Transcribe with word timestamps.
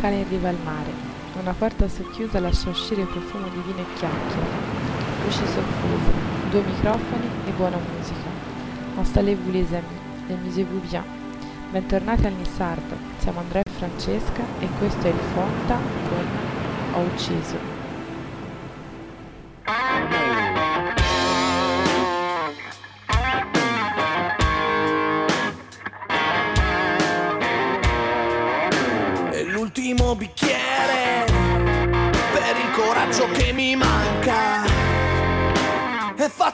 locale 0.00 0.16
in 0.16 0.28
riva 0.28 0.48
al 0.48 0.56
mare. 0.64 0.90
Una 1.38 1.52
porta 1.52 1.86
socchiusa 1.86 2.40
lascia 2.40 2.70
uscire 2.70 3.04
profumo 3.04 3.48
di 3.48 3.60
vino 3.66 3.80
e 3.80 3.92
chiacchiere. 3.96 4.48
Luci 5.24 5.46
soffuse, 5.46 6.10
due 6.50 6.62
microfoni 6.62 7.28
e 7.46 7.50
buona 7.50 7.76
musica. 7.76 8.28
Installez-vous 8.96 9.52
les 9.52 9.68
amis, 9.72 10.30
amusez-vous 10.30 10.80
bien. 10.88 11.04
Bentornati 11.70 12.26
al 12.26 12.32
Nissardo, 12.32 12.96
siamo 13.18 13.40
Andrea 13.40 13.62
e 13.62 13.70
Francesca 13.70 14.42
e 14.58 14.68
questo 14.78 15.06
è 15.06 15.10
il 15.10 15.20
Fonta 15.34 15.76
con 16.08 16.26
Ho 16.94 17.00
ucciso. 17.02 17.79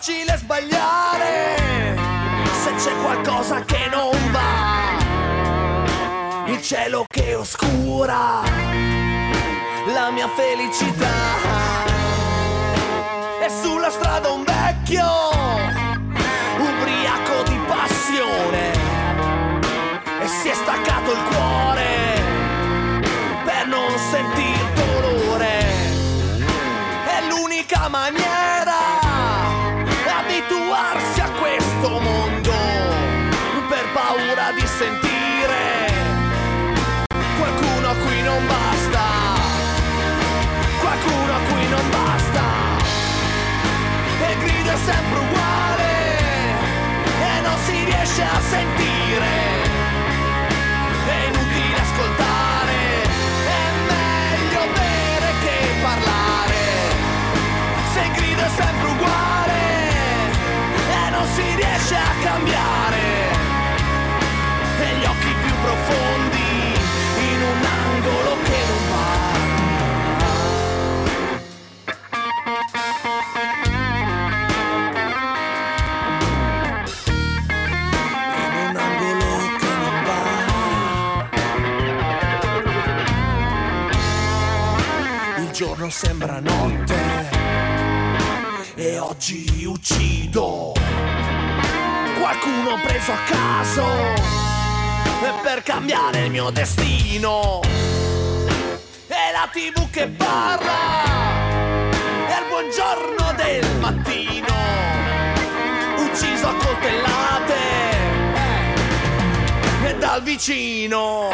Facile 0.07 0.37
sbagliare 0.37 1.97
se 2.63 2.73
c'è 2.77 2.97
qualcosa 3.03 3.65
che 3.65 3.89
non 3.91 4.13
va. 4.31 4.95
Il 6.47 6.63
cielo 6.63 7.05
che 7.09 7.35
oscura 7.35 8.43
la 9.93 10.11
mia 10.13 10.29
felicità. 10.29 11.09
E 13.43 13.51
sulla 13.63 13.91
strada 13.91 14.31
un 14.31 14.45
vecchio, 14.45 15.05
Qualcuno 41.07 41.33
a 41.33 41.41
non 41.69 41.91
basta. 41.91 42.43
E 44.29 44.37
è 44.73 44.77
sempre 44.77 45.19
uguale 45.19 46.19
e 47.23 47.41
non 47.43 47.59
si 47.65 47.85
riesce 47.85 48.23
a 48.23 48.41
sentire. 48.41 49.35
È 51.07 51.19
inutile 51.31 51.79
ascoltare, 51.81 52.79
è 53.47 53.65
meglio 53.87 54.63
bere 54.75 55.31
che 55.45 55.57
parlare. 55.81 56.65
Se 57.95 58.11
grido 58.17 58.43
è 58.43 58.51
sempre 58.57 58.89
uguale 58.89 59.63
e 60.91 61.11
non 61.11 61.27
si 61.35 61.55
riesce 61.55 61.95
a 61.95 62.13
cambiare. 62.23 63.05
E 64.81 64.97
gli 64.99 65.05
occhi 65.05 65.35
più 65.45 65.55
profondi 65.63 66.75
in 67.31 67.43
un 67.43 67.65
angolo 67.65 68.36
giorno 85.87 85.91
sembra 85.91 86.41
notte 86.41 86.95
e 88.75 88.99
oggi 88.99 89.65
uccido 89.65 90.73
qualcuno 92.19 92.81
preso 92.83 93.13
a 93.13 93.19
caso 93.27 93.85
per 95.43 95.63
cambiare 95.63 96.25
il 96.25 96.31
mio 96.31 96.51
destino. 96.51 97.61
E 99.09 99.33
la 99.33 99.49
tv 99.51 99.91
che 99.91 100.09
parla 100.09 101.05
è 102.27 102.39
il 102.39 102.47
buongiorno 102.49 103.33
del 103.37 103.77
mattino, 103.79 104.55
ucciso 105.99 106.49
a 106.49 106.55
coltellate 106.55 107.55
e 109.85 109.95
dal 109.99 110.23
vicino. 110.23 111.31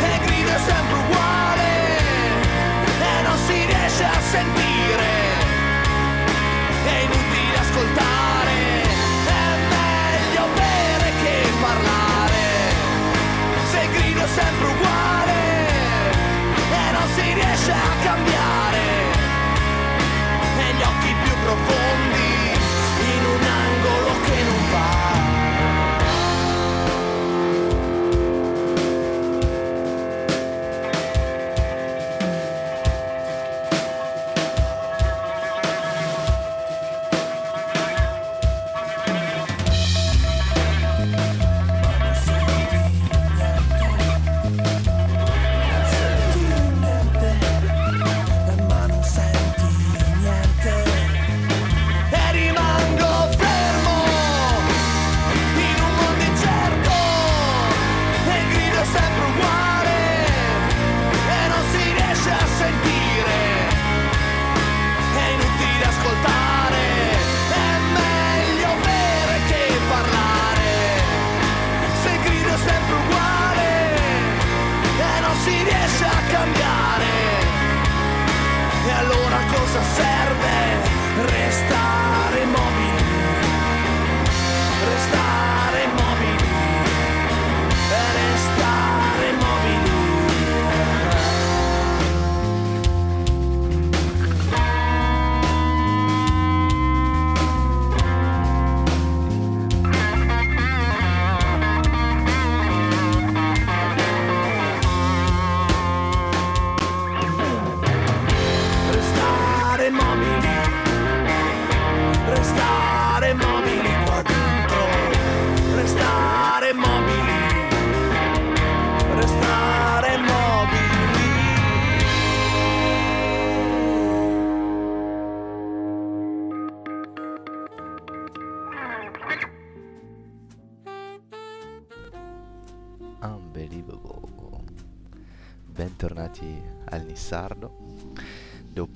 E 0.00 0.18
grido 0.24 0.58
sempre 0.66 0.98
uguale 0.98 1.47
sentire. 4.38 5.10
È 6.84 6.96
inutile 7.06 7.56
ascoltare, 7.58 8.58
è 9.26 9.46
meglio 9.74 10.44
bere 10.54 11.08
che 11.22 11.34
parlare. 11.60 12.42
Se 13.70 13.88
grido 13.94 14.22
è 14.22 14.28
sempre 14.28 14.66
uguale 14.74 15.38
e 16.70 16.90
non 16.92 17.08
si 17.14 17.34
riesce 17.34 17.72
a 17.72 17.90
cambiare. 18.04 18.86
E 20.58 20.66
gli 20.76 20.82
occhi 20.82 21.14
più 21.22 21.34
profondi 21.42 22.07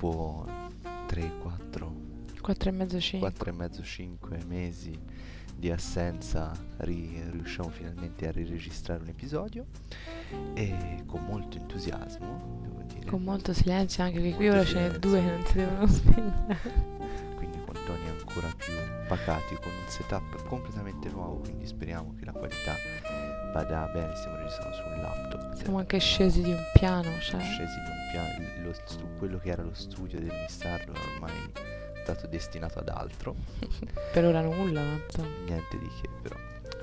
Dopo 0.02 0.44
3, 1.06 1.32
4, 1.38 1.94
4 2.40 2.69
e 2.69 2.72
mezzo 2.72 2.99
5. 2.99 3.31
4 3.31 3.50
e 3.50 3.52
mezzo, 3.52 3.82
5 3.84 4.38
mesi 4.49 5.00
di 5.54 5.70
assenza 5.70 6.50
ri- 6.78 7.22
riusciamo 7.31 7.69
finalmente 7.69 8.26
a 8.26 8.32
riregistrare 8.32 9.00
un 9.00 9.10
episodio 9.10 9.66
e 10.54 11.04
con 11.06 11.25
molto 11.25 11.56
entusiasmo, 11.56 12.58
devo 12.62 12.82
dire. 12.93 13.06
Con 13.06 13.22
molto 13.22 13.52
silenzio, 13.52 14.02
anche 14.02 14.20
che 14.20 14.34
qui 14.34 14.49
ora 14.49 14.64
ce 14.64 14.81
ne 14.81 14.99
due 14.99 15.20
che 15.20 15.31
non 15.31 15.46
si 15.46 15.54
devono 15.54 15.87
spegnere. 15.87 16.58
quindi 17.38 17.58
con 17.64 17.75
toni 17.87 18.08
ancora 18.08 18.49
più 18.56 18.72
pacati, 19.06 19.54
con 19.54 19.70
un 19.70 19.88
setup 19.88 20.49
completamente 20.49 21.10
nuovo, 21.10 21.37
quindi 21.43 21.64
speriamo 21.64 22.12
che 22.19 22.25
la 22.25 22.32
qualità 22.32 22.75
vada 23.52 23.88
bene, 23.93 24.16
stiamo 24.16 24.37
registrando 24.38 24.75
su 24.75 24.82
un 24.82 25.00
laptop. 25.00 25.54
Siamo 25.54 25.78
anche 25.78 25.99
scesi 26.00 26.43
di 26.43 26.50
un 26.50 26.62
piano, 26.72 27.08
cioè. 27.20 27.40
scesi 27.40 27.75
di 27.84 27.90
un 27.90 28.01
piano, 28.12 28.47
lo 28.62 28.73
stu- 28.85 29.19
quello 29.19 29.38
che 29.38 29.49
era 29.50 29.62
lo 29.62 29.75
studio 29.75 30.20
del 30.20 30.31
Nissardo 30.32 30.93
è 30.93 30.99
ormai 31.14 31.32
stato 32.03 32.26
destinato 32.29 32.79
ad 32.79 32.88
altro, 32.88 33.35
Per 34.12 34.25
ora 34.25 34.41
nulla, 34.43 34.81
insomma. 34.82 35.29
niente 35.47 35.79
di 35.79 35.88
che 36.00 36.09
però 36.23 36.37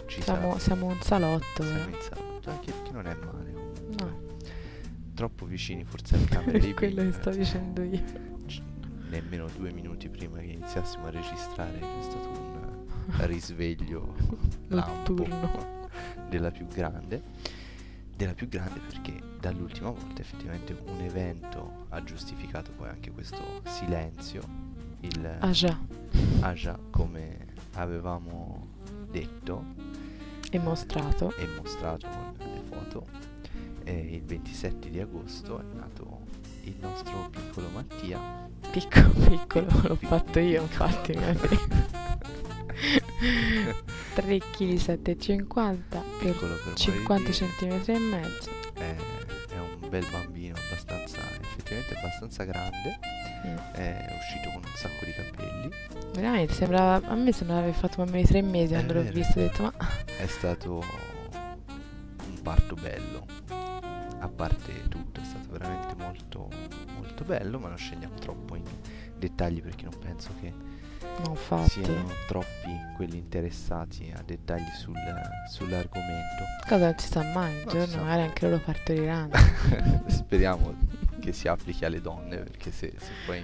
ci 0.07 0.21
Siamo, 0.21 0.47
sarà. 0.49 0.59
siamo 0.59 0.85
un 0.87 1.01
salotto, 1.01 1.63
Siamo 1.63 1.79
eh. 1.79 1.89
in 1.91 1.97
salotto, 2.01 2.49
anche 2.49 2.73
che 2.83 2.91
non 2.91 3.05
è 3.07 3.13
male 3.15 3.51
comunque. 3.53 3.95
No, 4.05 4.27
Troppo 5.13 5.45
vicini 5.45 5.83
forse 5.83 6.15
alle 6.15 6.25
camere 6.25 6.59
dei 6.59 6.73
quello 6.73 7.01
che 7.03 7.11
sto 7.11 7.29
dicendo 7.31 7.81
io. 7.83 8.01
c- 8.47 8.61
Nemmeno 9.09 9.47
due 9.57 9.71
minuti 9.73 10.07
prima 10.09 10.37
che 10.39 10.45
iniziassimo 10.45 11.07
a 11.07 11.09
registrare 11.09 11.77
c'è 11.79 12.01
stato 12.01 12.29
un 12.29 12.77
risveglio 13.27 14.15
lampo 14.69 15.15
della 16.29 16.51
più 16.51 16.67
grande. 16.67 17.21
Della 18.19 18.33
più 18.33 18.49
grande 18.49 18.81
perché 18.81 19.17
dall'ultima 19.39 19.91
volta 19.91 20.19
effettivamente 20.21 20.77
un 20.87 20.99
evento 20.99 21.85
ha 21.87 22.03
giustificato 22.03 22.71
poi 22.73 22.89
anche 22.89 23.11
questo 23.11 23.61
silenzio. 23.63 24.41
Il 24.99 25.37
Ah 25.39 25.51
già, 25.51 25.79
Aja, 26.41 26.77
come 26.89 27.37
avevamo 27.75 28.67
detto 29.09 29.63
è 30.51 30.57
mostrato. 30.57 31.33
e 31.37 31.47
mostrato 31.55 32.09
con 32.09 32.47
le 32.53 32.61
foto, 32.67 33.07
eh, 33.85 34.15
il 34.15 34.23
27 34.23 34.89
di 34.89 34.99
agosto 34.99 35.57
è 35.61 35.63
nato 35.77 36.19
il 36.63 36.75
nostro 36.81 37.29
piccolo 37.29 37.69
Mattia. 37.69 38.19
Piccolo, 38.69 39.11
piccolo, 39.11 39.65
l'ho 39.65 39.95
Piccolo, 39.95 39.95
fatto 39.95 40.39
io, 40.39 40.61
infatti. 40.61 41.13
mi 42.73 43.73
3 44.13 44.37
kg 44.37 44.75
750 44.77 45.99
per 46.19 46.31
Piccolo 46.31 46.55
per 46.63 46.73
50 46.73 47.13
morire 47.13 47.31
di 47.31 47.83
cm 47.85 47.91
e 47.91 47.99
mezzo. 47.99 48.49
è, 48.73 48.95
è 49.49 49.57
un 49.57 49.89
bel 49.89 50.05
bambino 50.11 50.55
abbastanza 50.55 51.19
effettivamente 51.41 51.95
abbastanza 51.97 52.43
grande. 52.43 52.99
Mm. 53.45 53.57
è 53.73 54.17
uscito 54.19 54.49
con 54.49 54.63
un 54.63 54.75
sacco 54.75 55.05
di 55.05 55.13
capelli. 55.13 55.69
Veramente 56.13 56.53
sembrava, 56.53 57.07
a 57.07 57.15
me 57.15 57.31
sembrava 57.31 57.61
aver 57.61 57.73
fatto 57.73 57.97
bambino 57.97 58.21
di 58.21 58.27
3 58.27 58.41
mesi 58.41 58.73
quando 58.73 58.93
l'ho 58.93 59.01
visto 59.03 59.39
ho 59.39 59.41
detto 59.41 59.61
ma 59.63 59.73
è 60.17 60.27
stato 60.27 60.83
un 62.25 62.41
parto 62.41 62.75
bello. 62.75 63.25
A 64.21 64.27
parte 64.27 64.87
tutto 64.89 65.21
è 65.21 65.23
stato 65.23 65.49
veramente 65.51 65.95
molto 65.95 66.49
molto 66.95 67.23
bello 67.23 67.59
ma 67.59 67.69
non 67.69 67.77
scendiamo 67.77 68.15
troppo 68.15 68.55
in 68.55 68.63
dettagli 69.17 69.61
perché 69.61 69.85
non 69.85 69.97
penso 69.97 70.31
che 70.41 70.53
non 71.23 71.35
fatti. 71.35 71.83
siano 71.83 72.11
troppi 72.27 72.87
quelli 72.95 73.17
interessati 73.17 74.11
a 74.15 74.21
dettagli 74.25 74.67
sul- 74.77 74.93
sull'argomento 75.49 76.43
Cosa 76.67 76.85
non 76.85 76.95
si 76.97 77.07
sa 77.07 77.23
mai, 77.33 77.53
un 77.63 77.69
giorno 77.69 77.85
sa. 77.87 78.01
magari 78.01 78.21
anche 78.23 78.45
loro 78.49 78.61
partoriranno. 78.63 79.33
speriamo 80.07 80.97
che 81.19 81.33
si 81.33 81.49
applichi 81.49 81.83
alle 81.83 81.99
donne 81.99 82.37
perché 82.37 82.71
se, 82.71 82.93
se 82.97 83.11
poi 83.25 83.43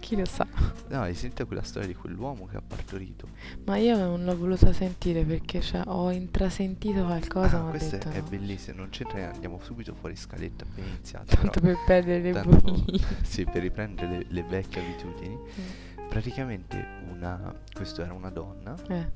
Chi 0.00 0.16
lo 0.16 0.24
sa. 0.24 0.44
no 0.88 1.02
hai 1.02 1.14
sentito 1.14 1.46
quella 1.46 1.62
storia 1.62 1.86
di 1.86 1.94
quell'uomo 1.94 2.46
che 2.46 2.56
ha 2.56 2.62
partorito 2.66 3.28
Ma 3.64 3.76
io 3.76 3.96
non 3.96 4.24
l'ho 4.24 4.36
voluta 4.36 4.72
sentire 4.72 5.22
perché 5.22 5.60
cioè, 5.60 5.82
ho 5.86 6.10
intrasentito 6.10 7.04
qualcosa, 7.04 7.58
Ah, 7.58 7.62
ma 7.62 7.70
questo 7.70 7.96
detto 7.96 8.08
è, 8.10 8.18
no. 8.20 8.26
bellissimo, 8.28 8.78
non 8.78 8.88
c'entra 8.90 9.18
niente, 9.18 9.34
andiamo 9.34 9.60
subito 9.62 9.94
fuori 9.94 10.16
scaletta 10.16 10.64
appena 10.64 10.86
iniziato. 10.88 11.36
Tanto 11.36 11.60
però, 11.60 11.72
per 11.74 11.84
perdere 11.86 12.20
le 12.22 12.32
tanto- 12.32 12.84
sì, 13.22 13.44
per 13.44 13.62
riprendere 13.62 14.08
le, 14.18 14.24
le 14.28 14.42
vecchie 14.42 14.80
abitudini. 14.82 15.36
Mm. 15.36 15.91
Praticamente 16.12 16.86
una, 17.10 17.54
questo 17.72 18.02
era 18.02 18.12
una 18.12 18.28
donna, 18.28 18.74
Eh, 18.88 19.10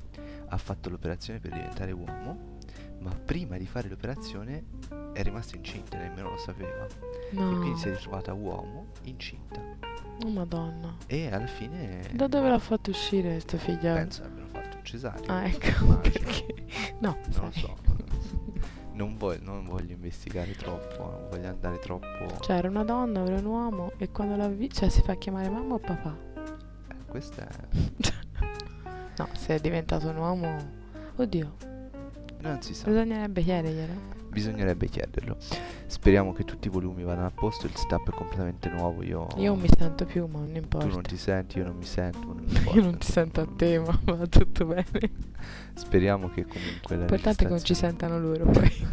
ha 0.49 0.57
fatto 0.57 0.89
l'operazione 0.89 1.39
per 1.41 1.53
diventare 1.53 1.93
uomo, 1.93 2.55
ma 3.01 3.11
prima 3.11 3.59
di 3.59 3.67
fare 3.67 3.87
l'operazione 3.91 4.65
è 5.13 5.23
rimasta 5.23 5.57
incinta, 5.57 5.99
nemmeno 5.99 6.31
lo 6.31 6.39
sapeva. 6.39 6.87
E 6.87 7.35
no. 7.35 7.59
quindi 7.59 7.79
si 7.79 7.89
è 7.89 7.93
ritrovata 7.95 8.33
uomo 8.33 8.87
incinta. 9.03 9.61
Oh 10.25 10.31
madonna. 10.31 10.97
E 11.07 11.31
alla 11.31 11.47
fine 11.47 12.01
Da 12.15 12.27
dove 12.29 12.49
l'ha 12.49 12.59
fatto 12.59 12.89
uscire 12.89 13.33
questo 13.33 13.59
figlio? 13.59 13.93
penso 13.93 14.23
abbiano 14.25 14.47
fatto 14.49 14.79
un 14.79 14.85
cesareo. 14.85 15.31
Ah, 15.31 15.45
ecco, 15.45 15.97
perché... 16.01 16.55
No, 17.01 17.19
Non 17.35 17.45
lo 17.45 17.51
sai. 17.51 17.61
so. 17.61 17.77
Non 18.93 19.19
voglio, 19.19 19.41
non 19.45 19.67
voglio 19.67 19.93
investigare 19.93 20.53
troppo, 20.57 21.03
non 21.11 21.27
voglio 21.29 21.49
andare 21.49 21.79
troppo. 21.79 22.39
Cioè, 22.41 22.57
era 22.57 22.71
una 22.71 22.85
donna, 22.85 23.23
era 23.23 23.37
un 23.37 23.45
uomo 23.45 23.93
e 23.99 24.11
quando 24.11 24.35
l'ha 24.37 24.49
vista... 24.49 24.81
Cioè, 24.81 24.89
si 24.89 25.03
fa 25.03 25.15
chiamare 25.17 25.51
mamma 25.51 25.75
o 25.75 25.79
papà? 25.79 26.26
Questo 27.17 27.41
è. 27.41 27.47
No, 29.19 29.27
se 29.33 29.55
è 29.55 29.59
diventato 29.59 30.11
un 30.11 30.17
uomo... 30.19 30.59
Oddio, 31.17 31.57
Non 32.43 32.61
si 32.61 32.75
sa. 32.75 32.89
bisognerebbe 32.91 33.41
chiederglielo. 33.41 33.93
Bisognerebbe 34.29 34.87
chiederlo. 34.89 35.39
Speriamo 35.87 36.35
che 36.35 36.45
tutti 36.45 36.69
i 36.69 36.71
volumi 36.71 37.03
vadano 37.03 37.29
a 37.29 37.31
posto. 37.31 37.65
Il 37.65 37.75
setup 37.75 38.11
è 38.11 38.15
completamente 38.15 38.69
nuovo. 38.69 39.03
Io, 39.03 39.27
Io 39.37 39.53
non 39.53 39.61
mi 39.61 39.69
sento 39.75 40.05
più, 40.05 40.27
ma 40.27 40.41
non 40.41 40.55
importa. 40.55 40.87
Tu 40.87 40.93
non 40.93 41.03
ti 41.03 41.17
senti, 41.17 41.57
io 41.57 41.65
non 41.65 41.77
mi 41.77 41.87
sento. 41.87 42.19
Non 42.19 42.45
Io 42.75 42.83
non 42.83 42.99
ti 42.99 43.11
sento 43.11 43.41
a 43.41 43.49
te, 43.57 43.79
ma 43.79 43.99
va 44.05 44.27
tutto 44.27 44.67
bene. 44.67 44.85
Speriamo 45.73 46.29
che 46.29 46.45
comunque 46.45 46.97
la 46.97 47.07
L'importante 47.07 47.45
è 47.45 47.47
che 47.47 47.53
non 47.53 47.63
ci 47.63 47.73
sentano 47.73 48.21
loro 48.21 48.45
poi. 48.45 48.87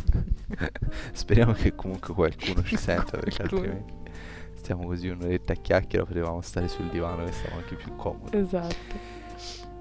Speriamo 1.12 1.52
che 1.52 1.76
comunque 1.76 2.14
qualcuno 2.14 2.64
ci 2.64 2.78
senta 2.78 3.18
perché 3.18 3.42
altrimenti 3.42 4.03
stiamo 4.64 4.86
così 4.86 5.10
un'oretta 5.10 5.54
a 5.54 5.56
chiacchiera. 5.58 6.06
Potevamo 6.06 6.42
stare 6.42 6.68
sul 6.70 6.90
divano 6.90 7.26
che 7.26 7.34
stiamo 7.34 7.58
anche 7.58 7.76
più 7.76 7.96
comodi. 7.96 8.38
esatto. 8.38 9.12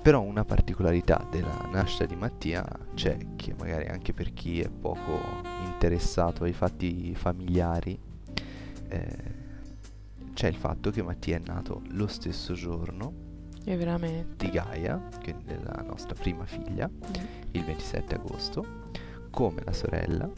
Però 0.03 0.21
una 0.21 0.45
particolarità 0.45 1.25
della 1.31 1.69
nascita 1.71 2.05
di 2.07 2.17
Mattia 2.17 2.67
c'è 2.95 3.17
che 3.37 3.55
magari 3.57 3.87
anche 3.87 4.13
per 4.13 4.33
chi 4.33 4.61
è 4.61 4.69
poco 4.69 5.21
interessato 5.65 6.43
ai 6.43 6.53
fatti 6.53 7.15
familiari 7.15 7.97
eh, 8.89 9.41
c'è 10.35 10.49
il 10.49 10.57
fatto 10.57 10.91
che 10.91 11.03
Mattia 11.05 11.37
è 11.37 11.43
nato 11.45 11.83
lo 11.91 12.09
stesso 12.09 12.53
giorno 12.55 13.13
veramente. 13.65 14.45
di 14.45 14.51
Gaia, 14.51 15.01
che 15.21 15.37
è 15.47 15.57
la 15.63 15.85
nostra 15.87 16.15
prima 16.17 16.45
figlia, 16.47 16.89
Mm. 16.91 17.25
il 17.53 17.65
27 17.65 18.15
agosto, 18.17 18.67
come 19.31 19.63
la 19.65 19.73
sorella, 19.73 20.29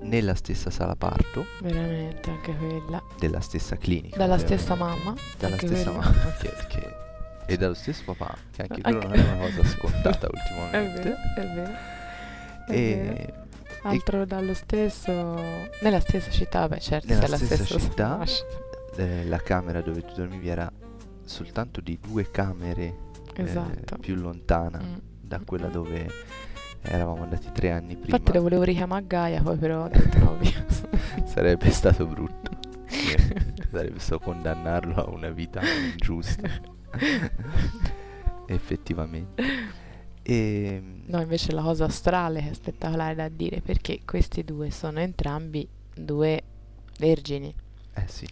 nella 0.00 0.34
stessa 0.34 0.70
sala 0.70 0.94
parto, 0.96 1.44
Veramente, 1.60 2.30
anche 2.30 2.54
quella. 2.56 3.02
della 3.18 3.40
stessa 3.40 3.76
clinica. 3.76 4.16
Dalla 4.16 4.38
stessa 4.38 4.74
mamma. 4.74 5.14
Dalla 5.38 5.56
stessa 5.56 5.90
quella. 5.90 6.06
mamma 6.10 6.32
che, 6.40 6.52
che- 6.68 6.94
e 7.48 7.56
dallo 7.56 7.74
stesso 7.74 8.02
papà, 8.04 8.34
che 8.50 8.62
anche 8.62 8.80
quello 8.82 9.02
non 9.02 9.12
è 9.14 9.20
una 9.20 9.36
cosa 9.46 9.64
scontata 9.68 10.26
È 10.26 10.30
ultimamente. 10.32 11.02
vero, 11.02 11.16
è 11.36 11.54
vero. 11.54 11.72
È 12.66 12.72
E 12.72 12.96
vero. 12.96 13.44
Altro 13.82 14.24
dallo 14.24 14.52
stesso... 14.54 15.12
Nella 15.12 16.00
stessa 16.00 16.30
città, 16.30 16.60
vabbè 16.60 16.80
certo, 16.80 17.06
Nella 17.06 17.24
è 17.26 17.36
stessa 17.38 17.54
stessa 17.64 17.78
città. 17.78 18.24
eh, 18.96 19.24
la 19.26 19.38
camera 19.38 19.80
dove 19.80 20.04
tu 20.04 20.12
dormivi 20.14 20.48
era 20.48 20.70
soltanto 21.24 21.80
di 21.80 21.96
due 22.00 22.28
camere 22.32 22.82
eh, 23.34 23.42
Esatto. 23.42 23.98
più 23.98 24.16
lontana 24.16 24.80
Mm. 24.82 24.94
da 25.20 25.40
quella 25.44 25.68
dove 25.68 26.10
eravamo 26.88 27.22
andati 27.22 27.50
tre 27.52 27.70
anni 27.70 27.96
prima. 27.96 28.16
Infatti 28.16 28.36
lo 28.36 28.42
volevo 28.42 28.62
richiamare 28.62 29.06
Gaia, 29.06 29.42
poi 29.42 29.56
però 29.56 29.84
ho 29.84 29.88
detto 29.88 30.18
no, 30.18 30.36
via. 30.38 30.64
Sarebbe 31.24 31.70
stato 31.70 32.06
brutto. 32.06 32.50
Sarebbe 33.70 33.98
stato 33.98 34.20
condannarlo 34.24 34.94
a 34.94 35.10
una 35.10 35.30
vita 35.30 35.60
ingiusta. 35.62 36.48
Effettivamente. 38.46 39.42
E 40.22 40.82
No, 41.06 41.20
invece 41.20 41.52
la 41.52 41.62
cosa 41.62 41.84
astrale 41.84 42.48
è 42.50 42.52
spettacolare 42.52 43.14
da 43.14 43.28
dire 43.28 43.60
perché 43.60 44.00
questi 44.04 44.42
due 44.44 44.70
sono 44.70 44.98
entrambi 45.00 45.68
due 45.94 46.42
vergini. 46.98 47.54
eh 47.94 48.04
sì, 48.06 48.26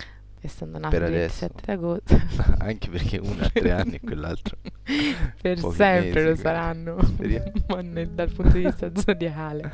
Essendo 0.44 0.78
nati 0.78 0.94
il 0.96 1.00
Per 1.00 1.08
adesso. 1.10 1.46
27 1.46 1.70
agosto, 1.72 2.20
anche 2.58 2.90
perché 2.90 3.18
uno 3.18 3.42
ha 3.42 3.48
tre 3.48 3.70
anni 3.70 3.94
e 3.94 4.00
quell'altro 4.00 4.58
per 5.40 5.58
pochi 5.60 5.74
sempre 5.76 6.12
mesi, 6.22 6.28
lo 6.28 6.36
saranno, 6.36 6.96
ma 7.68 7.80
nel- 7.80 8.10
dal 8.10 8.30
punto 8.30 8.52
di 8.58 8.64
vista 8.64 8.90
zodiacale. 8.94 9.72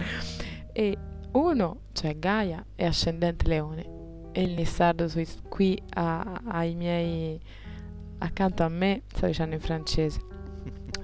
E 0.72 0.96
uno, 1.32 1.80
cioè 1.92 2.16
Gaia, 2.18 2.64
è 2.76 2.84
ascendente 2.84 3.48
leone 3.48 3.98
e 4.32 4.42
il 4.42 4.52
Nissardo 4.54 5.08
sui- 5.08 5.26
qui 5.48 5.80
a- 5.94 6.40
ai 6.46 6.74
miei 6.76 7.40
accanto 8.18 8.62
a 8.62 8.68
me, 8.68 9.02
sto 9.12 9.26
dicendo 9.26 9.56
in 9.56 9.60
francese, 9.60 10.20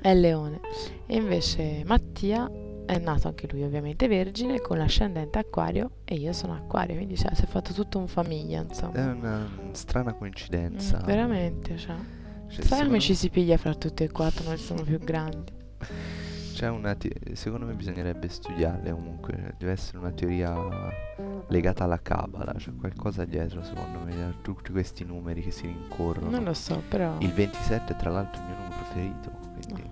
è 0.00 0.14
leone. 0.14 0.60
E 1.06 1.16
invece 1.16 1.82
Mattia 1.84 2.48
è 2.86 2.98
nato 2.98 3.28
anche 3.28 3.48
lui 3.50 3.62
ovviamente 3.62 4.08
vergine 4.08 4.60
con 4.60 4.78
l'ascendente 4.78 5.38
acquario 5.38 5.90
e 6.04 6.14
io 6.14 6.32
sono 6.32 6.54
acquario, 6.54 6.94
quindi 6.94 7.16
cioè, 7.16 7.34
si 7.34 7.42
è 7.42 7.46
fatto 7.46 7.72
tutto 7.72 7.98
un 7.98 8.06
famiglia, 8.06 8.62
insomma. 8.62 8.94
È 8.94 9.04
una 9.04 9.48
strana 9.72 10.14
coincidenza. 10.14 11.00
Mm, 11.02 11.04
veramente, 11.04 11.76
cioè. 11.76 11.96
Cioè, 12.48 12.64
Sai 12.64 12.84
come 12.84 13.00
ci 13.00 13.14
si 13.14 13.28
piglia 13.28 13.56
fra 13.56 13.74
tutti 13.74 14.04
e 14.04 14.10
quattro, 14.10 14.44
noi 14.44 14.56
siamo 14.56 14.82
più 14.82 14.98
grandi. 14.98 15.52
c'è 16.56 16.68
una 16.68 16.94
te- 16.94 17.34
secondo 17.34 17.66
me 17.66 17.74
bisognerebbe 17.74 18.28
studiarle 18.28 18.90
comunque, 18.90 19.54
deve 19.58 19.72
essere 19.72 19.98
una 19.98 20.10
teoria 20.10 20.54
legata 21.48 21.84
alla 21.84 22.00
cabala, 22.00 22.54
c'è 22.54 22.74
qualcosa 22.74 23.26
dietro 23.26 23.62
secondo 23.62 23.98
me, 24.04 24.24
a 24.24 24.34
tutti 24.40 24.72
questi 24.72 25.04
numeri 25.04 25.42
che 25.42 25.50
si 25.50 25.66
rincorrono. 25.66 26.30
Non 26.30 26.44
lo 26.44 26.54
so, 26.54 26.82
però... 26.88 27.16
Il 27.18 27.32
27 27.32 27.92
è 27.92 27.96
tra 27.96 28.10
l'altro 28.10 28.40
il 28.40 28.46
mio 28.48 28.56
numero 28.56 28.74
preferito, 28.74 29.30
quindi 29.52 29.90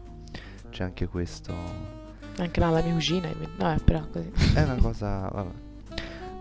c'è 0.70 0.84
anche 0.84 1.06
questo... 1.06 1.93
Anche 2.38 2.60
là 2.60 2.70
la 2.70 2.82
mia 2.82 2.92
cugina, 2.92 3.28
vabbè, 3.56 3.80
però 3.82 4.06
così. 4.10 4.30
È 4.54 4.62
una 4.62 4.76
cosa... 4.76 5.28
vabbè. 5.32 5.62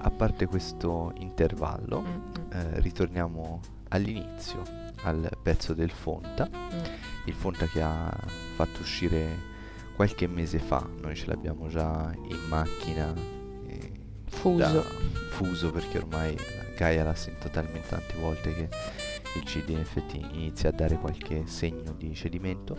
A 0.06 0.10
parte 0.12 0.48
questo 0.48 1.14
intervallo, 1.20 2.02
Mm, 2.02 2.06
mm, 2.08 2.52
eh, 2.52 2.80
ritorniamo 2.82 3.62
all'inizio, 3.90 4.62
al 5.04 5.30
pezzo 5.42 5.74
del 5.74 5.92
Fonta. 5.92 6.50
mm. 6.52 6.80
il 7.26 7.34
Fonta 7.34 7.66
che 7.68 7.82
ha 7.82 8.10
fatto 8.56 8.82
uscire 8.82 9.52
qualche 9.96 10.28
mese 10.28 10.60
fa, 10.60 10.86
noi 11.00 11.16
ce 11.16 11.28
l'abbiamo 11.28 11.68
già 11.70 12.12
in 12.28 12.40
macchina. 12.50 13.14
eh, 13.68 13.92
Fuso. 14.26 14.82
fuso 15.30 15.72
perché 15.72 16.00
ormai 16.00 16.36
Gaia 16.76 17.04
l'ha 17.04 17.16
sentito 17.16 17.50
talmente 17.50 17.88
tante 17.88 18.16
volte 18.20 18.54
che 18.54 18.70
il 19.36 19.44
CD 19.44 19.70
in 19.70 19.80
effetti 19.80 20.18
inizia 20.20 20.70
a 20.70 20.72
dare 20.74 20.98
qualche 20.98 21.44
segno 21.46 21.94
di 21.94 22.14
cedimento. 22.14 22.76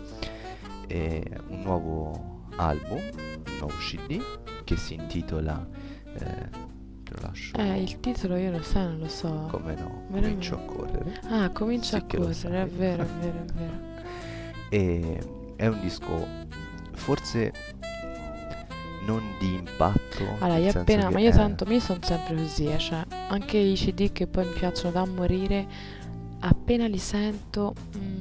E 0.89 1.23
un 1.49 1.63
nuovo 1.63 2.34
album, 2.57 3.01
nuovo 3.59 3.75
CD 3.79 4.21
che 4.65 4.77
si 4.77 4.95
intitola... 4.95 5.67
eh, 6.15 6.49
te 7.05 7.13
lo 7.15 7.19
lascio. 7.21 7.57
Eh, 7.57 7.83
il 7.83 8.01
titolo 8.01 8.37
io 8.37 8.51
lo 8.51 8.63
sai, 8.63 8.85
non 8.85 8.99
lo 8.99 9.09
so. 9.09 9.49
Come 9.51 9.75
no, 9.75 10.03
Veramente. 10.09 10.11
comincio 10.11 10.55
a 10.55 10.59
correre. 10.61 11.21
Ah, 11.29 11.51
comincia 11.51 11.89
Sì 11.89 11.95
a 11.97 12.19
correre, 12.19 12.63
è 12.63 12.67
vero, 12.67 13.03
è 13.03 13.07
vero, 13.21 13.39
è 13.39 13.53
vero. 13.53 13.93
E 14.71 15.19
è 15.57 15.67
un 15.67 15.81
disco 15.81 16.27
forse 16.95 17.53
non 19.07 19.23
di 19.39 19.55
impatto. 19.55 20.25
Allora, 20.39 20.57
io 20.59 20.71
appena, 20.71 21.11
ma 21.11 21.21
io 21.21 21.31
tanto, 21.31 21.65
io 21.71 21.81
sono 21.81 21.99
sempre 22.03 22.37
così, 22.37 22.67
eh, 22.67 22.79
cioè, 22.79 23.05
anche 23.29 23.59
i 23.59 23.75
CD 23.75 24.11
che 24.13 24.27
poi 24.27 24.47
mi 24.47 24.53
piacciono 24.55 24.93
da 24.93 25.05
morire, 25.05 25.67
appena 26.41 26.87
li 26.87 26.99
sento, 26.99 27.75
mm, 27.99 28.14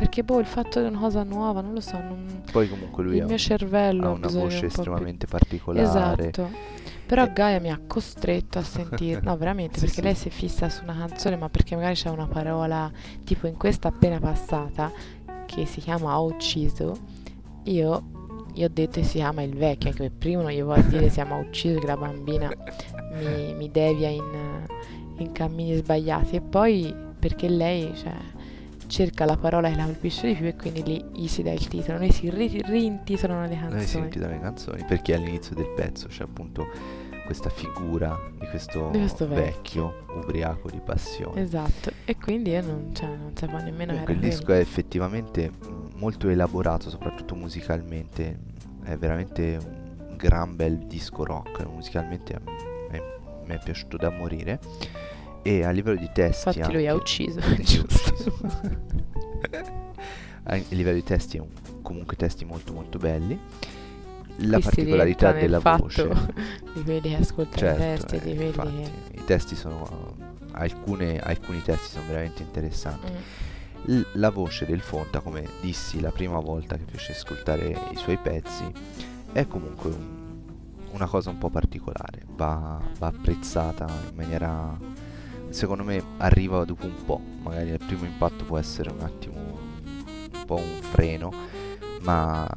perché 0.00 0.24
poi 0.24 0.40
il 0.40 0.46
fatto 0.46 0.80
è 0.82 0.88
una 0.88 0.98
cosa 0.98 1.24
nuova, 1.24 1.60
non 1.60 1.74
lo 1.74 1.80
so, 1.80 1.98
non- 1.98 2.40
Poi 2.50 2.70
comunque 2.70 3.04
lui 3.04 3.16
il 3.16 3.22
ha, 3.22 3.26
mio 3.26 3.36
cervello 3.36 4.06
ha 4.06 4.10
una 4.12 4.28
voce 4.28 4.38
un 4.38 4.48
po' 4.48 4.56
più- 4.56 4.66
estremamente 4.66 5.26
particolare. 5.26 5.86
Esatto. 6.30 6.50
Però 7.04 7.24
E- 7.24 7.32
Gaia 7.34 7.60
mi 7.60 7.70
ha 7.70 7.78
costretto 7.86 8.58
a 8.58 8.62
sentire, 8.62 9.20
no 9.22 9.36
veramente, 9.36 9.74
Sì, 9.78 9.84
perché 9.84 9.96
sì. 10.00 10.02
lei 10.02 10.14
si 10.14 10.30
fissa 10.30 10.70
su 10.70 10.84
una 10.84 10.96
canzone, 10.96 11.36
ma 11.36 11.50
perché 11.50 11.74
magari 11.74 11.96
c'è 11.96 12.08
una 12.08 12.26
parola, 12.26 12.90
tipo 13.24 13.46
in 13.46 13.58
questa 13.58 13.88
appena 13.88 14.18
passata, 14.18 14.90
che 15.44 15.66
si 15.66 15.80
chiama 15.80 16.18
Ho 16.18 16.24
ucciso, 16.24 16.96
io, 17.64 18.02
io 18.54 18.66
ho 18.66 18.70
detto 18.72 19.00
che 19.00 19.04
si 19.04 19.18
chiama 19.18 19.42
il 19.42 19.54
vecchio, 19.54 19.90
anche 19.90 20.04
per 20.04 20.12
primo 20.12 20.40
non 20.40 20.50
gli 20.50 20.62
voglio 20.62 20.88
dire 20.88 21.08
si 21.08 21.14
chiama 21.16 21.36
ucciso, 21.36 21.78
che 21.78 21.86
la 21.86 21.98
bambina 21.98 22.50
mi, 23.18 23.52
mi 23.52 23.70
devia 23.70 24.08
in, 24.08 24.66
in 25.18 25.32
cammini 25.32 25.74
sbagliati, 25.76 26.36
e 26.36 26.40
poi 26.40 26.94
perché 27.18 27.48
lei, 27.50 27.92
cioè, 27.96 28.14
cerca 28.90 29.24
la 29.24 29.36
parola 29.36 29.70
che 29.70 29.76
la 29.76 29.84
colpisce 29.84 30.26
di 30.26 30.34
più 30.34 30.46
e 30.46 30.56
quindi 30.56 30.82
lì 30.82 31.04
gli 31.14 31.28
si 31.28 31.42
dà 31.42 31.52
il 31.52 31.66
titolo, 31.68 31.98
noi 31.98 32.10
si 32.10 32.28
ri- 32.28 32.60
rintitolano 32.64 33.42
le 33.46 33.48
Noi 33.48 33.56
si 33.56 33.78
canzoni. 33.78 34.04
intitola 34.04 34.32
le 34.32 34.40
canzoni 34.40 34.84
perché 34.84 35.14
all'inizio 35.14 35.54
del 35.54 35.70
pezzo 35.74 36.08
c'è 36.08 36.24
appunto 36.24 36.66
questa 37.24 37.48
figura 37.50 38.18
di 38.38 38.46
questo, 38.48 38.88
Di 38.90 38.98
questo 38.98 39.28
vecchio 39.28 40.04
ubriaco 40.16 40.68
di 40.68 40.80
passione. 40.84 41.40
Esatto, 41.40 41.92
e 42.04 42.16
quindi 42.16 42.50
io 42.50 42.62
non, 42.62 42.90
cioè, 42.92 43.06
non 43.08 43.30
sapevo 43.36 43.58
nemmeno 43.58 43.92
Comunque 43.92 44.04
che 44.06 44.12
il 44.12 44.18
disco 44.18 44.52
è 44.52 44.58
effettivamente 44.58 45.50
molto 45.94 46.28
elaborato, 46.28 46.90
soprattutto 46.90 47.36
musicalmente. 47.36 48.36
È 48.82 48.96
veramente 48.96 49.58
un 49.64 50.16
gran 50.16 50.56
bel 50.56 50.78
disco 50.78 51.24
rock. 51.24 51.64
Musicalmente 51.66 52.40
mi 52.90 53.54
è 53.54 53.58
piaciuto 53.62 53.96
da 53.96 54.10
morire. 54.10 54.58
E 55.42 55.64
a 55.64 55.70
livello 55.70 55.98
di 55.98 56.10
testi. 56.12 56.48
Infatti 56.48 56.72
lui 56.72 56.86
ha 56.86 56.92
anche- 56.92 57.02
ucciso, 57.02 57.40
giusto. 57.62 58.38
a 60.44 60.60
livello 60.70 60.96
di 60.96 61.04
testi, 61.04 61.38
un- 61.38 61.48
comunque 61.82 62.16
testi 62.16 62.44
molto 62.44 62.72
molto 62.72 62.98
belli. 62.98 63.38
La 64.42 64.54
Qui 64.54 64.62
particolarità 64.62 65.32
della 65.32 65.58
voce. 65.58 66.08
di 66.74 66.82
quelli 66.82 67.00
che 67.00 67.14
ascoltano 67.16 67.56
Certo, 67.78 68.14
i 68.16 68.18
testi, 68.20 68.30
eh, 68.38 68.46
infatti, 68.46 68.90
i 69.12 69.24
testi 69.24 69.56
sono 69.56 70.16
alcune- 70.52 71.18
alcuni 71.20 71.62
testi 71.62 71.90
sono 71.90 72.06
veramente 72.06 72.42
interessanti. 72.42 73.12
Mm. 73.90 74.00
La 74.14 74.30
voce 74.30 74.66
del 74.66 74.80
Fonta, 74.80 75.20
come 75.20 75.46
dissi 75.60 76.00
la 76.00 76.10
prima 76.10 76.38
volta 76.38 76.76
che 76.76 76.84
feci 76.86 77.12
ascoltare 77.12 77.76
i 77.90 77.96
suoi 77.96 78.18
pezzi, 78.18 78.64
è 79.32 79.46
comunque 79.46 79.90
un- 79.90 80.18
una 80.92 81.06
cosa 81.06 81.30
un 81.30 81.38
po' 81.38 81.50
particolare, 81.50 82.24
va, 82.34 82.80
va 82.98 83.06
apprezzata 83.06 83.86
in 84.08 84.14
maniera, 84.16 84.76
secondo 85.50 85.84
me 85.84 86.02
arriva 86.18 86.64
dopo 86.64 86.86
un 86.86 87.04
po', 87.04 87.20
magari 87.42 87.70
al 87.70 87.78
primo 87.78 88.04
impatto 88.04 88.44
può 88.44 88.58
essere 88.58 88.90
un 88.90 89.00
attimo 89.00 89.38
un 89.38 90.44
po' 90.46 90.56
un 90.56 90.80
freno, 90.80 91.32
ma 92.02 92.48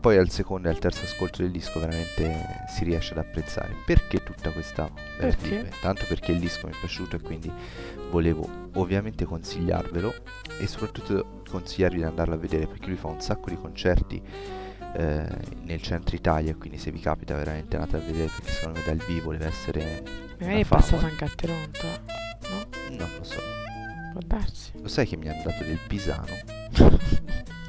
poi 0.00 0.16
al 0.16 0.30
secondo 0.30 0.68
e 0.68 0.70
al 0.70 0.78
terzo 0.78 1.04
ascolto 1.04 1.42
del 1.42 1.50
disco 1.50 1.78
veramente 1.78 2.64
si 2.68 2.84
riesce 2.84 3.12
ad 3.12 3.18
apprezzare. 3.18 3.74
Perché 3.84 4.22
tutta 4.22 4.50
questa 4.50 4.90
Perché? 5.18 5.70
Tanto 5.80 6.06
perché 6.08 6.32
il 6.32 6.40
disco 6.40 6.66
mi 6.66 6.72
è 6.72 6.76
piaciuto 6.78 7.16
e 7.16 7.20
quindi 7.20 7.52
volevo 8.10 8.48
ovviamente 8.74 9.26
consigliarvelo 9.26 10.14
e 10.58 10.66
soprattutto 10.66 11.42
consigliarvi 11.48 11.98
di 11.98 12.04
andarlo 12.04 12.34
a 12.34 12.38
vedere 12.38 12.66
perché 12.66 12.86
lui 12.86 12.96
fa 12.96 13.08
un 13.08 13.20
sacco 13.20 13.50
di 13.50 13.56
concerti 13.56 14.22
eh, 14.94 15.26
nel 15.62 15.80
centro 15.82 16.16
Italia 16.16 16.54
quindi 16.54 16.78
se 16.78 16.90
vi 16.90 17.00
capita 17.00 17.34
veramente 17.36 17.76
andate 17.76 17.96
a 17.96 18.00
vedere 18.00 18.30
perché 18.34 18.50
secondo 18.50 18.78
me 18.80 18.84
dal 18.84 19.04
vivo 19.06 19.32
deve 19.32 19.46
essere 19.46 20.02
Magari 20.38 20.62
è 20.62 20.66
passato 20.66 21.04
anche 21.04 21.24
a 21.24 21.30
Toronto, 21.34 21.86
no? 22.50 22.96
non 22.96 23.08
lo 23.18 23.24
so 23.24 23.40
Può 24.12 24.20
darsi. 24.26 24.72
lo 24.80 24.88
sai 24.88 25.06
che 25.06 25.16
mi 25.16 25.28
hanno 25.28 25.42
dato 25.44 25.62
del 25.64 25.78
Pisano 25.86 26.26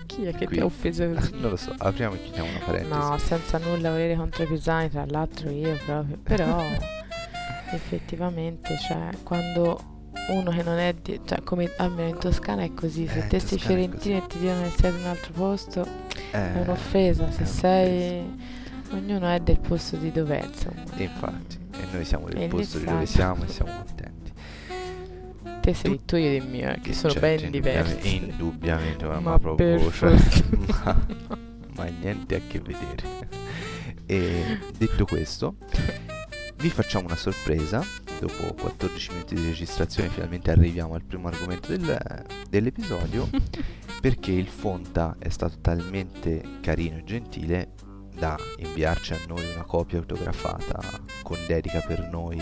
Chi 0.08 0.26
è 0.26 0.34
che 0.36 0.46
Qui. 0.46 0.56
ti 0.56 0.62
ha 0.62 0.66
offeso 0.66 1.10
così? 1.10 1.32
non 1.40 1.52
lo 1.52 1.56
so 1.56 1.74
apriamo 1.78 2.16
e 2.16 2.22
chiudiamo 2.24 2.50
una 2.50 2.60
parentesi 2.60 3.00
No, 3.00 3.18
senza 3.18 3.58
nulla 3.60 3.92
volere 3.92 4.16
contro 4.16 4.44
i 4.44 4.48
pisani, 4.48 4.90
tra 4.90 5.06
l'altro 5.08 5.50
io 5.50 5.78
proprio. 5.86 6.18
Però 6.22 6.62
effettivamente, 7.72 8.78
cioè, 8.78 9.10
quando 9.24 10.10
uno 10.30 10.52
che 10.52 10.64
non 10.64 10.78
è 10.78 10.94
di, 10.94 11.20
cioè 11.26 11.42
come 11.44 11.72
almeno 11.78 12.10
in 12.10 12.18
Toscana 12.18 12.64
è 12.64 12.74
così, 12.74 13.08
se 13.08 13.20
Eh, 13.20 13.22
in 13.24 13.28
te 13.30 13.40
sei 13.40 13.58
fiorentino 13.58 14.18
e 14.18 14.28
ti 14.28 14.38
dicono 14.40 14.62
che 14.64 14.70
sei 14.78 14.92
di 14.92 14.98
un 15.00 15.06
altro 15.08 15.32
posto, 15.34 15.88
Eh, 16.32 16.60
un'offesa. 16.62 17.30
Se 17.32 17.46
sei 17.46 18.24
ognuno 18.92 19.30
è 19.30 19.40
del 19.40 19.60
posto 19.60 19.96
di 19.98 20.12
dove 20.12 20.40
è, 20.40 20.46
insomma. 20.46 20.84
infatti 20.98 21.60
e 21.74 21.86
noi 21.92 22.04
siamo 22.06 22.28
del 22.28 22.42
E 22.42 22.48
posto 22.48 22.78
di 22.78 22.86
dove 22.86 23.06
siamo 23.06 23.44
e 23.46 23.48
siamo 23.48 23.72
contenti 23.72 24.32
Te 25.62 25.74
sei 25.74 25.84
Tu- 25.84 25.92
il 25.92 26.02
tuo 26.06 26.18
io 26.18 26.36
il 26.36 26.48
mio, 26.48 26.70
eh, 26.70 26.80
che 26.82 26.94
sono 26.94 27.14
Certo, 27.14 27.42
ben 27.42 27.52
diversi. 27.52 28.16
Indubbiamente, 28.16 29.06
ma, 29.06 29.20
Ma 29.20 29.38
proprio 29.40 29.92
cioè, 29.92 30.16
ma, 30.84 31.06
ma 31.76 31.84
niente 31.86 32.36
a 32.36 32.40
che 32.48 32.60
vedere. 32.60 33.30
E 34.08 34.58
detto 34.78 35.06
questo, 35.06 35.56
vi 36.62 36.70
facciamo 36.70 37.08
una 37.08 37.16
sorpresa. 37.16 37.84
Dopo 38.20 38.54
14 38.54 39.12
minuti 39.14 39.34
di 39.34 39.46
registrazione, 39.46 40.10
finalmente 40.10 40.52
arriviamo 40.52 40.94
al 40.94 41.04
primo 41.04 41.28
argomento 41.28 41.76
del- 41.76 42.26
dell'episodio. 42.48 43.28
perché 44.00 44.32
il 44.32 44.48
Fonta 44.48 45.16
è 45.20 45.30
stato 45.30 45.58
talmente 45.62 46.42
carino 46.62 46.98
e 46.98 47.04
gentile 47.04 47.74
da 48.16 48.36
inviarci 48.58 49.14
a 49.14 49.20
noi 49.28 49.44
una 49.54 49.64
copia 49.64 50.00
autografata 50.00 50.80
con 51.24 51.38
dedica 51.48 51.80
per 51.82 52.08
noi 52.10 52.40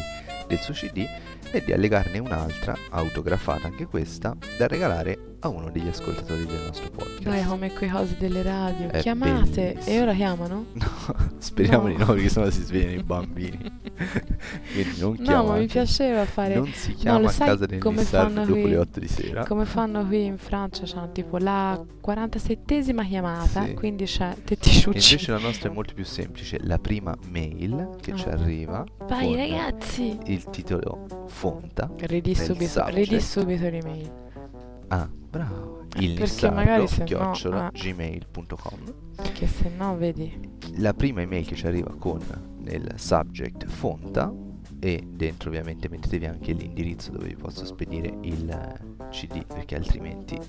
del 0.47 0.57
suo 0.59 0.73
CD 0.73 1.05
e 1.51 1.63
di 1.63 1.71
allegarne 1.71 2.17
un'altra 2.19 2.75
autografata 2.89 3.67
anche 3.67 3.85
questa 3.85 4.35
da 4.57 4.67
regalare 4.67 5.37
a 5.41 5.47
uno 5.47 5.69
degli 5.69 5.87
ascoltatori 5.87 6.45
del 6.45 6.61
nostro 6.65 6.89
podcast. 6.89 7.21
Dai, 7.21 7.45
come 7.45 7.71
quei 7.73 7.89
cose 7.89 8.15
delle 8.19 8.41
radio. 8.41 8.89
È 8.89 8.99
Chiamate 8.99 9.73
bellissimo. 9.73 9.95
e 9.95 10.01
ora 10.01 10.13
chiamano? 10.13 10.65
No, 10.79 11.15
speriamo 11.37 11.87
No. 11.87 11.89
di 11.93 11.97
no 11.97 12.05
perché 12.07 12.29
sennò 12.29 12.49
si 12.49 12.61
svegliano 12.63 12.93
i 12.93 13.03
bambini. 13.03 13.57
Quindi 14.73 14.99
non 14.99 15.11
No, 15.17 15.23
chiamate. 15.23 15.47
ma 15.47 15.55
mi 15.57 15.65
piaceva 15.67 16.25
fare 16.25 16.55
Non 16.55 16.67
si 16.73 16.89
No, 16.91 16.95
chiama 16.97 17.19
lo 17.19 17.27
a 17.27 17.31
casa 17.31 17.65
del 17.65 17.81
fanno 17.81 18.45
dopo 18.45 18.59
qui? 18.59 18.69
le 18.69 18.77
8 18.77 18.99
di 18.99 19.07
sera. 19.07 19.45
come 19.45 19.65
fanno 19.65 20.05
qui 20.05 20.25
in 20.25 20.37
Francia, 20.37 20.83
c'hanno 20.85 21.11
tipo 21.11 21.37
la 21.37 21.81
47esima 22.01 23.05
chiamata, 23.05 23.63
Sì. 23.65 23.73
quindi 23.73 24.05
c'è 24.05 24.35
te 24.43 24.57
ti 24.57 24.69
E 24.69 24.71
sciucci. 24.73 25.11
invece 25.13 25.31
la 25.31 25.39
nostra 25.39 25.69
è 25.69 25.73
molto 25.73 25.93
più 25.93 26.05
semplice. 26.05 26.59
La 26.63 26.77
prima 26.79 27.15
mail 27.29 27.95
che 28.01 28.13
ci 28.15 28.27
Ah. 28.27 28.33
arriva 28.33 28.83
Vai 29.07 29.35
ragazzi. 29.35 30.17
il 30.25 30.43
titolo 30.49 31.05
Fonta. 31.27 31.89
Ridi 31.97 32.35
subito, 32.35 32.83
subito 33.19 33.69
l'email. 33.69 34.11
Ah, 34.89 35.07
bravo. 35.11 35.85
Eh, 35.95 36.03
Il 36.03 36.17
perché 36.19 36.49
magari 36.51 36.87
se 36.87 36.99
no- 36.99 37.05
chiocciola, 37.05 37.65
ah. 37.65 37.71
gmail.com. 37.71 38.93
Che 39.33 39.47
se 39.47 39.71
no, 39.75 39.97
vedi. 39.97 40.57
La 40.77 40.93
prima 40.93 41.21
email 41.21 41.45
che 41.45 41.55
ci 41.55 41.65
arriva 41.67 41.93
con 41.97 42.19
nel 42.59 42.93
subject 42.95 43.65
Fonta 43.65 44.31
e 44.79 45.03
dentro 45.07 45.49
ovviamente 45.49 45.89
mettetevi 45.89 46.25
anche 46.25 46.53
l'indirizzo 46.53 47.11
dove 47.11 47.27
vi 47.27 47.35
posso 47.35 47.65
spedire 47.65 48.17
il 48.21 48.49
eh, 48.49 49.07
CD 49.09 49.45
perché 49.45 49.75
altrimenti 49.75 50.39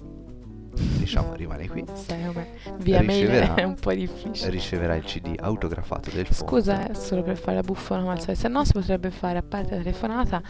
diciamo 0.99 1.35
rimane 1.35 1.69
qui. 1.69 1.85
Sai 1.95 2.25
come 2.27 2.47
via 2.79 3.03
mail 3.03 3.27
Riceverà- 3.27 3.55
è 3.61 3.65
un 3.65 3.75
po' 3.75 3.93
difficile. 3.93 4.51
Riceverà 4.51 4.95
il 4.95 5.05
CD 5.05 5.35
autografato 5.39 6.11
del 6.11 6.27
fondo. 6.27 6.53
Scusa, 6.53 6.89
è 6.89 6.95
solo 6.95 7.23
per 7.23 7.37
fare 7.37 7.57
la 7.57 7.63
buffona 7.63 8.05
solito. 8.17 8.35
Se 8.35 8.49
no 8.49 8.65
si 8.65 8.73
potrebbe 8.73 9.11
fare, 9.11 9.39
a 9.39 9.43
parte 9.43 9.77
la 9.77 9.83
telefonata, 9.83 10.43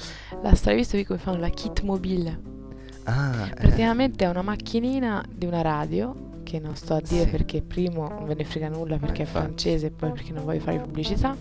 la 0.42 0.54
stai 0.54 0.76
visto 0.76 0.96
qui 0.96 1.04
come 1.06 1.18
fanno 1.18 1.38
la 1.38 1.48
kit 1.48 1.80
mobile. 1.82 2.58
Ah, 3.04 3.46
eh, 3.48 3.54
Praticamente 3.54 4.24
è 4.24 4.28
una 4.28 4.42
macchinina 4.42 5.24
di 5.30 5.46
una 5.46 5.62
radio 5.62 6.28
che 6.42 6.58
non 6.58 6.74
sto 6.76 6.94
a 6.94 7.00
dire 7.00 7.24
Sì. 7.24 7.30
perché 7.30 7.62
primo 7.62 8.08
non 8.08 8.24
ve 8.24 8.34
ne 8.34 8.44
frega 8.44 8.68
nulla 8.68 8.98
perché 8.98 9.22
è 9.22 9.26
francese 9.26 9.86
e 9.86 9.90
poi 9.90 10.10
perché 10.12 10.32
non 10.32 10.44
voglio 10.44 10.60
fare 10.60 10.78
pubblicità. 10.80 11.36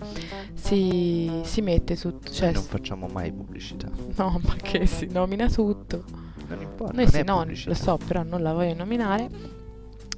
Si, 0.54 1.40
si 1.42 1.60
mette 1.62 1.96
tutto, 1.96 2.30
cioè 2.30 2.46
noi 2.46 2.54
non 2.54 2.62
facciamo 2.62 3.06
mai 3.08 3.32
pubblicità. 3.32 3.88
no, 4.16 4.40
ma 4.44 4.54
che 4.56 4.86
si 4.86 5.06
nomina 5.10 5.48
tutto. 5.48 6.04
Non 6.48 6.60
importa. 6.62 6.94
Noi 6.94 7.04
non 7.04 7.12
sì, 7.12 7.22
no, 7.24 7.44
lo 7.66 7.74
so, 7.74 7.98
però 8.04 8.22
non 8.22 8.42
la 8.42 8.52
voglio 8.52 8.74
nominare. 8.74 9.28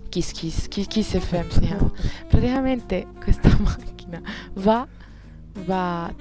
Kiss 0.08 0.32
Kiss, 0.32 0.68
Kiss, 0.68 0.86
Kiss 0.88 1.18
FM 1.18 1.48
si 1.48 1.60
chiama. 1.60 1.90
Praticamente 2.28 3.06
questa 3.22 3.48
macchina 3.60 4.20
va, 4.54 4.86
va 5.64 6.14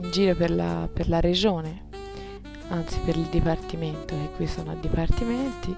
in 0.00 0.10
giro 0.10 0.34
per 0.34 0.50
la, 0.50 0.88
per 0.92 1.08
la 1.08 1.20
regione, 1.20 1.83
anzi 2.68 2.98
per 3.04 3.16
il 3.16 3.26
dipartimento, 3.26 4.14
che 4.14 4.30
qui 4.36 4.46
sono 4.46 4.72
a 4.72 4.74
dipartimenti, 4.74 5.76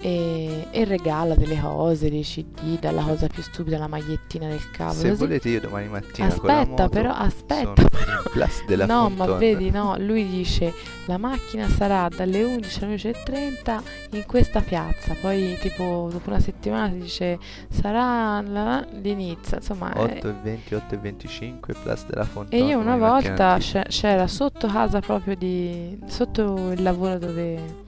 e, 0.00 0.68
e 0.70 0.84
regala 0.84 1.34
delle 1.34 1.58
cose, 1.60 2.08
dei 2.08 2.22
CD, 2.22 2.78
dalla 2.78 3.02
cosa 3.02 3.26
più 3.26 3.42
stupida, 3.42 3.78
la 3.78 3.88
magliettina 3.88 4.46
del 4.48 4.70
cavolo. 4.70 4.98
Se 4.98 5.08
così. 5.08 5.18
volete 5.20 5.48
io 5.48 5.60
domani 5.60 5.88
mattina 5.88 6.28
Aspetta, 6.28 6.88
però, 6.88 7.12
aspetta, 7.12 7.72
però. 7.72 8.86
no, 8.86 9.08
ma 9.10 9.26
vedi, 9.36 9.70
no, 9.70 9.96
lui 9.98 10.28
dice 10.28 10.72
la 11.06 11.18
macchina 11.18 11.68
sarà 11.68 12.08
dalle 12.08 12.42
11 12.44 12.84
alle 12.84 12.94
11.30 12.94 13.80
in 14.12 14.24
questa 14.26 14.60
piazza, 14.60 15.14
poi 15.20 15.56
tipo 15.60 16.08
dopo 16.10 16.28
una 16.30 16.40
settimana 16.40 16.88
ti 16.88 16.98
dice 16.98 17.38
sarà 17.68 18.40
la- 18.42 18.86
l'inizio, 19.00 19.56
insomma. 19.56 19.92
eh, 19.94 20.18
8 20.18 20.28
e 20.28 20.34
20, 20.42 20.74
8 20.74 20.94
e 20.94 20.98
25, 20.98 21.74
Place 21.82 22.06
della 22.08 22.22
e 22.22 22.26
Fontaine. 22.26 22.66
io 22.66 22.78
una 22.78 22.96
volta 22.96 23.58
c'era 23.58 24.26
sotto 24.26 24.66
casa 24.68 25.00
proprio 25.00 25.34
di... 25.34 25.98
sotto 26.06 26.70
il 26.70 26.82
lavoro 26.82 27.18
dove... 27.18 27.86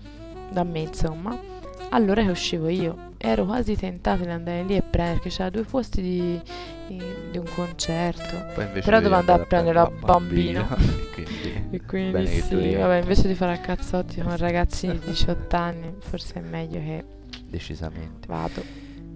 da 0.50 0.64
me 0.64 0.80
insomma. 0.80 1.58
Allora 1.90 2.22
che 2.22 2.30
uscivo 2.30 2.68
io. 2.68 3.08
Ero 3.18 3.44
quasi 3.44 3.76
tentata 3.76 4.22
di 4.24 4.30
andare 4.30 4.62
lì 4.62 4.76
e 4.76 4.82
prendere 4.82 5.14
perché 5.16 5.28
c'era 5.30 5.50
due 5.50 5.64
posti 5.64 6.00
di, 6.00 6.40
di- 6.86 7.02
di 7.30 7.38
un 7.38 7.44
concerto. 7.54 8.36
Però 8.54 8.66
devi 8.72 9.02
devo 9.02 9.14
andare 9.16 9.42
a 9.42 9.46
prendere 9.46 9.74
la 9.74 9.90
bambina, 9.90 10.66
e 10.76 11.10
quindi 11.12 11.52
E 11.70 11.80
quindi 11.82 12.26
sì, 12.26 12.74
vabbè, 12.74 13.00
invece 13.00 13.28
di 13.28 13.34
fare 13.34 13.52
a 13.52 13.58
cazzotti 13.58 14.20
con 14.20 14.36
ragazzini 14.38 14.98
di 14.98 15.06
18 15.06 15.56
anni, 15.56 15.94
forse 15.98 16.34
è 16.34 16.40
meglio 16.42 16.78
che 16.78 17.04
decisamente. 17.48 18.26
vado. 18.28 18.62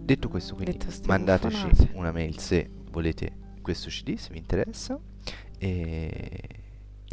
Detto 0.04 0.28
questo, 0.28 0.54
quindi 0.54 0.76
Detto 0.76 0.92
mandateci 1.06 1.90
una 1.94 2.12
mail 2.12 2.38
se 2.38 2.68
volete 2.90 3.32
questo 3.62 3.88
CD, 3.88 4.16
se 4.16 4.28
vi 4.32 4.38
interessa. 4.38 4.98
E 5.58 6.28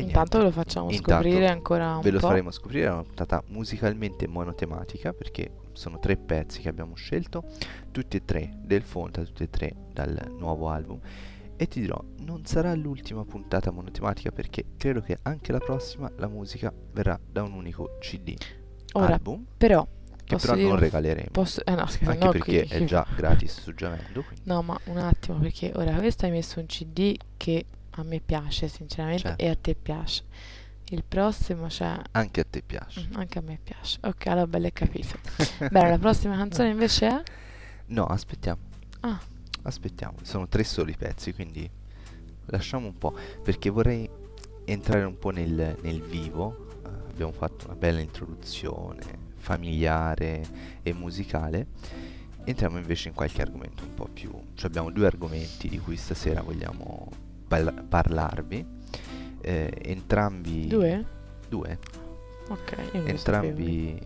Intanto 0.02 0.38
ve 0.38 0.44
niente. 0.44 0.58
lo 0.58 0.64
facciamo 0.64 0.90
Intanto 0.92 1.24
scoprire 1.24 1.48
ancora 1.48 1.96
un 1.96 2.02
Ve 2.02 2.12
lo 2.12 2.20
po'. 2.20 2.28
faremo 2.28 2.52
scoprire, 2.52 2.88
è 2.88 2.92
una 2.92 3.04
puntata 3.04 3.44
musicalmente 3.48 4.28
monotematica 4.28 5.14
perché 5.14 5.52
sono 5.74 6.00
tre 6.00 6.18
pezzi 6.18 6.62
che 6.62 6.70
abbiamo 6.70 6.96
scelto, 6.96 7.44
tutti 7.92 8.18
e 8.18 8.26
tre 8.26 8.52
del 8.62 8.82
Fonta, 8.84 9.24
tutti 9.24 9.44
e 9.44 9.50
tre 9.50 9.74
dal 9.94 10.34
nuovo 10.38 10.70
album. 10.70 11.00
E 11.56 11.68
ti 11.68 11.80
dirò, 11.80 12.04
non 12.20 12.46
sarà 12.46 12.74
l'ultima 12.74 13.24
puntata 13.24 13.70
monotematica 13.72 14.32
perché 14.32 14.66
credo 14.78 15.02
che 15.02 15.18
anche 15.22 15.52
la 15.52 15.60
prossima 15.60 16.12
la 16.18 16.28
musica 16.28 16.74
verrà 16.92 17.20
da 17.24 17.44
un 17.44 17.54
unico 17.54 17.98
CD 18.00 18.36
Ora, 18.94 19.14
album 19.14 19.46
però, 19.58 19.88
che 20.24 20.38
però 20.38 20.56
non 20.56 20.78
regaleremo. 20.80 21.30
posso... 21.32 21.64
Eh 21.64 21.76
no, 21.76 21.86
scherzo, 21.86 22.10
anche 22.10 22.26
no, 22.26 22.32
perché 22.32 22.66
qui- 22.66 22.78
è 22.78 22.84
già 22.86 23.06
gratis 23.16 23.62
su 23.62 23.76
Giamendo, 23.76 24.26
No, 24.46 24.64
ma 24.64 24.76
un 24.86 24.98
attimo, 24.98 25.38
perché 25.38 25.72
ora 25.76 25.94
questo 25.98 26.26
hai 26.26 26.32
messo 26.32 26.60
un 26.60 26.66
CD 26.66 27.16
che 27.38 27.64
a 27.92 28.04
me 28.04 28.20
piace, 28.20 28.68
sinceramente, 28.68 29.22
Certo. 29.24 29.44
e 29.44 29.50
a 29.50 29.56
te 29.56 29.76
piace. 29.76 30.24
Il 30.90 31.04
prossimo, 31.08 31.70
cioè... 31.70 32.00
anche 32.12 32.42
a 32.42 32.46
te 32.50 32.62
piace. 32.62 33.08
mm, 33.10 33.16
Anche 33.16 33.40
a 33.40 33.42
me 33.42 33.60
piace. 33.64 33.98
Ok, 34.04 34.28
allora 34.28 34.48
bello 34.48 34.68
è 34.68 34.74
capito. 34.74 35.18
Bene, 35.72 35.90
la 35.90 35.98
prossima 35.98 36.36
canzone 36.36 36.70
invece 36.70 37.08
è... 37.08 37.24
No, 37.88 38.06
aspettiamo. 38.06 38.60
Ah. 39.02 39.20
Aspettiamo, 39.64 40.18
sono 40.24 40.48
tre 40.48 40.64
soli 40.64 40.96
pezzi, 40.98 41.34
quindi 41.34 41.70
lasciamo 42.48 42.88
un 42.88 42.98
po', 42.98 43.16
perché 43.44 43.70
vorrei 43.70 44.10
entrare 44.66 45.04
un 45.04 45.18
po' 45.18 45.30
nel, 45.30 45.78
nel 45.82 46.02
vivo. 46.02 46.68
Eh, 46.84 46.90
abbiamo 47.10 47.32
fatto 47.32 47.66
una 47.68 47.76
bella 47.76 48.00
introduzione 48.00 49.30
familiare 49.38 50.44
e 50.84 50.94
musicale. 50.94 51.68
Entriamo 52.44 52.78
invece 52.80 53.10
in 53.10 53.14
qualche 53.14 53.42
argomento 53.42 53.84
un 53.84 53.94
po' 53.94 54.08
più... 54.12 54.32
Cioè 54.56 54.68
abbiamo 54.68 54.90
due 54.92 55.06
argomenti 55.06 55.70
di 55.70 55.78
cui 55.80 55.96
stasera 55.96 56.42
vogliamo 56.42 57.08
pal- 57.52 57.84
parlarvi. 57.88 58.66
Eh, 59.42 59.74
entrambi... 59.84 60.68
Due? 60.68 61.06
Due 61.50 61.78
Ok, 62.48 62.92
entrambi 63.06 64.00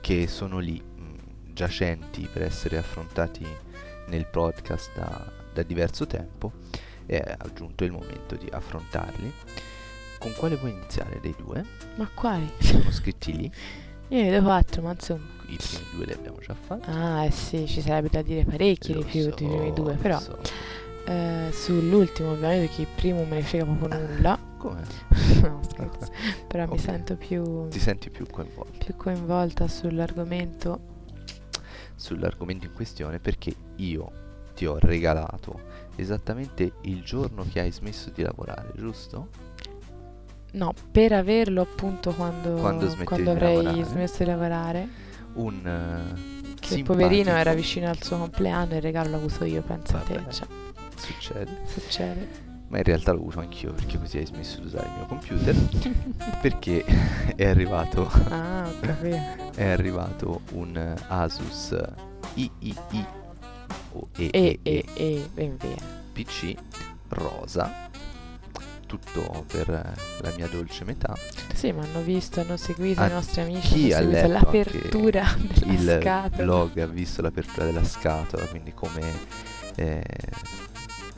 che 0.00 0.26
sono 0.26 0.58
lì 0.58 0.80
mh, 0.80 1.52
giacenti 1.52 2.28
per 2.30 2.42
essere 2.42 2.76
affrontati 2.78 3.46
nel 4.08 4.26
podcast 4.26 4.90
da, 4.94 5.32
da 5.52 5.62
diverso 5.62 6.06
tempo 6.06 6.52
è 7.06 7.22
aggiunto 7.38 7.84
il 7.84 7.92
momento 7.92 8.36
di 8.36 8.48
affrontarli 8.50 9.32
con 10.18 10.32
quale 10.36 10.56
vuoi 10.56 10.72
iniziare 10.72 11.18
dei 11.20 11.34
due? 11.36 11.64
Ma 11.96 12.08
quali? 12.12 12.50
sono 12.58 12.90
scritti 12.90 13.36
lì 13.36 13.52
Io 14.08 14.22
ne 14.22 14.30
do 14.30 14.42
quattro, 14.42 14.82
ma 14.82 14.90
insomma... 14.92 15.24
i 15.46 15.56
primi 15.56 15.84
due 15.94 16.04
li 16.06 16.12
abbiamo 16.12 16.38
già 16.40 16.54
fatti 16.54 16.88
Ah, 16.90 17.24
eh 17.24 17.30
sì, 17.30 17.66
ci 17.66 17.80
sarebbe 17.80 18.08
da 18.10 18.22
dire 18.22 18.44
parecchi 18.44 18.88
di 18.92 18.98
Lo 19.00 19.04
più 19.04 19.22
so, 19.22 19.34
dei 19.34 19.46
primi 19.46 19.72
due, 19.72 19.94
però 19.94 20.18
so. 20.18 20.38
Eh, 21.06 21.48
sull'ultimo 21.52 22.30
ovviamente 22.32 22.66
perché 22.66 22.80
il 22.82 22.88
primo 22.94 23.24
me 23.24 23.36
ne 23.36 23.42
frega 23.42 23.64
proprio 23.64 23.98
nulla. 24.06 24.38
come? 24.58 24.82
no, 25.42 25.60
scherzo. 25.68 26.12
Però 26.48 26.66
mi 26.66 26.72
Ok. 26.72 26.80
sento 26.80 27.16
più, 27.16 27.68
ti 27.68 27.78
senti 27.80 28.10
più 28.10 28.26
coinvolto 28.30 28.78
più 28.84 28.94
coinvolta 28.96 29.66
sull'argomento. 29.68 30.80
sull'argomento 31.96 32.66
in 32.66 32.72
questione 32.72 33.18
perché 33.18 33.54
io 33.76 34.10
ti 34.54 34.66
ho 34.66 34.78
regalato 34.78 35.60
esattamente 35.96 36.72
il 36.82 37.02
giorno 37.02 37.44
che 37.50 37.60
hai 37.60 37.72
smesso 37.72 38.10
di 38.14 38.22
lavorare 38.22 38.72
giusto? 38.76 39.28
No, 40.52 40.74
per 40.90 41.12
averlo 41.12 41.60
appunto 41.62 42.12
quando, 42.12 42.54
Quando 42.54 42.92
quando 43.04 43.30
avrei 43.30 43.62
lavorare. 43.62 43.84
smesso 43.84 44.16
di 44.18 44.24
lavorare. 44.24 44.88
un 45.34 45.54
eh, 45.64 46.54
Che 46.58 46.74
il 46.74 46.82
poverino 46.82 47.24
simpatico- 47.24 47.38
era 47.38 47.54
vicino 47.54 47.88
al 47.88 48.02
suo 48.02 48.18
compleanno 48.18 48.72
e 48.72 48.76
il 48.76 48.82
regalo 48.82 49.10
l'ho 49.10 49.16
avuto 49.16 49.44
io, 49.44 49.62
pensa 49.62 49.98
a 49.98 50.00
te. 50.00 50.14
Vabbè. 50.14 50.32
Cioè, 50.32 50.48
succede 51.00 51.58
succede. 51.66 52.28
ma 52.68 52.78
in 52.78 52.84
realtà 52.84 53.12
l'ho 53.12 53.20
avuto 53.20 53.40
anch'io 53.40 53.72
perché 53.72 53.98
così 53.98 54.18
hai 54.18 54.26
smesso 54.26 54.60
di 54.60 54.66
usare 54.66 54.86
il 54.86 54.92
mio 54.96 55.06
computer 55.06 55.54
perché 56.40 56.84
è 57.36 57.46
arrivato 57.46 58.08
ah, 58.28 58.68
ho 58.68 58.80
capito. 58.80 59.16
è 59.54 59.68
arrivato 59.68 60.40
un 60.52 60.94
Asus 61.08 61.76
III 62.34 62.76
o 63.92 64.08
E, 64.16 64.58
e, 64.62 64.84
e, 64.94 65.28
ben 65.34 65.56
via. 65.58 65.76
PC 66.12 66.54
rosa 67.08 67.88
tutto 68.86 69.44
per 69.46 69.68
la 69.68 70.32
mia 70.36 70.48
dolce 70.48 70.84
metà 70.84 71.14
Sì, 71.54 71.70
ma 71.72 71.82
hanno 71.82 72.00
visto, 72.02 72.40
hanno 72.40 72.56
seguito 72.56 73.00
Ah, 73.00 73.08
i 73.08 73.12
nostri 73.12 73.40
amici, 73.40 73.68
chi 73.74 73.92
hanno 73.92 74.10
ha 74.10 74.12
seguito 74.20 74.26
letto 74.28 74.44
l'apertura 74.44 75.36
della 75.38 75.72
il 75.72 76.00
scatola. 76.00 76.42
blog 76.44 76.78
ha 76.78 76.86
visto 76.86 77.22
l'apertura 77.22 77.64
della 77.66 77.84
scatola 77.84 78.44
quindi 78.46 78.72
come 78.74 79.02
eh, 79.76 80.02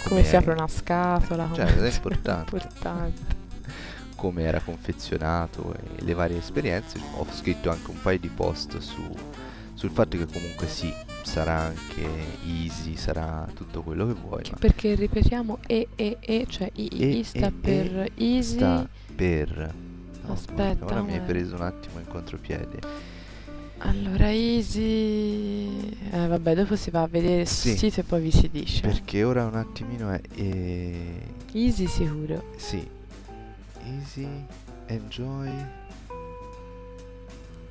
Come 0.09 0.25
si 0.25 0.37
apre 0.37 0.53
una 0.53 0.69
scatola. 0.69 1.51
Cioè, 1.53 1.67
è 1.77 1.91
importante. 1.93 2.55
importante. 2.57 3.41
come 4.17 4.43
era 4.43 4.61
confezionato 4.61 5.75
e 5.75 6.03
le 6.03 6.15
varie 6.15 6.39
esperienze. 6.39 6.99
Ho 7.17 7.27
scritto 7.33 7.71
anche 7.71 7.91
un 7.91 8.01
paio 8.01 8.19
di 8.19 8.29
post 8.29 8.79
su, 8.79 9.03
sul 9.75 9.91
fatto 9.91 10.17
che 10.17 10.27
comunque 10.27 10.67
sì, 10.67 10.93
sarà 11.23 11.59
anche 11.61 12.07
easy, 12.47 12.97
sarà 12.97 13.47
tutto 13.55 13.83
quello 13.83 14.07
che 14.07 14.13
vuoi, 14.15 14.43
Perché 14.59 14.95
ripetiamo 14.95 15.59
E, 15.67 15.89
E, 15.97 16.19
E, 16.21 16.47
cioè 16.49 16.71
I, 16.75 16.89
E, 17.01 17.07
I 17.19 17.25
sta 17.25 17.47
E, 17.47 17.53
per 17.53 18.11
easy. 18.17 18.55
sta 18.57 18.89
per... 19.15 19.75
no, 20.25 20.33
Aspetta, 20.33 20.85
ora 20.85 21.03
mi 21.03 21.15
hai 21.15 21.21
preso 21.21 21.55
un 21.57 21.63
attimo 21.63 21.99
in 21.99 22.07
contropiede. 22.07 23.11
Allora, 23.85 24.31
easy. 24.33 25.89
Eh, 26.11 26.27
vabbè, 26.29 26.55
dopo 26.55 26.77
si 26.77 26.91
va 26.91 27.03
a 27.03 27.07
vedere 27.09 27.45
sul 27.47 27.73
Sì. 27.73 27.77
sito 27.79 28.01
e 28.01 28.03
poi 28.05 28.21
vi 28.23 28.31
si 28.31 28.49
dice. 28.51 28.81
Perché 28.83 29.25
ora 29.25 29.45
un 29.45 29.57
attimino 29.57 30.11
è... 30.11 30.21
eh, 30.37 31.21
Easy 31.53 31.87
sicuro. 31.87 32.45
sì, 32.57 32.87
easy, 33.85 34.27
enjoy... 34.87 35.51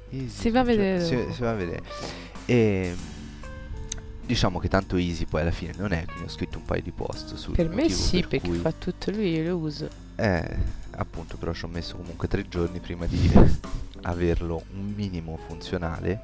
Easy, 0.09 0.27
Si 0.29 0.49
va 0.49 0.59
a 0.59 0.63
enjoy- 0.63 0.75
vedere 0.77 1.05
Si, 1.05 1.15
dopo. 1.15 1.33
si 1.33 1.41
va 1.41 1.49
a 1.51 1.53
vedere. 1.55 1.81
E 2.45 2.95
diciamo 4.25 4.59
che 4.59 4.67
tanto 4.67 4.97
easy 4.97 5.25
poi 5.25 5.41
alla 5.41 5.51
fine 5.51 5.73
non 5.77 5.93
è, 5.93 6.03
quindi 6.05 6.23
ho 6.23 6.29
scritto 6.29 6.57
un 6.57 6.65
paio 6.65 6.81
di 6.81 6.91
post 6.91 7.35
sul 7.35 7.53
Per 7.55 7.69
me 7.69 7.89
sì, 7.89 8.19
per 8.19 8.27
perché 8.41 8.51
fa 8.59 8.71
tutto 8.73 9.11
lui, 9.11 9.31
io 9.31 9.43
lo 9.51 9.57
uso. 9.57 9.87
Eh, 10.21 10.57
appunto, 10.91 11.37
però 11.37 11.51
ci 11.53 11.65
ho 11.65 11.67
messo 11.67 11.95
comunque 11.95 12.27
tre 12.27 12.47
giorni 12.47 12.79
prima 12.79 13.05
di 13.07 13.31
averlo 14.03 14.63
un 14.73 14.93
minimo 14.95 15.37
funzionale. 15.47 16.21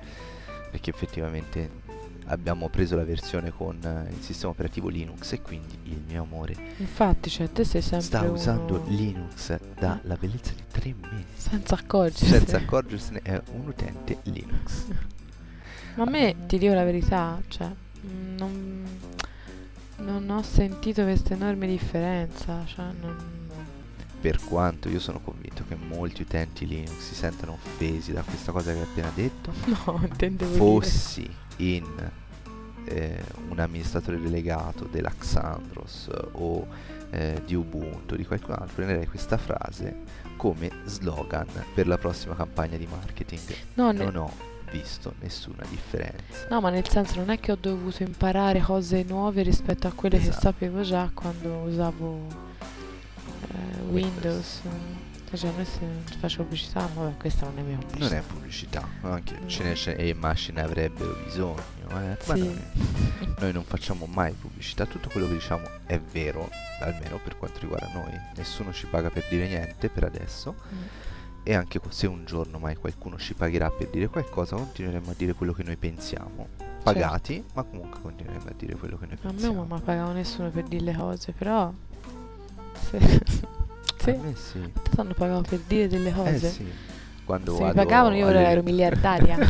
perché 0.70 0.90
effettivamente 0.90 1.86
abbiamo 2.26 2.68
preso 2.68 2.96
la 2.98 3.06
versione 3.06 3.52
con 3.52 3.80
eh, 3.82 4.12
il 4.14 4.22
sistema 4.22 4.52
operativo 4.52 4.90
Linux 4.90 5.32
e 5.32 5.42
quindi 5.42 5.80
il 5.84 6.02
mio 6.06 6.24
amore 6.24 6.56
Infatti, 6.78 7.30
cioè, 7.30 7.50
te 7.52 7.64
sei 7.64 7.82
sempre 7.82 8.06
sta 8.06 8.22
usando 8.30 8.82
uno- 8.82 8.90
Linux 8.90 9.58
dalla 9.80 10.16
bellezza 10.20 10.52
di 10.54 10.64
tre 10.70 10.94
mesi. 11.00 11.26
senza 11.38 11.76
accorgersi. 11.76 12.26
Senza 12.26 12.58
accorgersene 12.58 13.22
è 13.24 13.42
un 13.54 13.68
utente 13.68 14.18
Linux. 14.24 14.86
Ma 15.96 16.04
a 16.04 16.10
me, 16.10 16.36
ti 16.48 16.58
dico 16.60 16.74
la 16.74 16.84
verità, 16.84 17.42
cioè, 17.48 17.72
non, 18.36 18.84
non 20.00 20.30
ho 20.30 20.44
sentito 20.44 21.02
questa 21.04 21.34
enorme 21.34 21.66
differenza, 21.66 22.64
cioè, 22.66 22.86
non... 23.02 23.37
Per 24.20 24.40
quanto 24.44 24.90
io 24.90 25.00
sono 25.00 25.20
convinto 25.20 25.64
che 25.68 25.76
molti 25.76 26.24
utenti 26.24 26.66
Linux 26.68 26.98
si 27.00 27.14
sentano 27.16 27.54
offesi 27.54 28.12
da 28.12 28.22
questa 28.24 28.52
cosa 28.52 28.72
che 28.74 28.80
hai 28.80 28.84
appena 28.84 29.12
detto, 29.14 29.52
No, 29.86 30.00
intendevo 30.04 30.56
fossi 30.56 31.30
in 31.58 31.86
eh, 32.86 33.24
un 33.50 33.60
amministratore 33.60 34.20
delegato 34.20 34.86
dell'Axandros 34.86 36.10
o 36.34 36.66
eh, 37.12 37.42
di 37.46 37.54
Ubuntu 37.56 38.14
o 38.16 38.18
di 38.18 38.26
qualcun 38.26 38.54
altro, 38.54 38.74
prenderei 38.76 39.08
questa 39.08 39.38
frase 39.38 40.26
come 40.36 40.70
slogan 40.86 41.48
per 41.74 41.88
la 41.88 41.98
prossima 41.98 42.36
campagna 42.36 42.78
di 42.78 42.88
marketing. 42.90 43.42
dire. 43.46 43.60
No, 43.76 43.92
ne- 43.92 44.04
Non 44.04 44.16
ho 44.16 44.32
visto 44.72 45.14
nessuna 45.22 45.64
differenza. 45.70 46.48
no, 46.50 46.60
ma 46.60 46.70
nel 46.70 46.88
senso 46.90 47.16
non 47.18 47.30
è 47.30 47.40
che 47.40 47.52
ho 47.52 47.58
dovuto 47.60 48.04
imparare 48.04 48.60
cose 48.62 49.04
nuove 49.08 49.42
rispetto 49.44 49.88
a 49.88 49.92
quelle 49.94 50.18
che 50.18 50.28
Esatto. 50.28 50.42
sapevo 50.42 50.82
già 50.82 51.10
quando 51.14 51.50
usavo 51.68 52.46
eh, 53.54 53.82
Windows. 53.90 54.62
Cioè, 55.34 55.52
noi 55.52 55.66
se 55.66 55.80
non 55.82 56.04
faccio 56.20 56.44
pubblicità, 56.44 56.88
ma 56.96 57.14
questa 57.20 57.46
non 57.48 57.58
è 57.58 57.62
mia 57.62 57.76
Non 57.76 57.86
pubblicità. 57.86 58.16
è 58.18 58.22
pubblicità, 58.22 58.88
anche 59.02 59.38
No. 59.42 59.48
ce 59.50 59.64
ne 59.64 59.76
ce 59.76 59.96
e 59.96 60.08
immagine 60.08 60.62
avrebbero 60.62 61.18
bisogno, 61.26 61.58
eh, 62.00 62.18
Sì. 62.22 62.30
noi, 62.32 62.62
noi 63.40 63.52
non 63.54 63.64
facciamo 63.66 64.06
mai 64.06 64.32
pubblicità, 64.32 64.86
tutto 64.86 65.10
quello 65.10 65.28
che 65.28 65.34
diciamo 65.34 65.66
è 65.86 66.00
vero, 66.00 66.50
almeno 66.80 67.20
per 67.22 67.38
quanto 67.38 67.60
riguarda 67.60 67.90
noi, 67.94 68.18
nessuno 68.38 68.72
ci 68.72 68.86
paga 68.86 69.10
per 69.10 69.26
dire 69.30 69.48
niente 69.48 69.90
per 69.90 70.06
adesso 70.06 70.56
Mm. 70.74 70.82
e 71.44 71.54
anche 71.56 71.82
se 71.90 72.08
un 72.08 72.24
giorno 72.24 72.58
mai 72.58 72.76
qualcuno 72.78 73.18
ci 73.18 73.34
pagherà 73.34 73.70
per 73.70 73.90
dire 73.90 74.08
qualcosa, 74.08 74.56
continueremo 74.56 75.12
a 75.12 75.14
dire 75.18 75.34
quello 75.34 75.52
che 75.52 75.64
noi 75.64 75.76
pensiamo, 75.76 76.48
pagati, 76.84 77.44
ma 77.54 77.64
comunque 77.64 78.00
continueremo 78.00 78.46
a 78.48 78.54
dire 78.56 78.76
quello 78.76 78.98
che 78.98 79.08
noi 79.08 79.16
A 79.16 79.26
me 79.26 79.30
pensiamo. 79.32 79.56
non 79.56 79.68
mi 79.68 79.74
ha 79.74 79.80
pagato 79.82 80.14
nessuno 80.14 80.50
per 80.52 80.64
dire 80.64 80.84
le 80.86 80.96
cose, 80.96 81.34
però... 81.34 81.74
A 82.78 84.04
sì, 84.04 84.12
me 84.12 84.34
sì. 84.36 84.72
ti 84.92 85.00
hanno 85.00 85.14
pagato 85.14 85.42
per 85.50 85.60
dire 85.68 85.88
delle 85.88 86.10
Eh 86.10 86.14
cose. 86.14 86.50
sì. 86.50 86.66
Quando 87.28 87.56
Se 87.56 87.64
mi 87.66 87.74
pagavano 87.74 88.16
io 88.16 88.28
alle- 88.28 88.48
ero 88.48 88.64
miliardaria. 88.64 89.38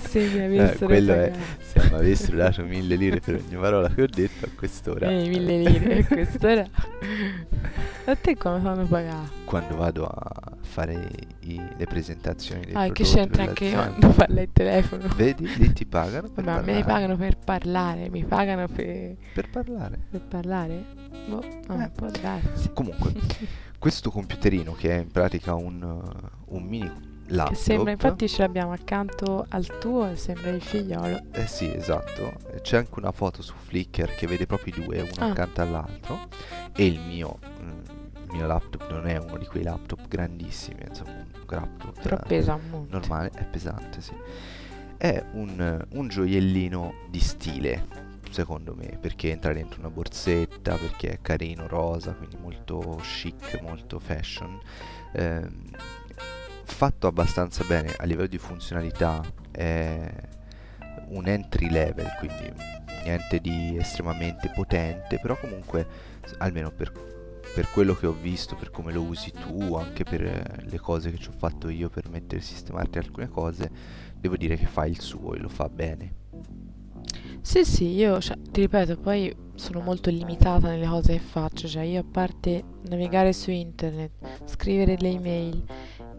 Se 0.00 0.20
mi 0.28 0.40
avessero 0.44 0.86
quello 0.86 1.12
è- 1.14 1.30
pagato. 1.30 1.60
Se 1.62 1.88
mi 1.88 1.94
avessero 1.96 2.36
dato 2.36 2.62
mille 2.64 2.96
lire 2.96 3.20
per 3.20 3.36
ogni 3.36 3.56
parola 3.58 3.88
che 3.88 4.02
ho 4.02 4.06
detto 4.06 4.44
a 4.44 4.48
quest'ora, 4.54 5.08
Eh, 5.08 5.28
mille 5.28 5.58
lire, 5.58 5.96
e 5.98 6.04
quest'ora... 6.10 6.66
A 8.04 8.16
te 8.16 8.36
come 8.36 8.60
fanno 8.60 8.84
pagare? 8.86 9.40
quando 9.44 9.76
vado 9.76 10.06
a 10.06 10.40
fare 10.62 11.08
i- 11.40 11.60
le 11.76 11.84
presentazioni 11.86 12.64
dei 12.64 12.74
Ah, 12.74 12.90
che 12.90 13.04
c'entra 13.04 13.44
anche 13.44 13.70
quando 13.70 14.08
parla 14.08 14.40
il 14.40 14.48
telefono? 14.52 15.06
Vedi, 15.14 15.46
lì 15.56 15.72
ti 15.72 15.86
pagano 15.86 16.28
per 16.28 16.46
a 16.48 16.50
me 16.50 16.54
parlare. 16.56 16.72
mi 16.74 16.82
pagano 16.84 17.16
per 17.16 17.36
parlare, 17.36 18.10
mi 18.10 18.24
pagano 18.24 18.66
per, 18.68 19.14
Per 19.34 19.48
parlare. 19.50 19.98
per 20.10 20.20
parlare? 20.22 20.84
Boh, 21.28 21.44
non 21.68 21.80
Eh. 21.82 21.90
può 21.94 22.08
darsi. 22.20 22.70
Comunque, 22.72 23.12
questo 23.82 24.12
computerino 24.12 24.74
che 24.74 24.90
è 24.96 25.00
in 25.00 25.10
pratica 25.10 25.54
un, 25.54 25.82
uh, 25.82 26.54
un 26.54 26.62
mini 26.62 26.88
laptop. 27.26 27.56
Che 27.56 27.60
sembra, 27.60 27.90
infatti 27.90 28.28
ce 28.28 28.42
l'abbiamo 28.42 28.70
accanto 28.70 29.44
al 29.48 29.66
tuo 29.80 30.08
e 30.08 30.14
sembra 30.14 30.50
il 30.50 30.62
figliolo. 30.62 31.20
Eh 31.32 31.48
sì, 31.48 31.68
esatto. 31.74 32.32
C'è 32.62 32.76
anche 32.76 32.96
una 33.00 33.10
foto 33.10 33.42
su 33.42 33.52
Flickr 33.56 34.14
che 34.14 34.28
vede 34.28 34.46
proprio 34.46 34.72
i 34.76 34.84
due, 34.84 35.00
uno 35.00 35.10
Ah. 35.18 35.30
accanto 35.30 35.62
all'altro. 35.62 36.28
E 36.76 36.86
il 36.86 37.00
mio, 37.00 37.40
mm, 37.60 37.68
il 38.28 38.28
mio 38.30 38.46
laptop 38.46 38.88
non 38.88 39.08
è 39.08 39.16
uno 39.16 39.36
di 39.36 39.46
quei 39.46 39.64
laptop 39.64 40.06
grandissimi, 40.06 40.78
insomma, 40.86 41.10
un 41.10 41.26
laptop 41.48 42.00
Però 42.02 42.18
eh, 42.18 42.26
pesa 42.28 42.56
monte. 42.70 42.92
normale, 42.92 43.30
è 43.34 43.44
pesante, 43.46 44.00
sì. 44.00 44.12
È 44.96 45.24
un, 45.32 45.84
un 45.94 46.06
gioiellino 46.08 46.94
di 47.10 47.18
stile, 47.18 47.84
secondo 48.32 48.74
me, 48.74 48.98
perché 49.00 49.30
entra 49.30 49.52
dentro 49.52 49.80
una 49.80 49.90
borsetta, 49.90 50.76
perché 50.76 51.12
è 51.12 51.20
carino, 51.20 51.66
rosa, 51.68 52.12
quindi 52.14 52.36
molto 52.36 53.00
chic, 53.02 53.60
molto 53.62 53.98
fashion. 53.98 54.58
Ehm, 55.12 55.70
fatto 56.64 57.06
abbastanza 57.06 57.64
bene 57.64 57.94
a 57.96 58.04
livello 58.04 58.26
di 58.26 58.38
funzionalità, 58.38 59.22
è 59.50 60.10
un 61.08 61.26
entry 61.26 61.70
level, 61.70 62.08
quindi 62.18 62.52
niente 63.04 63.40
di 63.40 63.76
estremamente 63.78 64.50
potente, 64.54 65.18
però 65.20 65.38
comunque, 65.38 65.86
almeno 66.38 66.70
per, 66.70 66.92
per 67.54 67.68
quello 67.70 67.94
che 67.94 68.06
ho 68.06 68.12
visto, 68.12 68.56
per 68.56 68.70
come 68.70 68.92
lo 68.92 69.02
usi 69.02 69.30
tu, 69.30 69.74
anche 69.74 70.04
per 70.04 70.22
eh, 70.24 70.42
le 70.62 70.78
cose 70.78 71.10
che 71.10 71.18
ci 71.18 71.28
ho 71.28 71.34
fatto 71.36 71.68
io 71.68 71.88
per 71.88 72.08
mettere 72.08 72.40
sistemarti 72.40 72.98
alcune 72.98 73.28
cose, 73.28 73.70
devo 74.16 74.36
dire 74.36 74.56
che 74.56 74.66
fa 74.66 74.86
il 74.86 75.00
suo 75.00 75.34
e 75.34 75.38
lo 75.38 75.48
fa 75.48 75.68
bene. 75.68 76.21
Sì, 77.44 77.64
sì, 77.64 77.88
io, 77.88 78.20
cioè, 78.20 78.38
ti 78.50 78.60
ripeto, 78.62 78.96
poi 78.98 79.34
sono 79.56 79.80
molto 79.80 80.10
limitata 80.10 80.68
nelle 80.68 80.86
cose 80.86 81.14
che 81.14 81.18
faccio, 81.18 81.66
cioè 81.68 81.82
io 81.82 82.00
a 82.00 82.04
parte 82.08 82.62
navigare 82.88 83.32
su 83.32 83.50
internet, 83.50 84.12
scrivere 84.44 84.96
le 84.98 85.08
email, 85.08 85.64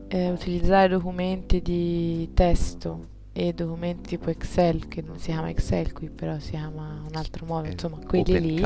eh, 0.09 0.29
utilizzare 0.29 0.89
documenti 0.89 1.61
di 1.61 2.29
testo 2.33 3.07
e 3.31 3.53
documenti 3.53 4.09
tipo 4.09 4.29
Excel, 4.29 4.87
che 4.87 5.01
non 5.01 5.17
si 5.17 5.31
chiama 5.31 5.49
Excel 5.49 5.93
qui, 5.93 6.09
però 6.09 6.37
si 6.39 6.51
chiama 6.51 7.03
un 7.09 7.15
altro 7.15 7.45
modo, 7.45 7.67
Eh, 7.67 7.71
insomma, 7.71 7.97
quelli 8.05 8.39
lì. 8.39 8.65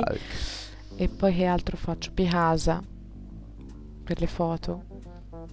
E 0.96 1.08
poi 1.10 1.36
che 1.36 1.46
altro 1.46 1.78
faccio? 1.78 2.12
Picasa 2.12 2.84
per 4.04 4.20
le 4.20 4.28
foto 4.28 4.84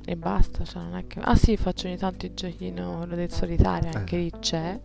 e 0.06 0.16
basta, 0.16 0.64
cioè 0.64 0.82
non 0.82 0.96
è 0.96 1.06
che... 1.06 1.20
Ah 1.20 1.36
sì, 1.36 1.56
faccio 1.58 1.86
ogni 1.86 1.98
tanto 1.98 2.24
il 2.24 2.32
giochino, 2.34 2.96
quello 2.98 3.14
del 3.14 3.30
solitario, 3.30 3.90
anche 3.94 4.16
Eh. 4.16 4.20
lì 4.20 4.32
c'è. 4.40 4.80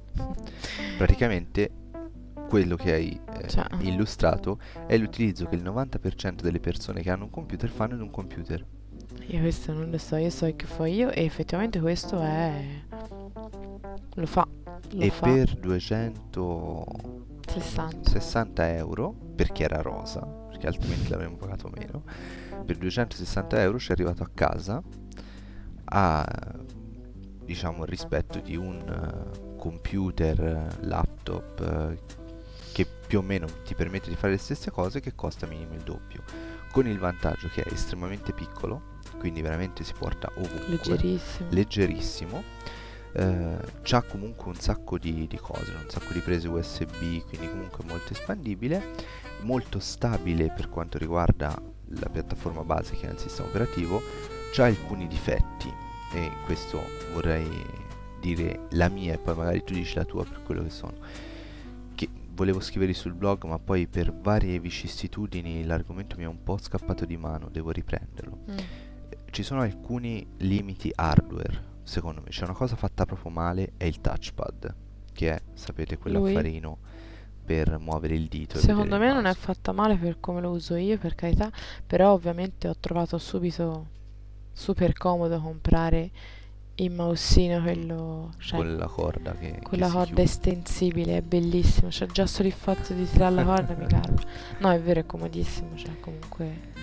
Praticamente 0.98 1.72
quello 2.50 2.76
che 2.76 2.94
hai 2.94 3.22
eh, 3.42 3.48
Cioè. 3.48 3.68
illustrato 3.82 4.58
è 4.88 4.98
l'utilizzo 4.98 5.46
che 5.46 5.54
il 5.54 5.62
90% 5.64 6.42
delle 6.42 6.60
persone 6.60 7.02
che 7.02 7.12
hanno 7.12 7.26
un 7.26 7.30
computer 7.30 7.70
fanno 7.70 7.94
in 7.94 8.02
un 8.02 8.10
computer. 8.10 8.66
Io 9.28 9.40
questo 9.40 9.72
non 9.72 9.92
lo 9.92 10.00
so, 10.00 10.16
io 10.16 10.32
so 10.32 10.52
che 10.56 10.66
fo 10.66 10.86
io 10.86 11.12
e 11.12 11.26
effettivamente 11.26 11.80
questo 11.80 12.20
è... 12.20 12.66
lo 14.16 14.26
fa, 14.26 14.48
lo 14.92 15.02
e 15.02 15.12
fa. 15.12 15.28
per 15.28 15.54
260 15.54 18.10
60. 18.10 18.76
euro, 18.76 19.14
perché 19.36 19.64
era 19.64 19.82
rosa, 19.82 20.22
perché 20.22 20.66
altrimenti 20.66 21.10
l'avremmo 21.10 21.36
pagato 21.36 21.70
meno, 21.72 22.02
per 22.66 22.78
260 22.78 23.62
euro 23.62 23.78
ci 23.78 23.90
è 23.90 23.92
arrivato 23.92 24.24
a 24.24 24.30
casa 24.34 24.82
a 25.92 26.26
diciamo 27.46 27.84
il 27.84 27.90
rispetto 27.90 28.40
di 28.40 28.56
un 28.56 28.78
eh, 28.78 29.56
computer, 29.58 30.78
laptop 30.82 31.60
eh, 31.62 31.98
che 32.72 32.86
più 32.86 33.20
o 33.20 33.22
meno 33.22 33.48
ti 33.64 33.76
permette 33.76 34.10
di 34.10 34.16
fare 34.16 34.34
le 34.34 34.40
stesse 34.40 34.72
cose 34.72 35.00
che 35.00 35.16
costa 35.16 35.48
minimo 35.48 35.74
il 35.74 35.82
doppio, 35.82 36.24
con 36.72 36.88
il 36.88 37.00
vantaggio 37.00 37.48
che 37.50 37.64
è 37.64 37.74
estremamente 37.74 38.34
piccolo, 38.34 38.98
quindi 39.18 39.42
veramente 39.42 39.84
si 39.84 39.94
porta 39.98 40.32
ovunque 40.36 40.68
Leggerissimo. 40.68 41.50
leggerissimo. 41.52 42.44
Eh, 43.12 43.58
c'ha 43.82 44.04
comunque 44.04 44.50
un 44.50 44.56
sacco 44.56 45.00
di, 45.00 45.26
di 45.28 45.38
cose, 45.38 45.72
un 45.72 45.90
sacco 45.90 46.14
di 46.14 46.20
prese 46.20 46.48
USB, 46.48 47.24
quindi 47.28 47.50
comunque 47.50 47.84
molto 47.86 48.14
espandibile, 48.14 48.94
molto 49.42 49.80
stabile 49.80 50.52
per 50.56 50.70
quanto 50.70 50.98
riguarda 51.00 51.60
la 51.94 52.10
piattaforma 52.10 52.64
base 52.64 52.96
che 52.96 53.08
è 53.08 53.12
il 53.12 53.18
sistema 53.18 53.48
operativo, 53.50 54.02
c'ha 54.54 54.66
alcuni 54.66 55.08
difetti 55.08 55.74
e 56.14 56.24
in 56.24 56.36
questo 56.46 56.82
vorrei 57.14 57.48
dire 58.20 58.68
la 58.72 58.90
mia 58.90 59.14
e 59.14 59.18
poi 59.18 59.36
magari 59.36 59.64
tu 59.64 59.74
dici 59.74 59.96
la 59.96 60.06
tua 60.06 60.24
per 60.24 60.42
quello 60.44 60.64
che 60.64 60.70
sono. 60.70 60.98
Volevo 62.40 62.62
scrivere 62.62 62.94
sul 62.94 63.12
blog, 63.16 63.44
ma 63.44 63.60
poi 63.60 63.86
per 63.88 64.14
varie 64.14 64.62
vicissitudini 64.62 65.66
l'argomento 65.66 66.16
mi 66.16 66.24
è 66.24 66.26
un 66.26 66.42
po' 66.42 66.58
scappato 66.58 67.04
di 67.04 67.18
mano, 67.18 67.50
devo 67.50 67.70
riprenderlo 67.70 68.38
Mm. 68.50 68.58
ci 69.30 69.44
sono 69.44 69.60
alcuni 69.60 70.26
limiti 70.38 70.90
hardware, 70.96 71.82
secondo 71.84 72.22
me. 72.22 72.30
C'è 72.30 72.46
una 72.46 72.54
cosa 72.54 72.78
fatta 72.78 73.06
proprio 73.06 73.30
male, 73.30 73.74
è 73.76 73.84
il 73.84 74.00
touchpad, 74.00 74.74
che 75.12 75.34
è, 75.34 75.42
sapete, 75.54 75.98
quell'affarino 75.98 76.78
per 77.44 77.78
muovere 77.78 78.16
il 78.16 78.30
dito. 78.30 78.58
Secondo 78.58 78.98
me 78.98 79.12
non 79.12 79.26
è 79.26 79.34
fatta 79.34 79.74
male 79.74 79.98
per 79.98 80.22
come 80.22 80.40
lo 80.40 80.52
uso 80.52 80.76
io, 80.76 80.98
per 80.98 81.16
carità, 81.16 81.52
però 81.86 82.14
ovviamente 82.14 82.70
ho 82.70 82.76
trovato 82.80 83.18
subito 83.18 83.88
super 84.54 84.94
comodo 84.94 85.42
comprare 85.42 86.10
il 86.80 86.92
mausino, 86.92 87.62
quello, 87.62 88.34
cioè, 88.40 88.60
Con 88.60 88.76
la 88.78 88.88
corda 88.88 89.32
che, 89.34 89.52
che 89.52 89.60
quella 89.62 89.86
si 89.88 89.92
corda 89.92 90.06
chiude. 90.08 90.22
estensibile, 90.24 91.18
è 91.18 91.22
bellissimo, 91.22 91.90
cioè 91.92 92.08
già 92.08 92.26
solo 92.26 92.48
il 92.48 92.54
fatto 92.54 92.94
di 92.94 93.10
tirare 93.10 93.36
la 93.36 93.44
corda 93.44 93.74
mi 93.76 93.86
calma. 93.88 94.22
No, 94.60 94.72
è 94.72 94.80
vero, 94.82 95.00
è 95.02 95.06
comodissimo, 95.06 95.70
cioè 95.76 96.00
comunque 96.00 96.78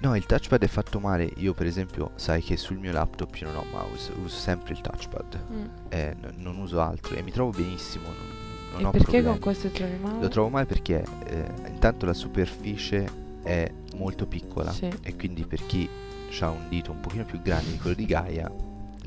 No, 0.00 0.14
il 0.14 0.26
touchpad 0.26 0.62
è 0.62 0.68
fatto 0.68 1.00
male. 1.00 1.28
Io, 1.38 1.54
per 1.54 1.66
esempio, 1.66 2.12
sai 2.14 2.40
che 2.40 2.56
sul 2.56 2.78
mio 2.78 2.92
laptop 2.92 3.34
io 3.34 3.48
non 3.48 3.56
ho 3.56 3.64
mouse, 3.72 4.12
uso 4.22 4.36
sempre 4.36 4.72
il 4.74 4.80
touchpad. 4.80 5.40
Mm. 5.52 5.64
Eh, 5.88 6.14
n- 6.20 6.34
non 6.36 6.56
uso 6.58 6.80
altro 6.80 7.16
e 7.16 7.22
mi 7.22 7.32
trovo 7.32 7.50
benissimo. 7.50 8.04
Non, 8.04 8.14
non 8.74 8.80
e 8.80 8.84
ho 8.84 8.90
perché 8.90 9.04
problemi. 9.06 9.26
con 9.30 9.38
questo 9.40 9.68
trovi 9.70 9.96
male? 10.00 10.20
Lo 10.20 10.28
trovo 10.28 10.48
male 10.50 10.66
perché 10.66 11.02
eh, 11.26 11.44
intanto 11.68 12.06
la 12.06 12.14
superficie 12.14 13.08
è 13.42 13.68
molto 13.96 14.26
piccola 14.26 14.70
Sì. 14.70 14.88
e 15.02 15.16
quindi 15.16 15.44
per 15.44 15.66
chi 15.66 15.88
ha 16.40 16.48
un 16.50 16.68
dito 16.68 16.92
un 16.92 17.00
pochino 17.00 17.24
più 17.24 17.40
grande 17.42 17.72
di 17.72 17.78
quello 17.78 17.96
di 17.96 18.04
Gaia, 18.06 18.48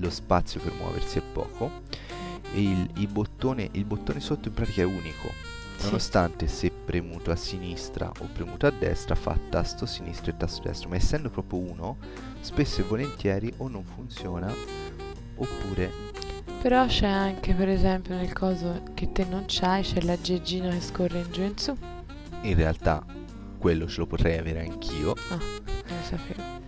lo 0.01 0.09
spazio 0.09 0.59
per 0.59 0.73
muoversi 0.73 1.19
è 1.19 1.21
poco 1.21 1.83
e 2.53 2.61
il, 2.61 2.89
il 2.97 3.07
bottone, 3.07 3.69
il 3.73 3.85
bottone 3.85 4.19
sotto 4.19 4.49
in 4.49 4.53
pratica 4.53 4.81
è 4.81 4.85
unico. 4.85 5.29
Sì. 5.77 5.85
Nonostante 5.85 6.47
se 6.47 6.69
premuto 6.71 7.31
a 7.31 7.35
sinistra 7.35 8.11
o 8.19 8.27
premuto 8.31 8.67
a 8.67 8.71
destra 8.71 9.15
fa 9.15 9.35
tasto 9.49 9.85
sinistro 9.85 10.31
e 10.31 10.37
tasto 10.37 10.61
destro, 10.61 10.89
ma 10.89 10.95
essendo 10.95 11.29
proprio 11.29 11.59
uno, 11.59 11.97
spesso 12.41 12.81
e 12.81 12.83
volentieri 12.83 13.51
o 13.57 13.67
non 13.67 13.83
funziona 13.83 14.53
oppure 15.37 15.91
Però 16.61 16.85
c'è 16.85 17.07
anche, 17.07 17.53
per 17.55 17.67
esempio, 17.69 18.13
nel 18.13 18.31
coso 18.31 18.83
che 18.93 19.11
te 19.11 19.25
non 19.25 19.45
c'hai, 19.47 19.81
c'è 19.81 20.01
la 20.01 20.19
geggina 20.21 20.69
che 20.69 20.81
scorre 20.81 21.19
in 21.19 21.31
giù 21.31 21.41
e 21.41 21.45
in 21.45 21.57
su. 21.57 21.75
in 22.41 22.55
realtà 22.55 23.03
quello 23.57 23.87
ce 23.87 23.99
lo 23.99 24.07
potrei 24.07 24.37
avere 24.37 24.59
anch'io, 24.61 25.15
Non 25.29 25.39
lo 25.87 26.03
sapevo. 26.03 26.60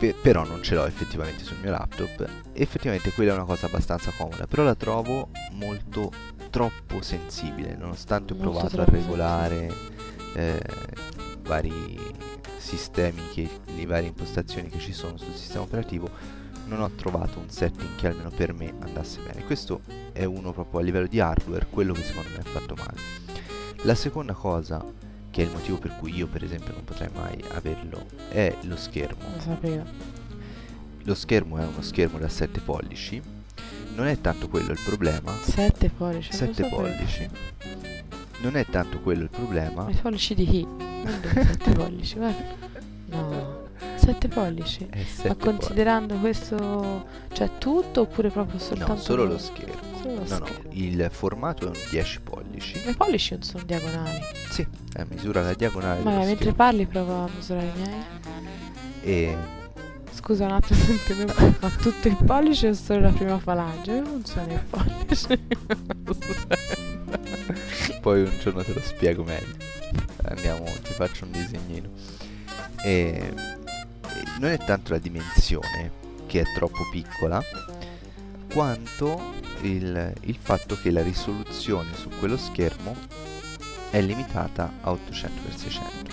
Pe- 0.00 0.14
però 0.14 0.46
non 0.46 0.62
ce 0.62 0.74
l'ho 0.74 0.86
effettivamente 0.86 1.44
sul 1.44 1.58
mio 1.60 1.70
laptop. 1.70 2.26
Effettivamente 2.54 3.12
quella 3.12 3.32
è 3.32 3.34
una 3.34 3.44
cosa 3.44 3.66
abbastanza 3.66 4.10
comoda, 4.16 4.46
però 4.46 4.62
la 4.62 4.74
trovo 4.74 5.28
molto 5.52 6.10
troppo 6.48 7.02
sensibile, 7.02 7.76
nonostante 7.76 8.32
ho 8.32 8.36
Molto 8.36 8.50
provato 8.50 8.80
a 8.80 8.84
regolare 8.86 9.72
eh, 10.34 10.62
vari 11.42 11.98
sistemi, 12.56 13.28
che, 13.28 13.48
le 13.66 13.86
varie 13.86 14.08
impostazioni 14.08 14.70
che 14.70 14.78
ci 14.78 14.94
sono 14.94 15.18
sul 15.18 15.34
sistema 15.34 15.64
operativo, 15.64 16.08
non 16.64 16.80
ho 16.80 16.90
trovato 16.90 17.38
un 17.38 17.50
setting 17.50 17.96
che 17.96 18.06
almeno 18.06 18.30
per 18.30 18.54
me 18.54 18.72
andasse 18.80 19.20
bene. 19.20 19.44
Questo 19.44 19.82
è 20.12 20.24
uno 20.24 20.52
proprio 20.52 20.80
a 20.80 20.82
livello 20.82 21.08
di 21.08 21.20
hardware, 21.20 21.66
quello 21.68 21.92
che 21.92 22.02
secondo 22.02 22.30
me 22.30 22.38
è 22.38 22.42
fatto 22.42 22.74
male. 22.74 22.98
La 23.82 23.94
seconda 23.94 24.32
cosa, 24.32 24.82
che 25.30 25.42
è 25.42 25.44
il 25.44 25.52
motivo 25.52 25.78
per 25.78 25.96
cui 25.96 26.14
io 26.14 26.26
per 26.26 26.42
esempio 26.42 26.72
non 26.72 26.84
potrei 26.84 27.08
mai 27.14 27.42
averlo, 27.52 28.04
è 28.28 28.56
lo 28.62 28.76
schermo. 28.76 29.22
Lo 29.34 29.40
sapevo. 29.40 29.84
Lo 31.04 31.14
schermo 31.14 31.58
è 31.58 31.64
uno 31.64 31.82
schermo 31.82 32.18
da 32.18 32.28
7 32.28 32.60
pollici. 32.60 33.22
Non 33.94 34.06
è 34.06 34.20
tanto 34.20 34.48
quello 34.48 34.72
il 34.72 34.80
problema. 34.84 35.32
7 35.40 35.90
pollici. 35.90 36.30
non 36.36 36.46
lo 36.46 36.54
7 36.54 36.62
sapevo. 36.62 36.76
pollici. 36.76 37.28
Non 38.40 38.56
è 38.56 38.66
tanto 38.66 39.00
quello 39.00 39.22
il 39.22 39.30
problema. 39.30 39.84
Ma 39.84 39.90
i 39.90 39.94
pollici 39.94 40.34
di 40.34 40.46
chi? 40.46 40.62
Non 40.64 41.20
7 41.22 41.70
pollici, 41.72 42.16
guarda. 42.16 42.44
No. 43.06 43.68
7 43.96 44.28
pollici. 44.28 44.86
È 44.88 45.02
7 45.02 45.28
Ma 45.28 45.34
considerando 45.36 46.16
questo, 46.16 47.06
cioè 47.32 47.50
tutto 47.58 48.02
oppure 48.02 48.30
proprio 48.30 48.58
soltanto 48.58 48.94
No, 48.94 48.98
solo 48.98 49.24
lo 49.24 49.38
schermo. 49.38 49.89
No, 50.02 50.38
no, 50.38 50.46
il 50.70 51.08
formato 51.12 51.66
è 51.66 51.68
un 51.68 51.76
10 51.90 52.20
pollici. 52.20 52.88
I 52.88 52.94
pollici 52.94 53.34
non 53.34 53.42
sono 53.42 53.62
diagonali. 53.64 54.20
Sì, 54.48 54.66
è 54.94 55.04
misura 55.08 55.42
la 55.42 55.54
diagonale 55.54 56.02
Ma 56.02 56.16
mentre 56.18 56.34
schermo. 56.36 56.54
parli 56.54 56.86
provo 56.86 57.24
a 57.24 57.28
misurare 57.34 57.66
i 57.66 57.72
miei. 57.80 58.02
E 59.02 59.36
Scusa 60.12 60.44
un 60.46 60.52
attimo. 60.52 60.78
Ma 61.60 61.68
tutto 61.70 62.08
il 62.08 62.16
pollice 62.24 62.68
o 62.68 62.72
solo 62.74 63.00
la 63.00 63.10
prima 63.10 63.38
falange? 63.38 63.92
Come 63.92 64.04
funziona 64.06 64.52
il 64.52 64.60
pollice? 64.68 65.38
poi 68.00 68.22
un 68.22 68.38
giorno 68.40 68.62
te 68.62 68.72
lo 68.74 68.80
spiego 68.80 69.24
meglio. 69.24 69.54
Andiamo, 70.24 70.64
ti 70.82 70.92
faccio 70.92 71.24
un 71.24 71.30
disegnino. 71.30 71.88
E 72.82 73.32
non 74.38 74.50
è 74.50 74.58
tanto 74.58 74.92
la 74.92 74.98
dimensione 74.98 75.98
che 76.26 76.40
è 76.40 76.44
troppo 76.54 76.88
piccola, 76.90 77.42
quanto 78.52 79.20
il, 79.62 80.12
il 80.22 80.36
fatto 80.38 80.76
che 80.76 80.90
la 80.90 81.02
risoluzione 81.02 81.94
su 81.94 82.08
quello 82.18 82.36
schermo 82.36 82.94
è 83.90 84.00
limitata 84.00 84.72
a 84.82 84.90
800x600. 84.92 86.08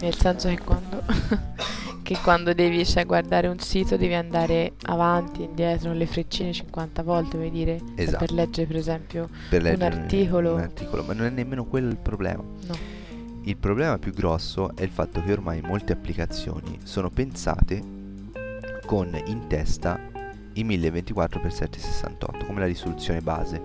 Nel 0.00 0.14
senso 0.14 0.48
che 0.48 0.58
quando, 0.58 1.02
che 2.02 2.16
quando 2.22 2.54
devi 2.54 2.84
cioè, 2.86 3.04
guardare 3.04 3.48
un 3.48 3.58
sito 3.58 3.96
devi 3.96 4.14
andare 4.14 4.72
avanti, 4.82 5.42
indietro, 5.42 5.92
le 5.92 6.06
freccine 6.06 6.52
50 6.52 7.02
volte, 7.02 7.36
vuoi 7.36 7.50
dire? 7.50 7.80
Esatto. 7.96 8.24
Per 8.24 8.32
leggere 8.32 8.66
per 8.66 8.76
esempio 8.76 9.28
Per 9.50 9.62
Un 9.62 9.68
leggere 9.68 9.96
articolo. 9.96 10.54
un 10.54 10.60
articolo, 10.60 11.02
ma 11.04 11.12
non 11.12 11.26
è 11.26 11.30
nemmeno 11.30 11.64
quello 11.64 11.90
il 11.90 11.98
problema. 11.98 12.42
No. 12.42 12.98
Il 13.42 13.56
problema 13.56 13.98
più 13.98 14.12
grosso 14.12 14.74
è 14.74 14.82
il 14.82 14.90
fatto 14.90 15.22
che 15.22 15.32
ormai 15.32 15.60
molte 15.60 15.92
applicazioni 15.92 16.78
sono 16.82 17.10
pensate 17.10 17.98
con 18.90 19.16
in 19.26 19.46
testa 19.46 20.00
i 20.54 20.64
1024x768 20.64 22.44
come 22.44 22.58
la 22.58 22.66
risoluzione 22.66 23.20
base. 23.20 23.62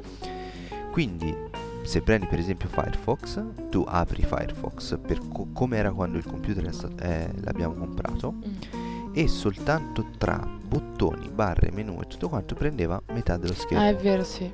Quindi 0.92 1.36
se 1.82 2.02
prendi 2.04 2.28
per 2.28 2.38
esempio 2.38 2.70
Firefox, 2.70 3.44
tu 3.72 3.84
apri 3.88 4.22
Firefox 4.22 5.00
per 5.00 5.18
co- 5.28 5.48
come 5.52 5.78
era 5.78 5.92
quando 5.94 6.20
il 6.20 6.26
computer 6.26 6.68
è 6.68 6.72
sta- 6.72 6.92
eh, 7.02 7.32
l'abbiamo 7.42 7.74
comprato 7.74 8.34
Mm. 8.34 9.14
e 9.16 9.28
soltanto 9.28 10.06
tra 10.20 10.38
bottoni, 10.38 11.28
barre, 11.30 11.72
menu 11.72 12.00
e 12.02 12.06
tutto 12.06 12.30
quanto 12.30 12.54
prendeva 12.54 13.02
metà 13.08 13.36
dello 13.38 13.56
schermo. 13.56 13.84
Ah, 13.84 13.88
è 13.88 13.96
vero, 13.96 14.24
sì. 14.24 14.48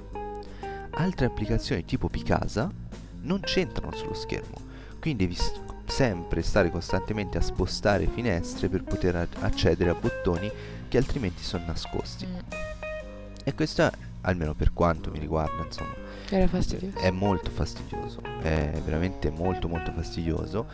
Altre 0.92 1.26
applicazioni 1.26 1.84
tipo 1.84 2.08
Picasa 2.08 2.72
non 3.24 3.42
c'entrano 3.42 3.92
sullo 3.94 4.14
schermo, 4.14 4.56
quindi 5.02 5.26
devi 5.26 5.36
sempre 5.92 6.42
stare 6.42 6.72
costantemente 6.72 7.38
a 7.38 7.42
spostare 7.42 8.08
finestre 8.08 8.70
per 8.70 8.82
poter 8.84 9.28
accedere 9.42 9.90
a 9.90 9.94
bottoni 9.94 10.50
che 10.88 10.98
altrimenti 10.98 11.44
sono 11.44 11.66
nascosti. 11.68 12.26
Mm. 12.26 12.38
E 13.44 13.54
questo, 13.54 13.90
almeno 14.22 14.54
per 14.54 14.72
quanto 14.72 15.12
mi 15.12 15.20
riguarda, 15.20 15.64
insomma, 15.64 15.94
Era 16.30 16.48
fastidioso. 16.48 16.98
è 16.98 17.10
molto 17.12 17.50
fastidioso, 17.50 18.22
è 18.42 18.72
veramente 18.86 19.30
molto 19.30 19.68
molto 19.68 19.92
fastidioso. 19.92 20.66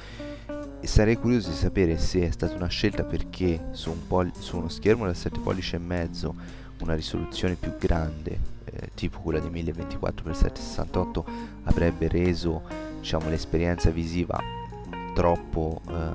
E 0.80 0.86
sarei 0.86 1.16
curioso 1.18 1.50
di 1.50 1.56
sapere 1.56 1.98
se 1.98 2.28
è 2.28 2.32
stata 2.32 2.54
una 2.54 2.68
scelta 2.68 3.04
perché 3.04 3.70
su, 3.72 3.90
un 3.90 4.06
pol- 4.06 4.32
su 4.38 4.58
uno 4.58 4.70
schermo 4.70 5.08
da 5.08 5.16
7 5.16 5.40
pollici 5.40 5.74
e 5.76 5.80
mezzo 5.80 6.36
una 6.82 6.94
risoluzione 6.94 7.56
più 7.56 7.76
grande, 7.80 8.38
eh, 8.66 8.92
tipo 8.94 9.20
quella 9.20 9.40
di 9.40 9.50
1024x768, 9.50 11.24
avrebbe 11.64 12.08
reso 12.08 12.62
diciamo, 13.00 13.30
l'esperienza 13.30 13.90
visiva 13.90 14.40
troppo 15.18 15.82
eh, 15.90 16.12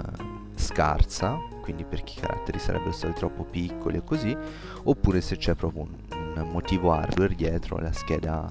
scarsa, 0.55 1.37
quindi 1.61 1.83
perché 1.83 2.13
i 2.17 2.21
caratteri 2.21 2.61
sarebbero 2.61 2.93
stati 2.93 3.15
troppo 3.15 3.43
piccoli 3.43 3.97
e 3.97 4.05
così, 4.05 4.37
oppure 4.85 5.21
se 5.21 5.37
c'è 5.37 5.57
proprio 5.57 5.83
un, 5.83 6.41
un 6.41 6.49
motivo 6.53 6.93
hardware 6.93 7.35
dietro, 7.35 7.79
la 7.79 7.91
scheda, 7.91 8.49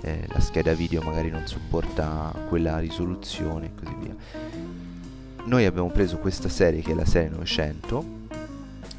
eh, 0.00 0.24
la 0.28 0.40
scheda 0.40 0.72
video 0.72 1.02
magari 1.02 1.28
non 1.28 1.46
supporta 1.46 2.32
quella 2.48 2.78
risoluzione 2.78 3.66
e 3.66 3.74
così 3.74 3.94
via. 4.00 4.16
Noi 5.44 5.66
abbiamo 5.66 5.90
preso 5.90 6.16
questa 6.16 6.48
serie 6.48 6.80
che 6.80 6.92
è 6.92 6.94
la 6.94 7.04
serie 7.04 7.28
900, 7.28 8.20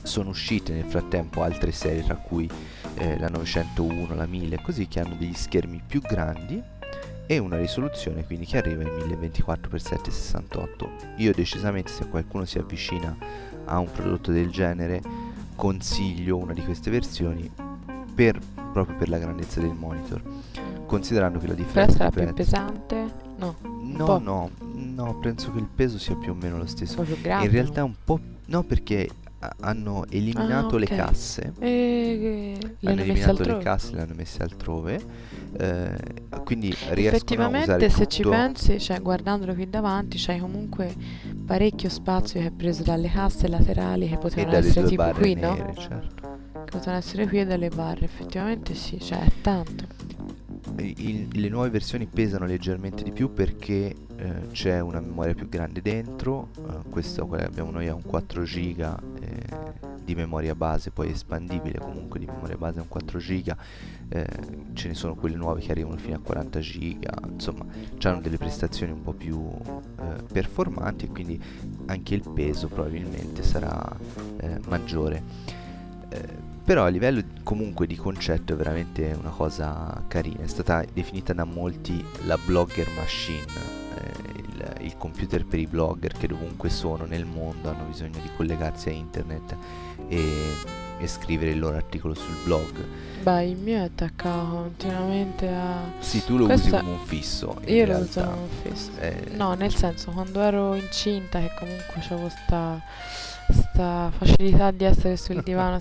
sono 0.04 0.30
uscite 0.30 0.74
nel 0.74 0.86
frattempo 0.86 1.42
altre 1.42 1.72
serie 1.72 2.04
tra 2.04 2.18
cui 2.18 2.48
eh, 2.98 3.18
la 3.18 3.30
901, 3.30 4.14
la 4.14 4.28
1000 4.28 4.56
e 4.58 4.62
così 4.62 4.88
che 4.88 5.00
hanno 5.00 5.16
degli 5.16 5.34
schermi 5.34 5.82
più 5.88 6.02
grandi 6.02 6.62
e 7.26 7.38
una 7.38 7.58
risoluzione 7.58 8.26
quindi 8.26 8.46
che 8.46 8.58
arriva 8.58 8.84
ai 8.84 8.90
1024x768. 8.90 10.88
Io 11.18 11.32
decisamente 11.34 11.92
se 11.92 12.08
qualcuno 12.08 12.46
si 12.46 12.58
avvicina 12.58 13.16
a 13.66 13.80
un 13.80 13.90
prodotto 13.92 14.32
del 14.32 14.50
genere 14.50 15.02
consiglio 15.56 16.38
una 16.38 16.54
di 16.54 16.64
queste 16.64 16.90
versioni 16.92 17.50
per, 18.14 18.40
proprio 18.72 18.96
per 18.98 19.10
la 19.10 19.18
grandezza 19.18 19.60
del 19.60 19.74
monitor, 19.74 20.22
considerando 20.86 21.40
che 21.40 21.48
la 21.48 21.54
Però 21.54 21.66
differenza 21.66 21.98
sarà 21.98 22.10
di 22.10 22.26
più 22.26 22.34
pesante? 22.34 23.12
No, 23.38 23.56
No, 23.84 24.06
po'. 24.06 24.20
no, 24.20 24.50
no, 24.74 25.20
penso 25.20 25.52
che 25.52 25.60
il 25.60 25.68
peso 25.74 25.98
sia 26.00 26.16
più 26.16 26.32
o 26.32 26.36
meno 26.36 26.58
lo 26.58 26.66
stesso. 26.66 26.96
proprio 26.96 27.18
grande. 27.22 27.46
In 27.46 27.52
realtà 27.52 27.84
un 27.84 27.94
po' 28.04 28.20
no 28.46 28.64
perché 28.64 29.10
hanno 29.62 30.06
eliminato 30.10 30.76
Ah, 30.76 30.80
le 30.80 30.86
ok. 30.86 30.96
casse. 30.96 31.54
E 31.60 32.58
le 32.60 32.90
hanno 32.90 33.02
hanno 33.02 33.02
eliminato 33.02 33.44
le 33.44 33.58
casse, 33.58 33.94
le 33.96 34.02
hanno 34.02 34.14
messe 34.16 34.44
altrove. 34.44 35.02
eh, 35.58 35.96
quindi 36.44 36.68
riescono 36.70 36.94
a 36.96 37.16
Effettivamente 37.16 37.64
usare 37.76 37.90
se 37.90 37.96
tutto. 38.04 38.10
ci 38.10 38.24
pensi, 38.24 38.80
cioè 38.80 39.02
guardandolo 39.02 39.54
qui 39.54 39.70
davanti, 39.70 40.18
c'hai 40.20 40.40
comunque 40.40 40.94
parecchio 41.46 41.90
spazio 41.90 42.40
che 42.42 42.48
è 42.48 42.52
preso 42.52 42.84
dalle 42.84 43.10
casse 43.10 43.48
laterali 43.48 44.10
che 44.10 44.18
potevano 44.18 44.58
essere 44.58 44.88
tipo 44.88 45.10
qui, 45.12 45.34
nere, 45.36 45.74
no? 45.76 45.82
certo. 45.82 46.22
Che 46.66 46.72
potevano 46.72 46.98
essere 46.98 47.28
qui 47.28 47.40
e 47.42 47.46
dalle 47.46 47.70
barre, 47.70 48.06
effettivamente 48.06 48.74
sì, 48.74 49.00
cioè 49.00 49.20
è 49.24 49.32
tanto. 49.42 49.86
Il- 50.78 51.28
le 51.40 51.50
nuove 51.50 51.70
versioni 51.70 52.08
pesano 52.08 52.46
leggermente 52.46 53.04
di 53.04 53.12
più 53.12 53.32
perché 53.32 53.94
eh, 54.24 54.48
c'è 54.52 54.80
una 54.80 55.02
memoria 55.02 55.34
più 55.34 55.50
grande 55.50 55.82
dentro. 55.82 56.48
eh, 56.58 56.90
questa 56.90 57.28
che 57.28 57.44
abbiamo 57.44 57.72
noi 57.72 57.90
ha 57.90 57.94
un 57.94 58.04
4 58.04 58.44
giga 58.44 58.98
eh, 59.20 59.44
di 60.02 60.16
memoria 60.16 60.56
base, 60.56 60.92
poi 60.92 61.10
espandibile 61.10 61.80
comunque 61.80 62.20
di 62.20 62.26
memoria 62.26 62.56
base 62.56 62.80
a 62.80 62.84
un 62.84 62.88
4 62.88 63.20
giga. 63.20 63.58
eh, 64.08 64.26
ce 64.74 64.88
ne 64.88 64.94
sono 64.94 65.16
quelle 65.16 65.36
nuove 65.36 65.60
che 65.60 65.72
arrivano 65.72 65.98
fino 65.98 66.16
a 66.16 66.20
40 66.20 66.60
giga. 66.62 67.12
Insomma, 67.28 67.66
hanno 68.04 68.22
delle 68.22 68.38
prestazioni 68.38 68.94
un 68.94 69.02
po' 69.02 69.14
più, 69.14 69.42
performanti 70.32 71.06
e 71.06 71.08
quindi 71.10 71.42
anche 71.88 72.14
il 72.14 72.24
peso 72.34 72.68
probabilmente 72.68 73.44
sarà 73.44 73.96
maggiore. 74.68 75.22
Però 76.64 76.86
a 76.86 76.88
livello 76.88 77.22
comunque 77.44 77.88
di 77.88 77.96
concetto 77.98 78.54
è 78.54 78.56
veramente 78.56 79.16
una 79.20 79.32
cosa 79.32 80.02
carina, 80.08 80.44
è 80.44 80.48
stata 80.48 80.86
definita 80.94 81.34
da 81.34 81.44
molti 81.44 82.04
la 82.26 82.38
blogger 82.38 82.88
machine, 82.96 83.83
il, 84.54 84.74
il, 84.82 84.98
computer 84.98 85.46
per 85.46 85.60
i 85.60 85.68
blogger 85.68 86.14
che 86.14 86.28
dovunque 86.28 86.70
sono 86.70 87.06
nel 87.06 87.26
mondo 87.26 87.70
hanno 87.70 87.84
bisogno 87.86 88.20
di 88.22 88.30
collegarsi 88.36 88.90
a 88.90 88.92
internet 88.92 89.56
e, 90.08 90.24
e 91.00 91.08
scrivere 91.08 91.52
il 91.52 91.60
loro 91.60 91.76
articolo 91.76 92.14
sul 92.14 92.36
blog. 92.44 92.86
Beh, 93.24 93.46
il 93.46 93.58
mio 93.58 93.78
è 93.78 93.84
attaccato 93.84 94.56
continuamente 94.56 95.48
a... 95.48 95.78
Sì, 96.00 96.24
tu 96.26 96.38
lo 96.38 96.46
Questo 96.46 96.68
usi 96.68 96.78
come 96.78 96.92
un 96.92 97.06
fisso. 97.06 97.62
Io 97.66 97.86
realtà. 97.86 97.96
lo 97.96 98.04
uso 98.04 98.22
come 98.22 98.42
un 98.42 98.72
fisso. 98.72 98.92
Eh... 99.00 99.32
No, 99.36 99.54
nel 99.54 99.74
senso, 99.74 100.12
quando 100.12 100.42
ero 100.42 100.76
incinta, 100.76 101.40
che 101.40 101.52
comunque 101.58 102.02
c'avevo 102.02 102.30
sta 102.30 102.82
questa 103.46 104.12
facilità 104.16 104.72
di 104.72 104.84
essere 104.84 105.18
sul 105.18 105.42
divano 105.42 105.80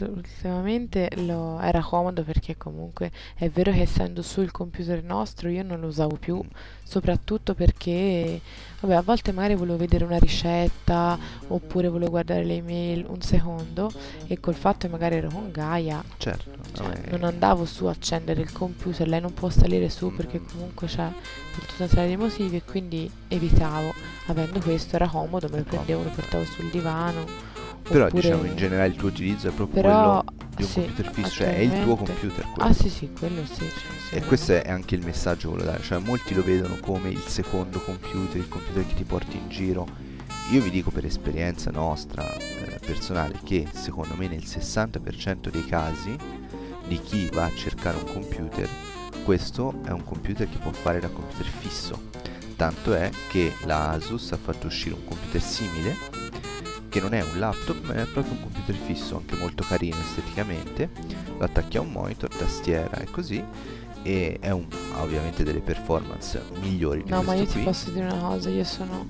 ultimamente 0.00 1.10
lo, 1.16 1.60
era 1.60 1.82
comodo 1.82 2.22
perché 2.22 2.56
comunque 2.56 3.10
è 3.36 3.48
vero 3.48 3.72
che 3.72 3.82
essendo 3.82 4.22
sul 4.22 4.50
computer 4.50 5.02
nostro 5.02 5.48
io 5.48 5.62
non 5.62 5.80
lo 5.80 5.86
usavo 5.86 6.16
più 6.16 6.42
soprattutto 6.82 7.54
perché 7.54 8.40
vabbè, 8.80 8.94
a 8.94 9.02
volte 9.02 9.32
magari 9.32 9.54
volevo 9.54 9.76
vedere 9.76 10.04
una 10.04 10.18
ricetta 10.18 11.18
oppure 11.48 11.88
volevo 11.88 12.10
guardare 12.10 12.44
le 12.44 12.54
email 12.56 13.04
un 13.08 13.20
secondo 13.20 13.90
e 14.26 14.40
col 14.40 14.54
fatto 14.54 14.86
che 14.86 14.92
magari 14.92 15.16
ero 15.16 15.28
con 15.28 15.50
Gaia 15.50 16.02
certo, 16.16 16.50
cioè, 16.76 17.10
non 17.10 17.24
andavo 17.24 17.64
su 17.64 17.86
a 17.86 17.90
accendere 17.90 18.40
il 18.40 18.52
computer 18.52 19.06
lei 19.08 19.20
non 19.20 19.32
può 19.32 19.50
salire 19.50 19.88
su 19.88 20.14
perché 20.14 20.40
comunque 20.40 20.86
c'è 20.86 21.08
per 21.54 21.64
tutta 21.66 21.84
una 21.84 21.88
serie 21.88 22.08
di 22.08 22.16
motivi 22.16 22.56
e 22.56 22.62
quindi 22.64 23.10
evitavo 23.28 23.94
avendo 24.26 24.60
questo 24.60 24.96
era 24.96 25.08
comodo 25.08 25.48
me 25.50 25.58
lo 25.58 25.64
prendevo 25.64 26.02
lo 26.02 26.10
portavo 26.10 26.44
sul 26.44 26.70
divano 26.70 27.24
però 27.82 28.08
diciamo 28.08 28.44
in 28.44 28.56
generale 28.56 28.88
il 28.88 28.96
tuo 28.96 29.08
utilizzo 29.08 29.48
è 29.48 29.52
proprio 29.52 29.82
però, 29.82 30.22
quello 30.24 30.44
di 30.56 30.62
un 30.62 30.68
sì, 30.68 30.80
computer 30.80 31.12
fisso, 31.12 31.28
cioè 31.28 31.54
è 31.54 31.58
il 31.58 31.82
tuo 31.82 31.96
computer 31.96 32.50
quello. 32.50 32.68
Ah 32.68 32.72
sì 32.72 32.88
sì, 32.88 33.10
quello 33.16 33.44
sì. 33.44 33.68
Cioè, 34.08 34.18
e 34.18 34.22
questo 34.22 34.52
è 34.52 34.70
anche 34.70 34.94
il 34.94 35.04
messaggio 35.04 35.50
che 35.50 35.56
volevo 35.56 35.70
dare, 35.70 35.82
cioè 35.82 35.98
molti 35.98 36.34
lo 36.34 36.42
vedono 36.42 36.76
come 36.80 37.10
il 37.10 37.20
secondo 37.20 37.78
computer, 37.80 38.36
il 38.36 38.48
computer 38.48 38.86
che 38.86 38.94
ti 38.94 39.04
porti 39.04 39.36
in 39.36 39.48
giro. 39.48 39.86
Io 40.50 40.62
vi 40.62 40.70
dico 40.70 40.90
per 40.90 41.04
esperienza 41.04 41.70
nostra 41.70 42.24
eh, 42.36 42.78
personale 42.84 43.40
che 43.44 43.66
secondo 43.72 44.14
me 44.16 44.28
nel 44.28 44.44
60% 44.44 45.50
dei 45.50 45.64
casi 45.66 46.16
di 46.86 47.00
chi 47.00 47.28
va 47.32 47.44
a 47.44 47.54
cercare 47.54 47.96
un 47.96 48.04
computer, 48.12 48.68
questo 49.24 49.80
è 49.84 49.90
un 49.90 50.04
computer 50.04 50.48
che 50.48 50.58
può 50.58 50.72
fare 50.72 51.00
da 51.00 51.08
computer 51.08 51.46
fisso. 51.46 52.10
Tanto 52.56 52.94
è 52.94 53.10
che 53.28 53.52
la 53.64 53.90
Asus 53.90 54.32
ha 54.32 54.38
fatto 54.38 54.66
uscire 54.66 54.94
un 54.94 55.04
computer 55.04 55.42
simile 55.42 55.96
che 56.88 57.02
non 57.02 57.12
è 57.12 57.22
un 57.22 57.38
laptop 57.38 57.84
ma 57.84 57.94
è 57.94 58.06
proprio 58.06 58.32
un 58.32 58.40
computer 58.40 58.74
fisso 58.74 59.16
anche 59.16 59.36
molto 59.36 59.62
carino 59.64 59.96
esteticamente 59.98 60.88
lo 61.36 61.44
attacchi 61.44 61.76
a 61.76 61.82
un 61.82 61.90
monitor, 61.90 62.34
tastiera 62.34 62.96
e 62.96 63.04
così 63.10 63.44
e 64.02 64.38
è 64.40 64.50
un, 64.50 64.66
ha 64.94 65.02
ovviamente 65.02 65.44
delle 65.44 65.60
performance 65.60 66.40
migliori 66.60 67.02
di 67.02 67.10
no 67.10 67.20
ma 67.22 67.34
io 67.34 67.44
qui. 67.44 67.52
ti 67.52 67.60
posso 67.64 67.90
dire 67.90 68.06
una 68.06 68.16
cosa 68.16 68.48
io 68.48 68.64
sono 68.64 69.08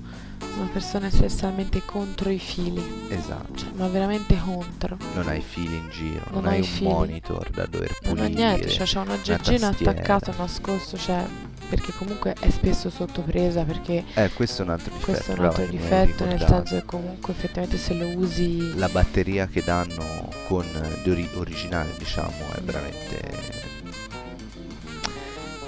una 0.57 0.69
persona 0.71 1.07
essenzialmente 1.07 1.83
contro 1.85 2.29
i 2.29 2.39
fili. 2.39 2.83
Esatto. 3.09 3.55
Cioè, 3.55 3.69
ma 3.75 3.87
veramente 3.87 4.37
contro. 4.39 4.97
Non 5.13 5.27
hai 5.27 5.41
fili 5.41 5.75
in 5.75 5.89
giro 5.89 6.27
non, 6.31 6.43
non 6.43 6.47
hai 6.47 6.59
un 6.59 6.63
fili. 6.63 6.89
monitor 6.89 7.49
da 7.49 7.65
dover 7.65 7.93
pulire 7.99 8.15
non 8.15 8.31
ho 8.31 8.35
niente 8.35 8.69
cioè 8.69 8.85
c'è 8.85 8.99
un 8.99 9.09
oggeggino 9.09 9.67
attaccato 9.67 10.33
nascosto 10.37 10.97
cioè 10.97 11.25
perché 11.69 11.91
comunque 11.93 12.35
è 12.39 12.49
spesso 12.49 12.89
sottopresa 12.89 13.63
perché 13.63 14.03
eh, 14.13 14.31
questo 14.33 14.61
è 14.61 14.65
un 14.65 14.71
altro 14.71 14.93
difetto, 14.93 15.11
questo 15.11 15.31
è 15.31 15.37
un 15.37 15.45
altro 15.45 15.65
difetto 15.65 16.25
nel 16.25 16.39
senso 16.39 16.75
che 16.75 16.85
comunque 16.85 17.33
effettivamente 17.33 17.77
se 17.77 17.93
lo 17.93 18.07
usi 18.17 18.75
la 18.77 18.89
batteria 18.89 19.47
che 19.47 19.61
danno 19.63 20.29
con 20.47 20.65
di 21.03 21.09
ori- 21.09 21.29
originale 21.35 21.93
diciamo 21.97 22.53
è 22.55 22.61
veramente 22.61 23.55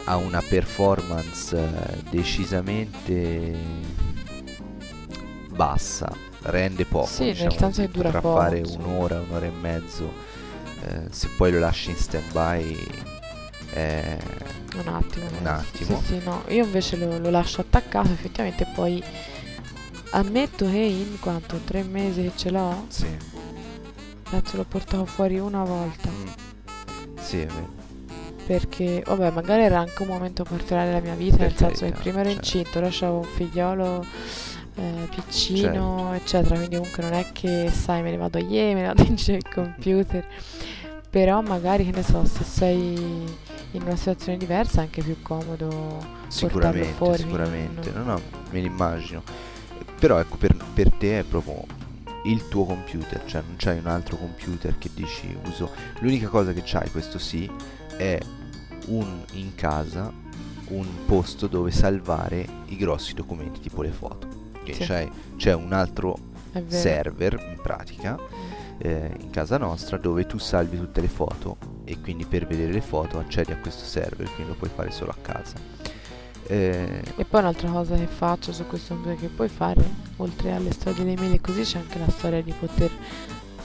ha 0.06 0.16
una 0.16 0.42
performance 0.42 2.04
decisamente 2.10 3.98
bassa 5.60 6.10
rende 6.44 6.86
poco 6.86 7.08
sì, 7.08 7.26
diciamo, 7.26 7.50
nel 7.50 7.58
senso 7.60 7.82
che 7.82 7.90
dura 7.90 8.12
poco 8.12 8.38
fare 8.38 8.62
un'ora 8.62 9.20
un'ora 9.20 9.46
e 9.46 9.52
mezzo 9.52 10.14
eh, 10.86 11.08
se 11.10 11.28
poi 11.36 11.52
lo 11.52 11.60
lasci 11.60 11.90
in 11.90 11.98
stand 11.98 12.32
by 12.32 12.78
è 13.74 14.18
un 14.76 14.88
attimo. 14.88 15.26
Un 15.40 15.46
attimo. 15.46 16.00
Sì, 16.00 16.06
sì, 16.06 16.22
no. 16.24 16.44
Io 16.48 16.64
invece 16.64 16.96
lo, 16.98 17.20
lo 17.20 17.30
lascio 17.30 17.62
attaccato, 17.62 18.10
effettivamente 18.12 18.66
poi 18.74 19.04
ammetto 20.12 20.66
che 20.66 20.78
in 20.78 21.20
quanto 21.20 21.60
tre 21.66 21.84
mesi 21.84 22.24
che 22.24 22.32
ce 22.36 22.50
l'ho, 22.50 22.86
sì. 22.88 23.06
penso 24.28 24.58
l'ho 24.58 24.66
portato 24.66 25.06
fuori 25.06 25.38
una 25.38 25.64
volta. 25.64 26.10
Mm. 26.10 26.28
Sì, 27.20 27.42
è 27.42 27.46
vero. 27.46 27.78
Perché, 28.46 29.04
vabbè, 29.06 29.30
magari 29.30 29.62
era 29.62 29.80
anche 29.80 30.02
un 30.02 30.08
momento 30.08 30.44
particolare 30.44 30.88
della 30.88 31.02
mia 31.02 31.14
vita, 31.14 31.38
per 31.38 31.48
nel 31.50 31.56
senso 31.56 31.86
che 31.86 31.92
prima 31.92 32.22
ero 32.22 32.30
certo. 32.32 32.58
incinta, 32.58 32.80
ora 32.80 32.88
avevo 32.88 33.18
un 33.18 33.24
figliolo 33.26 34.06
eh, 34.80 35.08
piccino, 35.14 35.98
certo. 35.98 36.14
eccetera. 36.14 36.56
Quindi 36.56 36.76
comunque 36.78 37.04
non 37.04 37.14
è 37.14 37.26
che, 37.32 37.70
sai, 37.72 38.02
me 38.02 38.12
ne 38.12 38.18
vado 38.18 38.38
a 38.38 38.42
Yemen, 38.42 38.76
me 38.76 38.82
ne 38.82 38.88
vado 38.88 39.04
in 39.04 39.16
giro 39.16 39.38
il 39.38 39.50
computer. 39.50 40.26
Però 41.10 41.42
magari, 41.42 41.86
che 41.86 41.92
ne 41.92 42.04
so, 42.04 42.24
se 42.26 42.44
sei 42.44 43.48
in 43.72 43.84
una 43.84 43.96
situazione 43.96 44.38
diversa 44.38 44.80
è 44.80 44.84
anche 44.84 45.04
più 45.04 45.22
comodo 45.22 46.18
sicuramente 46.28 46.94
fuori, 46.94 47.18
sicuramente 47.18 47.92
no 47.92 48.04
no 48.04 48.22
me 48.50 48.60
l'immagino 48.62 49.22
però 50.00 50.18
ecco 50.20 50.38
per, 50.38 50.56
per, 50.74 50.92
te 50.94 51.20
è 51.20 51.24
proprio 51.24 51.66
il 52.24 52.48
tuo 52.48 52.66
computer 52.66 53.24
cioè 53.26 53.44
non 53.46 53.56
c'hai 53.58 53.78
un 53.78 53.88
altro 53.88 54.18
computer 54.18 54.78
che 54.78 54.90
dici 54.94 55.38
uso 55.46 55.70
l'unica 56.00 56.28
cosa 56.30 56.52
che 56.52 56.64
c'hai 56.66 56.90
questo 56.90 57.20
sì 57.20 57.50
è 57.96 58.18
un 58.88 59.24
in 59.34 59.54
casa 59.54 60.12
un 60.70 60.88
posto 61.06 61.48
dove 61.48 61.72
salvare 61.72 62.48
i 62.68 62.76
grossi 62.76 63.14
documenti 63.14 63.60
tipo 63.60 63.82
le 63.84 63.92
foto 63.92 64.39
sì. 64.74 64.84
c'è, 64.84 65.10
c'è 65.36 65.54
un 65.54 65.74
altro 65.74 66.18
server 66.68 67.34
in 67.34 67.60
pratica 67.62 68.14
mm 68.14 68.50
eh, 68.80 69.12
in 69.20 69.30
casa 69.30 69.58
nostra 69.58 69.98
dove 69.98 70.26
tu 70.26 70.38
salvi 70.38 70.78
tutte 70.78 71.02
le 71.02 71.08
foto 71.08 71.58
e 71.84 72.00
quindi 72.00 72.26
per 72.26 72.48
vedere 72.48 72.72
le 72.72 72.82
foto 72.82 73.20
accedi 73.20 73.52
a 73.52 73.58
questo 73.58 73.84
server, 73.84 74.30
quindi 74.34 74.52
lo 74.52 74.58
puoi 74.58 74.70
fare 74.74 74.92
solo 74.92 75.12
a 75.12 75.18
casa. 75.22 75.56
Eh, 76.48 77.04
e 77.16 77.26
poi 77.26 77.42
un'altra 77.42 77.70
cosa 77.70 77.96
che 77.96 78.08
faccio 78.08 78.52
su 78.52 78.66
questo 78.66 78.94
computer 78.96 79.20
che 79.20 79.28
puoi 79.28 79.50
fare, 79.50 79.84
oltre 80.18 80.54
alle 80.54 80.72
storie 80.72 81.04
delle 81.04 81.20
mail 81.20 81.34
e 81.34 81.42
così, 81.42 81.62
c'è 81.62 81.78
anche 81.78 82.00
la 82.00 82.10
storia 82.10 82.42
di 82.42 82.54
poter 82.58 82.92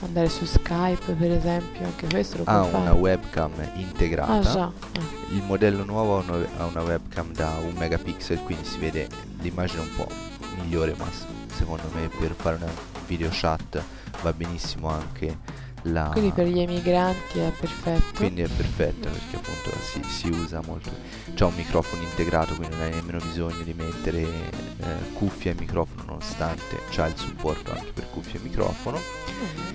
andare 0.01 0.29
su 0.29 0.45
Skype 0.45 1.13
per 1.13 1.31
esempio, 1.31 1.85
anche 1.85 2.07
questo 2.07 2.37
lo 2.37 2.43
puoi 2.43 2.55
ha 2.55 2.63
fare. 2.63 2.77
una 2.77 2.93
webcam 2.93 3.51
integrata. 3.75 4.33
Ah, 4.33 4.41
già. 4.41 4.71
Eh. 4.93 5.33
Il 5.35 5.43
modello 5.43 5.83
nuovo 5.83 6.17
ha 6.17 6.65
una 6.65 6.81
webcam 6.83 7.31
da 7.31 7.53
un 7.63 7.73
megapixel, 7.75 8.39
quindi 8.43 8.65
si 8.65 8.77
vede 8.79 9.07
l'immagine 9.39 9.81
un 9.81 9.89
po' 9.95 10.34
migliore, 10.61 10.95
ma 10.97 11.09
secondo 11.47 11.89
me 11.93 12.07
per 12.07 12.33
fare 12.33 12.55
una 12.57 12.71
video 13.07 13.29
chat 13.31 13.81
va 14.21 14.33
benissimo 14.33 14.89
anche 14.89 15.37
la... 15.83 16.09
Quindi 16.11 16.31
per 16.31 16.47
gli 16.47 16.59
emigranti 16.59 17.39
è 17.39 17.51
perfetto. 17.51 18.17
Quindi 18.17 18.41
è 18.41 18.47
perfetto 18.47 19.09
perché 19.09 19.35
appunto 19.35 19.71
si, 19.81 20.01
si 20.03 20.27
usa 20.29 20.61
molto. 20.65 20.91
C'è 21.33 21.45
un 21.45 21.55
microfono 21.55 22.01
integrato, 22.01 22.55
quindi 22.55 22.75
non 22.75 22.85
hai 22.85 22.93
nemmeno 22.93 23.19
bisogno 23.19 23.61
di 23.63 23.73
mettere 23.73 24.21
eh, 24.21 25.13
cuffia 25.13 25.51
e 25.51 25.55
microfono, 25.57 26.03
nonostante 26.05 26.79
c'ha 26.89 27.07
il 27.07 27.17
supporto 27.17 27.71
anche 27.71 27.91
per 27.93 28.09
cuffia 28.09 28.39
e 28.39 28.43
microfono. 28.43 28.99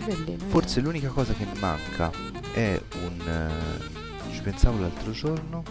Bellino, 0.04 0.44
Forse 0.48 0.80
l'unica 0.80 1.08
cosa 1.08 1.32
che 1.32 1.46
manca 1.58 2.10
è 2.52 2.80
un... 3.02 3.20
Eh, 3.28 4.32
ci 4.32 4.40
pensavo 4.42 4.80
l'altro 4.80 5.10
giorno, 5.12 5.62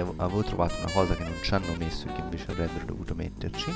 avevo 0.00 0.42
trovato 0.42 0.74
una 0.78 0.92
cosa 0.92 1.14
che 1.14 1.24
non 1.24 1.34
ci 1.42 1.54
hanno 1.54 1.74
messo 1.76 2.08
e 2.08 2.12
che 2.12 2.20
invece 2.20 2.50
avrebbero 2.50 2.84
dovuto 2.84 3.14
metterci 3.14 3.72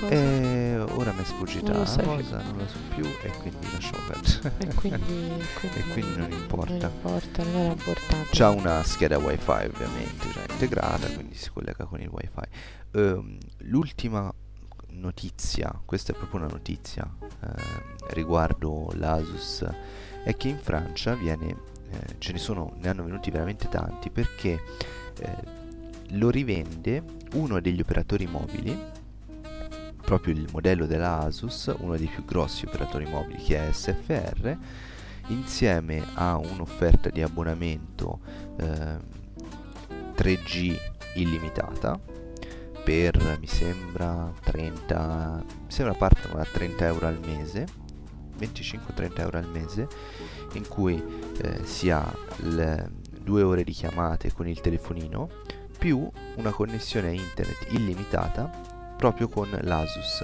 cosa? 0.00 0.14
E 0.14 0.78
ora 0.78 1.12
mi 1.12 1.20
è 1.20 1.24
sfuggita 1.24 1.72
non 1.72 1.82
la 1.82 2.02
cosa, 2.02 2.42
non 2.42 2.58
la 2.58 2.66
so 2.66 2.78
più 2.94 3.04
e 3.04 3.30
quindi 3.40 3.70
lasciamo 3.72 3.98
perdere. 4.06 4.52
E 4.58 4.74
quindi, 4.74 5.44
quindi, 5.60 5.78
e 5.78 5.92
quindi 5.92 6.16
non 6.16 6.32
importa. 6.32 6.72
Non 6.72 6.90
importa, 6.90 7.42
non 7.44 7.54
era 7.54 7.72
importante. 7.72 8.28
C'ha 8.30 8.50
una 8.50 8.82
scheda 8.82 9.18
wifi 9.18 9.50
ovviamente 9.50 10.30
già 10.32 10.40
integrata, 10.48 11.06
quindi 11.08 11.34
si 11.34 11.50
collega 11.50 11.84
con 11.84 12.00
il 12.00 12.08
wifi. 12.08 12.48
Um, 12.92 13.38
l'ultima 13.58 14.32
notizia, 14.92 15.80
questa 15.84 16.12
è 16.12 16.16
proprio 16.16 16.40
una 16.40 16.48
notizia 16.48 17.08
eh, 17.20 18.08
riguardo 18.08 18.90
l'Asus, 18.94 19.64
è 20.24 20.36
che 20.36 20.48
in 20.48 20.58
Francia 20.58 21.14
viene, 21.14 21.56
eh, 21.90 22.18
ce 22.18 22.32
ne 22.32 22.38
sono, 22.38 22.74
ne 22.80 22.88
hanno 22.88 23.04
venuti 23.04 23.30
veramente 23.30 23.68
tanti 23.68 24.10
perché 24.10 24.60
eh, 25.18 25.36
lo 26.10 26.30
rivende 26.30 27.02
uno 27.34 27.60
degli 27.60 27.80
operatori 27.80 28.26
mobili 28.26 28.98
proprio 30.10 30.34
il 30.34 30.48
modello 30.50 30.86
della 30.86 31.18
Asus, 31.20 31.72
uno 31.78 31.96
dei 31.96 32.08
più 32.08 32.24
grossi 32.24 32.66
operatori 32.66 33.06
mobili 33.06 33.40
che 33.40 33.68
è 33.68 33.72
SFR, 33.72 34.56
insieme 35.28 36.04
a 36.14 36.36
un'offerta 36.36 37.10
di 37.10 37.22
abbonamento 37.22 38.18
eh, 38.56 38.98
3G 40.16 40.76
illimitata 41.14 41.98
per 42.84 43.38
mi 43.38 43.46
sembra 43.46 44.32
30 44.42 45.44
mi 45.46 45.70
sembra 45.70 45.94
partono 45.94 46.34
da 46.34 46.44
30 46.44 46.86
euro 46.86 47.06
al 47.06 47.20
mese 47.24 47.66
25-30 48.38 49.20
euro 49.20 49.38
al 49.38 49.48
mese 49.48 49.88
in 50.58 50.68
cui 50.68 51.02
eh, 51.42 51.64
si 51.64 51.90
ha 51.90 52.12
le 52.42 52.90
due 53.22 53.42
ore 53.42 53.64
di 53.64 53.72
chiamate 53.72 54.32
con 54.32 54.48
il 54.48 54.60
telefonino 54.60 55.28
più 55.78 56.08
una 56.36 56.50
connessione 56.50 57.08
a 57.08 57.12
internet 57.12 57.66
illimitata 57.70 58.50
proprio 58.96 59.28
con 59.28 59.48
l'Asus 59.62 60.22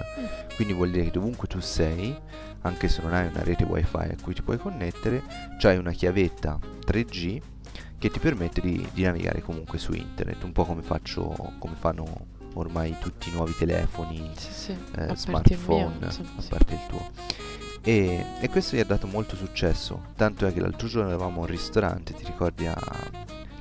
quindi 0.54 0.74
vuol 0.74 0.90
dire 0.90 1.04
che 1.04 1.10
dovunque 1.10 1.46
tu 1.48 1.60
sei 1.60 2.14
anche 2.62 2.88
se 2.88 3.00
non 3.02 3.14
hai 3.14 3.26
una 3.28 3.42
rete 3.42 3.64
wifi 3.64 3.96
a 3.96 4.16
cui 4.22 4.34
ti 4.34 4.42
puoi 4.42 4.58
connettere 4.58 5.22
c'hai 5.58 5.78
una 5.78 5.92
chiavetta 5.92 6.58
3G 6.86 7.40
che 7.98 8.10
ti 8.10 8.18
permette 8.18 8.60
di, 8.60 8.86
di 8.92 9.02
navigare 9.02 9.40
comunque 9.40 9.78
su 9.78 9.92
internet 9.92 10.42
un 10.42 10.52
po' 10.52 10.64
come 10.64 10.82
faccio 10.82 11.54
come 11.58 11.74
fanno 11.78 12.34
ormai 12.54 12.96
tutti 13.00 13.28
i 13.28 13.32
nuovi 13.32 13.54
telefoni 13.56 14.30
Sì, 14.36 14.52
sì. 14.52 14.70
eh, 14.72 15.00
il 15.00 15.04
mio, 15.06 15.14
smartphone 15.16 15.96
insomma, 16.02 16.28
a 16.36 16.40
sì. 16.42 16.48
parte 16.48 16.74
il 16.74 16.80
tuo 16.88 17.10
e, 17.86 18.24
e 18.40 18.48
questo 18.48 18.74
gli 18.76 18.80
ha 18.80 18.84
dato 18.84 19.06
molto 19.06 19.36
successo 19.36 20.06
tanto 20.16 20.44
è 20.46 20.52
che 20.52 20.60
l'altro 20.60 20.88
giorno 20.88 21.08
eravamo 21.10 21.38
a 21.38 21.40
un 21.42 21.46
ristorante 21.46 22.12
ti 22.14 22.24
ricordi 22.24 22.66
a- 22.66 22.76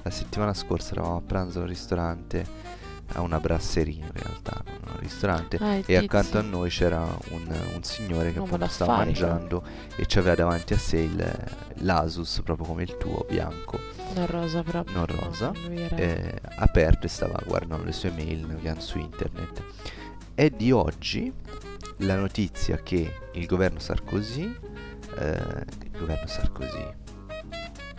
la 0.01 0.09
settimana 0.09 0.53
scorsa 0.53 0.93
eravamo 0.93 1.17
a 1.17 1.21
pranzo 1.21 1.61
al 1.61 1.67
ristorante 1.67 2.63
a 3.13 3.21
una 3.21 3.39
brasseria 3.39 4.03
in 4.03 4.11
realtà 4.11 4.63
un 4.65 4.99
ristorante 4.99 5.57
Ah, 5.61 5.76
e 5.86 5.95
accanto 5.95 6.26
tizio. 6.32 6.39
a 6.39 6.41
noi 6.41 6.69
c'era 6.69 7.01
un, 7.01 7.55
un 7.76 7.84
signore 7.84 8.34
che 8.34 8.39
appunto 8.39 8.67
stava 8.67 8.93
d'affari, 8.97 9.11
mangiando 9.11 9.63
e 9.95 10.05
ci 10.07 10.17
aveva 10.17 10.36
davanti 10.36 10.73
a 10.73 10.78
sé 10.80 10.97
il, 10.97 11.47
l'Asus 11.82 12.41
proprio 12.43 12.65
come 12.65 12.82
il 12.82 12.97
tuo 12.97 13.23
bianco 13.30 13.80
Non 14.15 14.26
rosa 14.26 14.63
proprio. 14.63 14.95
non 14.97 15.05
rosa, 15.05 15.51
eh, 15.51 16.41
aperto 16.57 17.05
e 17.05 17.09
stava 17.09 17.39
guardando 17.45 17.84
le 17.86 17.91
sue 17.91 18.09
mail 18.09 18.76
su 18.80 18.97
internet. 18.97 19.61
È 20.34 20.49
di 20.49 20.71
oggi 20.71 21.32
la 21.98 22.16
notizia 22.16 22.78
che 22.78 23.20
il 23.34 23.46
governo 23.46 23.80
Sarkozy, 23.80 24.43
eh, 25.18 25.66
il 25.84 25.91
governo 25.98 26.28
Sarkozy, 26.28 26.93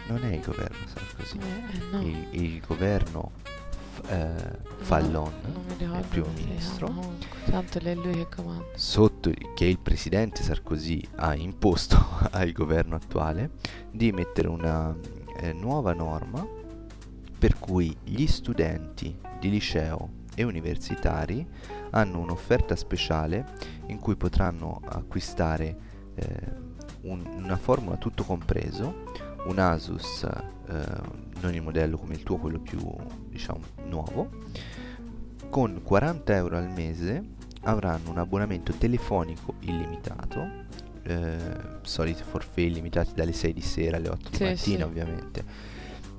non 0.09 0.25
è 0.25 0.35
il 0.35 0.41
governo 0.41 0.87
Sarkozy, 0.87 1.39
Eh, 1.39 1.79
no. 1.91 2.01
il, 2.03 2.27
il 2.31 2.61
governo 2.67 3.33
f- 3.95 4.11
eh, 4.11 4.59
Fallon, 4.79 5.33
mi 5.79 5.85
il 5.85 6.05
primo 6.09 6.29
ministro, 6.35 6.87
comunque. 6.89 7.27
Tanto 7.47 7.79
è 7.79 7.95
lui 7.95 8.13
che 8.13 8.29
comanda. 8.29 8.65
sotto 8.75 9.33
che 9.55 9.65
il 9.65 9.79
presidente 9.79 10.43
Sarkozy 10.43 11.01
ha 11.17 11.35
imposto 11.35 11.97
al 12.33 12.53
governo 12.53 12.97
attuale 12.97 13.51
di 13.91 14.13
mettere 14.13 14.49
una 14.49 14.95
eh, 15.39 15.53
nuova 15.53 15.93
norma 15.93 16.47
per 17.39 17.59
cui 17.59 17.95
gli 18.05 18.27
studenti 18.27 19.17
di 19.41 19.51
liceo 19.51 20.11
e 20.35 20.43
universitari 20.43 21.47
hanno 21.91 22.19
un'offerta 22.21 22.77
speciale 22.77 23.45
in 23.87 23.99
cui 23.99 24.17
potranno 24.17 24.81
acquistare 24.85 25.77
eh, 26.15 26.25
un- 27.03 27.27
una 27.37 27.57
formula 27.57 27.97
tutto 27.97 28.25
compreso, 28.25 29.05
un 29.47 29.59
Asus, 29.59 30.23
eh, 30.25 30.85
non 31.41 31.55
il 31.55 31.63
modello 31.63 31.99
come 31.99 32.15
il 32.15 32.23
tuo, 32.23 32.37
quello 32.39 32.59
più 32.59 32.79
diciamo 33.29 33.61
nuovo, 33.85 34.31
con 35.51 35.81
40 35.83 36.35
euro 36.35 36.57
al 36.57 36.71
mese 36.71 37.23
avranno 37.63 38.11
un 38.11 38.19
abbonamento 38.19 38.73
telefonico 38.73 39.55
illimitato, 39.61 40.65
eh, 41.03 41.37
soliti 41.83 42.23
forfait 42.23 42.69
illimitati 42.71 43.13
dalle 43.15 43.33
6 43.33 43.53
di 43.53 43.61
sera 43.61 43.97
alle 43.99 44.09
8 44.09 44.29
di 44.31 44.37
Sì, 44.37 44.45
mattina 44.45 44.77
sì. 44.79 44.83
ovviamente. 44.83 45.45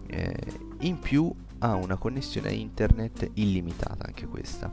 Eh, 0.08 0.36
in 0.82 1.00
più 1.00 1.34
ha 1.60 1.74
una 1.76 1.98
connessione 1.98 2.50
a 2.50 2.52
internet 2.52 3.32
illimitata 3.34 4.06
anche 4.06 4.26
questa. 4.28 4.72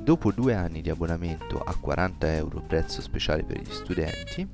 Dopo 0.00 0.32
due 0.32 0.54
anni 0.54 0.80
di 0.80 0.90
abbonamento 0.90 1.60
a 1.60 1.74
40 1.74 2.34
euro 2.34 2.62
prezzo 2.66 3.00
speciale 3.02 3.44
per 3.44 3.60
gli 3.60 3.70
studenti, 3.70 4.48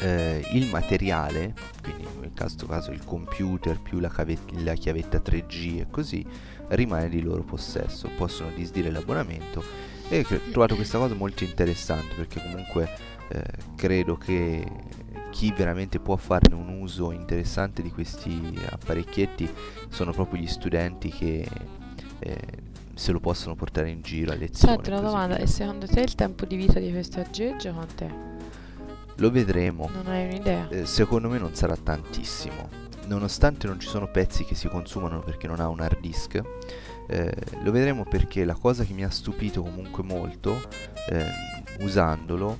eh, 0.00 0.46
il 0.52 0.66
materiale, 0.68 1.54
quindi 1.82 2.06
in 2.22 2.32
questo 2.34 2.66
caso 2.66 2.90
il 2.90 3.04
computer 3.04 3.80
più 3.80 3.98
la, 3.98 4.08
cave- 4.08 4.38
la 4.62 4.74
chiavetta 4.74 5.18
3G 5.18 5.80
e 5.80 5.86
così, 5.90 6.24
rimane 6.68 7.08
di 7.08 7.22
loro 7.22 7.42
possesso. 7.42 8.08
Possono 8.16 8.50
disdire 8.54 8.90
l'abbonamento 8.90 9.62
e 10.08 10.26
ho 10.28 10.50
trovato 10.50 10.74
questa 10.74 10.98
cosa 10.98 11.14
molto 11.14 11.44
interessante 11.44 12.14
perché 12.16 12.40
comunque 12.42 12.88
eh, 13.28 13.44
credo 13.76 14.16
che 14.16 14.66
chi 15.30 15.52
veramente 15.56 16.00
può 16.00 16.16
farne 16.16 16.54
un 16.54 16.68
uso 16.80 17.12
interessante 17.12 17.82
di 17.82 17.90
questi 17.90 18.58
apparecchietti 18.68 19.48
sono 19.88 20.12
proprio 20.12 20.40
gli 20.40 20.48
studenti 20.48 21.10
che 21.10 21.46
eh, 22.18 22.38
se 23.00 23.12
lo 23.12 23.18
possono 23.18 23.54
portare 23.54 23.88
in 23.88 24.02
giro 24.02 24.30
a 24.30 24.34
lezione. 24.34 24.74
Senti 24.74 24.90
una 24.90 25.00
domanda, 25.00 25.36
via. 25.36 25.44
e 25.44 25.46
secondo 25.46 25.86
te 25.86 26.00
il 26.00 26.14
tempo 26.14 26.44
di 26.44 26.56
vita 26.56 26.78
di 26.78 26.92
questo 26.92 27.18
aggeggio 27.18 27.72
quant'è? 27.72 28.08
Lo 29.16 29.30
vedremo. 29.30 29.88
Non 29.90 30.06
hai 30.08 30.26
un'idea? 30.26 30.68
Eh, 30.68 30.84
secondo 30.84 31.30
me 31.30 31.38
non 31.38 31.54
sarà 31.54 31.76
tantissimo. 31.76 32.68
Nonostante 33.06 33.66
non 33.66 33.80
ci 33.80 33.88
sono 33.88 34.10
pezzi 34.10 34.44
che 34.44 34.54
si 34.54 34.68
consumano 34.68 35.20
perché 35.20 35.46
non 35.46 35.60
ha 35.60 35.68
un 35.68 35.80
hard 35.80 35.98
disk, 35.98 36.42
eh, 37.08 37.34
lo 37.62 37.70
vedremo 37.70 38.04
perché 38.04 38.44
la 38.44 38.54
cosa 38.54 38.84
che 38.84 38.92
mi 38.92 39.02
ha 39.02 39.10
stupito 39.10 39.62
comunque 39.62 40.02
molto 40.02 40.60
ehm, 41.08 41.30
usandolo 41.80 42.54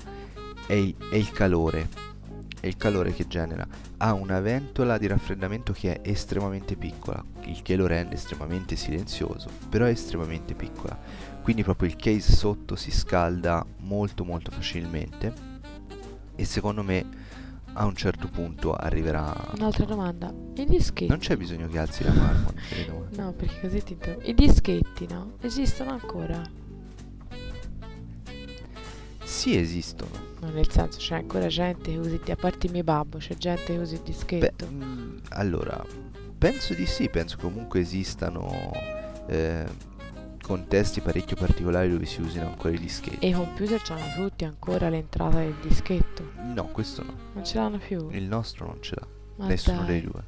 è 0.65 0.73
il, 0.73 0.95
è 1.11 1.17
il 1.17 1.31
calore. 1.31 2.10
È 2.61 2.67
il 2.67 2.77
calore 2.77 3.11
che 3.11 3.27
genera. 3.27 3.67
Ha 3.97 4.13
una 4.13 4.39
ventola 4.39 4.99
di 4.99 5.07
raffreddamento 5.07 5.73
che 5.73 5.99
è 5.99 6.07
estremamente 6.07 6.75
piccola, 6.75 7.21
il 7.45 7.63
che 7.63 7.75
lo 7.75 7.87
rende 7.87 8.13
estremamente 8.15 8.75
silenzioso, 8.75 9.49
però 9.67 9.85
è 9.85 9.89
estremamente 9.89 10.53
piccola. 10.53 10.95
Quindi 11.41 11.63
proprio 11.63 11.89
il 11.89 11.95
case 11.95 12.33
sotto 12.33 12.75
si 12.75 12.91
scalda 12.91 13.65
molto 13.79 14.23
molto 14.23 14.51
facilmente 14.51 15.33
e 16.35 16.45
secondo 16.45 16.83
me 16.83 17.03
a 17.73 17.85
un 17.85 17.95
certo 17.95 18.27
punto 18.27 18.75
arriverà 18.75 19.33
Un'altra 19.55 19.85
domanda. 19.85 20.31
I 20.55 20.65
dischetti? 20.65 21.07
non 21.07 21.17
c'è 21.17 21.35
bisogno 21.37 21.67
che 21.67 21.79
alzi 21.79 22.03
la 22.03 22.13
mano. 22.13 22.53
No, 23.15 23.31
perché 23.33 23.59
così 23.59 23.81
ti 23.81 23.93
interrompo. 23.93 24.29
I 24.29 24.33
dischetti, 24.35 25.07
no? 25.09 25.31
Esistono 25.41 25.89
ancora? 25.91 26.41
sì 29.23 29.55
esistono 29.57 30.09
No, 30.11 30.30
nel 30.49 30.69
senso 30.69 30.97
c'è 30.99 31.15
ancora 31.15 31.47
gente 31.47 31.91
che 31.91 31.97
usa, 31.97 32.09
il- 32.15 32.31
a 32.31 32.35
parte 32.35 32.69
mio 32.69 32.83
babbo, 32.83 33.17
c'è 33.17 33.35
gente 33.35 33.65
che 33.65 33.77
usa 33.77 33.93
il 33.95 33.99
Beh, 34.01 34.05
dischetto. 34.05 34.67
mm, 34.69 35.17
allora 35.29 35.85
penso 36.37 36.73
di 36.73 36.85
sì 36.87 37.07
penso 37.09 37.37
comunque 37.39 37.81
esistano 37.81 38.49
eh, 39.27 39.65
contesti 40.41 41.01
parecchio 41.01 41.35
particolari 41.35 41.89
dove 41.91 42.05
si 42.05 42.19
usino 42.21 42.47
ancora 42.47 42.73
i 42.73 42.79
dischetti 42.79 43.23
E 43.25 43.29
i 43.29 43.33
computer 43.33 43.79
hanno 43.89 44.13
tutti 44.15 44.43
ancora 44.43 44.89
l'entrata 44.89 45.37
del 45.37 45.53
dischetto. 45.61 46.31
no 46.41 46.65
questo 46.67 47.03
no 47.03 47.13
Non 47.33 47.45
ce 47.45 47.57
l'hanno 47.59 47.77
più. 47.77 48.09
il 48.11 48.23
nostro 48.23 48.65
non 48.65 48.77
ce 48.81 48.95
l'ha 48.95 49.07
Ma 49.37 49.47
nessuno 49.47 49.77
dai. 49.83 49.85
dei 49.87 50.01
due 50.01 50.23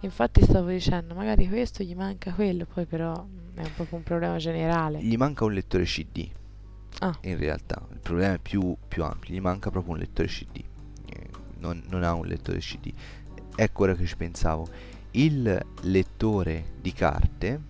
Infatti 0.00 0.42
stavo 0.42 0.68
dicendo, 0.68 1.14
magari 1.14 1.48
questo 1.48 1.82
gli 1.82 1.94
manca 1.94 2.32
quello, 2.32 2.66
poi 2.72 2.84
però 2.86 3.12
mm, 3.24 3.56
è 3.58 3.60
un 3.62 3.70
proprio 3.74 3.98
un 3.98 4.04
problema 4.04 4.36
generale. 4.36 5.02
gli 5.02 5.16
manca 5.16 5.44
un 5.44 5.52
lettore 5.52 5.84
cd 5.84 6.28
Ah. 7.00 7.16
in 7.22 7.36
realtà 7.36 7.82
il 7.90 7.98
problema 7.98 8.34
è 8.34 8.38
più, 8.38 8.76
più 8.86 9.02
ampio 9.02 9.34
gli 9.34 9.40
manca 9.40 9.70
proprio 9.70 9.94
un 9.94 9.98
lettore 9.98 10.28
cd 10.28 10.62
Eh, 11.06 11.30
non, 11.58 11.82
non 11.88 12.04
ha 12.04 12.12
un 12.14 12.26
lettore 12.26 12.58
cd 12.58 12.92
ecco 13.54 13.82
ora 13.82 13.94
che 13.94 14.06
ci 14.06 14.16
pensavo. 14.16 14.68
Il 15.12 15.60
lettore 15.82 16.64
di 16.80 16.92
carte 16.92 17.60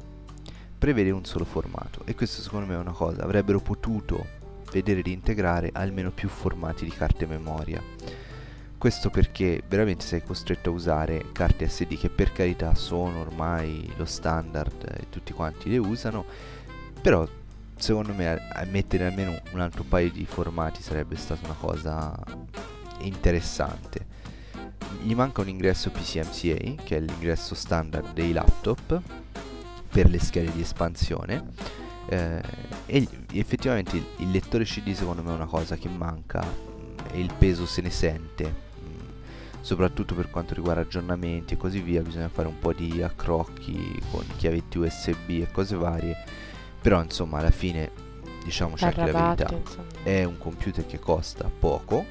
prevede 0.79 1.11
un 1.11 1.25
solo 1.25 1.45
formato 1.45 2.03
e 2.05 2.15
questo 2.15 2.41
secondo 2.41 2.67
me 2.67 2.75
è 2.75 2.79
una 2.79 2.93
cosa 2.93 3.23
avrebbero 3.23 3.61
potuto 3.61 4.41
vedere 4.73 5.03
di 5.03 5.13
integrare 5.13 5.71
almeno 5.73 6.11
più 6.11 6.29
formati 6.29 6.85
di 6.85 6.91
carte 6.91 7.27
memoria. 7.27 7.83
Questo 8.79 9.11
perché 9.11 9.63
veramente 9.69 10.05
sei 10.05 10.25
costretto 10.25 10.71
a 10.71 10.73
usare 10.73 11.27
carte 11.33 11.69
SD 11.69 11.97
che 11.97 12.11
per 12.11 12.33
carità 12.33 12.75
sono 12.75 13.21
ormai 13.21 13.93
lo 13.97 14.05
standard 14.05 14.97
e 14.99 15.09
tutti 15.09 15.33
quanti 15.33 15.71
le 15.71 15.79
usano 15.79 16.25
però 17.01 17.27
secondo 17.83 18.15
me 18.15 18.41
mettere 18.71 19.07
almeno 19.07 19.37
un 19.51 19.59
altro 19.59 19.83
paio 19.83 20.09
di 20.13 20.25
formati 20.25 20.81
sarebbe 20.81 21.17
stata 21.17 21.45
una 21.47 21.57
cosa 21.59 22.17
interessante. 23.01 24.07
Gli 25.03 25.17
manca 25.17 25.41
un 25.41 25.49
ingresso 25.49 25.91
PCMCA, 25.91 26.83
che 26.85 26.97
è 26.97 27.01
l'ingresso 27.01 27.57
standard 27.57 28.13
dei 28.13 28.33
laptop 28.33 29.01
per 29.91 30.09
le 30.09 30.21
schede 30.21 30.53
di 30.53 30.61
espansione. 30.61 31.45
eh, 32.07 32.41
e 32.87 33.09
effettivamente 33.33 33.97
il, 33.97 34.05
il 34.19 34.31
lettore 34.31 34.63
CD 34.63 34.93
secondo 34.93 35.23
me 35.25 35.31
è 35.33 35.35
una 35.35 35.47
cosa 35.47 35.77
che 35.77 35.89
manca 35.89 36.45
mm, 36.45 36.97
e 37.13 37.21
il 37.21 37.33
peso 37.37 37.67
se 37.67 37.81
ne 37.83 37.91
sente. 37.91 38.45
mm, 38.85 39.61
Soprattutto 39.61 40.15
per 40.15 40.31
quanto 40.31 40.55
riguarda 40.55 40.83
aggiornamenti 40.83 41.55
e 41.55 41.57
così 41.57 41.81
via, 41.81 42.01
bisogna 42.01 42.29
fare 42.29 42.47
un 42.47 42.61
po' 42.61 42.73
di 42.73 43.03
accrocchi 43.03 44.01
con 44.13 44.25
chiavetti 44.37 44.79
USB 44.79 45.31
e 45.31 45.49
cose 45.51 45.75
varie 45.75 46.42
però 46.83 47.03
insomma 47.03 47.39
alla 47.39 47.51
fine 47.51 47.91
diciamoci 48.45 48.85
anche 48.85 48.99
la 48.99 49.35
verità 49.35 49.55
insomma. 49.55 49.87
è 50.03 50.25
un 50.25 50.37
computer 50.37 50.85
che 50.85 50.99
costa 50.99 51.49
poco 51.57 52.05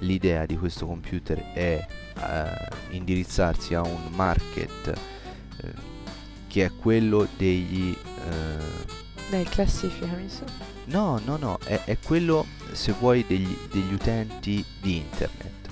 l'idea 0.00 0.46
di 0.46 0.56
questo 0.56 0.86
computer 0.86 1.52
è 1.52 1.84
eh, 2.16 2.94
indirizzarsi 2.94 3.74
a 3.74 3.82
un 3.82 4.10
market 4.10 4.88
eh, 5.62 5.96
che 6.46 6.64
è 6.66 6.70
quello 6.80 7.26
degli 7.36 7.96
eh, 8.28 8.96
Dai, 9.30 9.44
classificami 9.44 10.28
su. 10.28 10.42
No, 10.86 11.20
no, 11.22 11.36
no, 11.36 11.58
è, 11.64 11.82
è 11.84 11.98
quello, 11.98 12.46
se 12.72 12.92
vuoi, 12.92 13.26
degli, 13.26 13.54
degli 13.70 13.92
utenti 13.92 14.64
di 14.80 14.96
internet. 14.96 15.68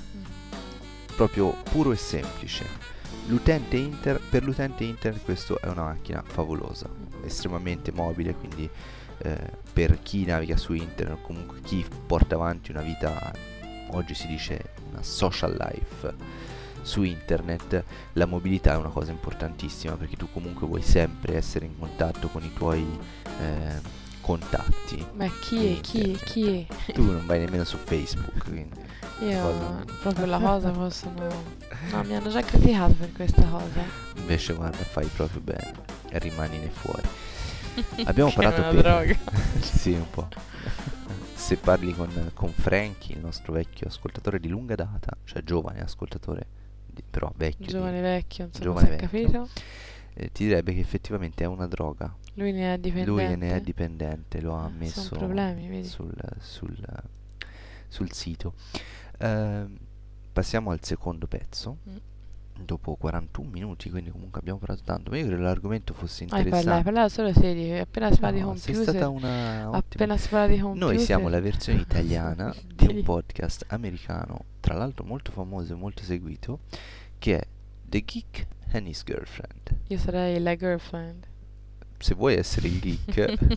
Proprio 1.17 1.57
puro 1.71 1.93
e 1.93 1.97
semplice. 1.97 2.67
L'utente 3.29 3.77
inter, 3.77 4.21
per 4.21 4.45
l'utente 4.45 4.85
internet 4.85 5.25
questo 5.25 5.59
è 5.59 5.69
una 5.69 5.85
macchina 5.85 6.23
favolosa, 6.25 6.89
estremamente 7.27 7.93
mobile, 7.93 8.35
quindi 8.35 8.69
eh, 9.19 9.51
per 9.73 10.01
chi 10.03 10.25
naviga 10.25 10.57
su 10.57 10.73
internet 10.73 11.19
o 11.19 11.21
comunque 11.23 11.61
chi 11.63 11.85
porta 12.07 12.35
avanti 12.35 12.71
una 12.71 12.83
vita, 12.83 13.33
oggi 13.91 14.15
si 14.15 14.27
dice 14.27 14.73
una 14.91 15.03
social 15.03 15.57
life 15.59 16.15
su 16.83 17.03
internet, 17.03 17.83
la 18.13 18.27
mobilità 18.27 18.75
è 18.75 18.77
una 18.77 18.91
cosa 18.91 19.11
importantissima 19.11 19.97
perché 19.97 20.17
tu 20.17 20.29
comunque 20.33 20.67
vuoi 20.67 20.83
sempre 20.83 21.35
essere 21.35 21.67
in 21.67 21.79
contatto 21.79 22.29
con 22.29 22.45
i 22.45 22.53
tuoi 22.53 22.87
eh, 23.41 23.81
contatti. 24.21 25.05
Ma 25.15 25.29
chi 25.29 25.75
è? 25.75 25.81
Chi 25.81 26.13
è? 26.13 26.17
Chi 26.17 26.67
è? 26.87 26.93
Tu 26.93 27.03
non 27.03 27.27
vai 27.27 27.41
nemmeno 27.41 27.65
su 27.65 27.77
Facebook, 27.77 28.45
quindi 28.45 28.86
Io 29.21 29.41
Cosa? 29.41 29.85
proprio 30.01 30.27
la 30.27 30.39
cosa 30.39 30.71
possono... 30.71 31.29
No, 31.91 32.03
mi 32.05 32.15
hanno 32.15 32.29
già 32.31 32.43
criticato 32.43 32.93
per 32.95 33.13
questa 33.13 33.43
cosa. 33.47 33.81
invece 34.17 34.55
guarda 34.55 34.77
fai 34.79 35.07
proprio 35.07 35.41
bene 35.41 35.73
e 36.11 36.19
rimanine 36.19 36.69
fuori. 36.69 37.09
Abbiamo 38.05 38.31
parlato 38.33 38.63
è 38.63 38.69
una 38.71 38.81
droga. 38.83 39.17
sì, 39.61 39.93
un 39.93 40.09
po'. 40.11 40.29
Se 41.35 41.57
parli 41.57 41.95
con, 41.95 42.31
con 42.35 42.51
Franky, 42.53 43.13
il 43.13 43.21
nostro 43.21 43.53
vecchio 43.53 43.87
ascoltatore 43.87 44.41
di 44.41 44.49
lunga 44.49 44.75
data, 44.75 45.17
cioè 45.25 45.43
giovane 45.43 45.81
ascoltatore, 45.81 46.47
di- 46.87 47.03
però 47.09 47.33
vecchio, 47.37 47.67
di- 47.67 47.73
Giovane 47.73 48.01
vecchio, 48.01 48.45
insomma, 48.47 48.65
Giovane 48.65 48.89
vecchio. 48.89 49.07
capito. 49.09 49.49
eh, 50.15 50.33
ti 50.33 50.45
direbbe 50.45 50.75
che 50.75 50.81
effettivamente 50.81 51.45
è 51.45 51.47
una 51.47 51.67
droga. 51.67 52.15
Lui 52.35 52.53
ne 52.53 52.75
è 52.75 52.79
dipendente. 52.79 53.11
Lui 53.11 53.37
ne 53.37 53.57
è 53.57 53.61
dipendente, 53.61 54.41
lo 54.41 54.57
ha 54.57 54.65
ammesso 54.65 55.15
problemi, 55.15 55.85
sul, 55.85 56.13
sul, 56.41 56.77
sul 57.89 58.13
sito. 58.13 58.55
Ehm, 59.19 59.77
passiamo 60.33 60.71
al 60.71 60.83
secondo 60.83 61.27
pezzo. 61.27 61.79
Mm. 61.89 61.97
Dopo 62.59 62.95
41 62.95 63.51
minuti, 63.51 63.91
quindi 63.91 64.09
comunque 64.11 64.41
abbiamo 64.41 64.59
parlato 64.59 64.81
tanto. 64.83 65.11
Ma 65.11 65.19
io 65.19 65.27
credo 65.27 65.43
l'argomento 65.43 65.93
fosse 65.93 66.25
Ah, 66.31 66.37
hai 66.37 66.45
parlato, 66.47 66.89
interessante. 66.89 67.11
solo 67.11 67.33
16, 67.35 67.73
appena 67.81 68.11
si 68.13 68.19
parla 68.19 68.37
di 68.39 68.43
No, 68.43 68.55
sei 68.57 68.75
computer. 68.75 68.95
stata 68.95 69.09
una. 69.11 69.71
Appena 69.73 70.17
si 70.17 70.29
parla 70.31 70.47
di 70.55 70.59
computer. 70.61 70.89
Noi 70.89 70.99
siamo 71.05 71.29
la 71.29 71.41
versione 71.41 71.81
italiana 71.83 72.55
di 72.75 72.87
un 72.87 73.03
podcast 73.03 73.67
americano, 73.69 74.45
tra 74.61 74.75
l'altro 74.75 75.05
molto 75.05 75.33
famoso 75.33 75.75
e 75.75 75.77
molto 75.77 76.03
seguito, 76.03 76.61
che 77.19 77.39
è 77.41 77.47
The 77.85 78.03
Geek 78.03 78.47
and 78.73 78.87
His 78.87 79.03
Girlfriend. 79.05 79.77
Io 79.89 79.99
sarei 79.99 80.41
la 80.41 80.57
girlfriend. 80.57 81.27
Se 81.99 82.15
vuoi 82.15 82.35
essere 82.35 82.69
il 82.69 82.79
geek, 82.81 83.57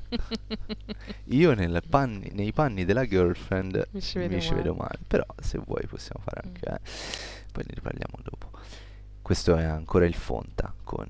io 1.26 1.54
nel 1.54 1.82
panni- 1.90 2.32
nei 2.34 2.52
panni 2.54 2.86
della 2.86 3.06
girlfriend 3.06 3.88
Mi 3.92 4.02
ci 4.02 4.18
vedo 4.18 4.36
mi 4.36 4.42
ci 4.42 4.50
male. 4.52 4.62
vedo 4.62 4.76
male. 4.76 5.00
Però 5.08 5.26
se 5.42 5.60
vuoi 5.66 5.86
possiamo 5.88 6.24
fare 6.24 6.42
anche, 6.46 6.62
Mm. 6.70 6.74
eh. 6.74 6.80
poi 7.52 7.64
ne 7.68 7.74
riparliamo 7.74 8.14
dopo. 8.24 8.52
Questo 9.22 9.56
è 9.58 9.64
ancora 9.64 10.06
il 10.06 10.16
Fonta 10.16 10.74
con 10.84 11.08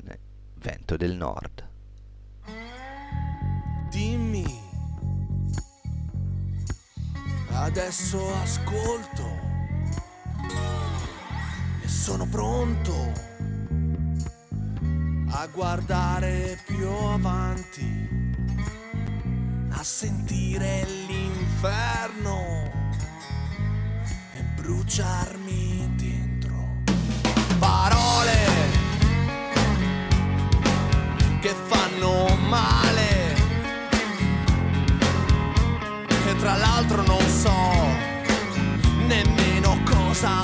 Vento 0.56 0.98
del 0.98 1.16
Nord. 1.16 1.68
Dimmi, 3.90 4.46
adesso 7.52 8.34
ascolto 8.36 9.24
e 11.84 11.88
sono 11.88 12.26
pronto 12.28 13.12
a 15.32 15.48
guardare 15.48 16.58
più 16.66 16.90
avanti, 16.90 18.08
a 19.70 19.84
sentire 19.84 20.86
l'inferno 21.08 22.72
e 24.34 24.42
bruciarmi 24.56 25.94
dentro. 25.96 26.82
Parole 27.60 28.48
che 31.42 31.56
fanno 31.68 32.36
male 32.48 33.36
e 36.28 36.36
tra 36.38 36.56
l'altro 36.56 37.04
non 37.04 37.22
so 37.28 38.08
nemmeno 39.08 39.80
cosa 39.86 40.44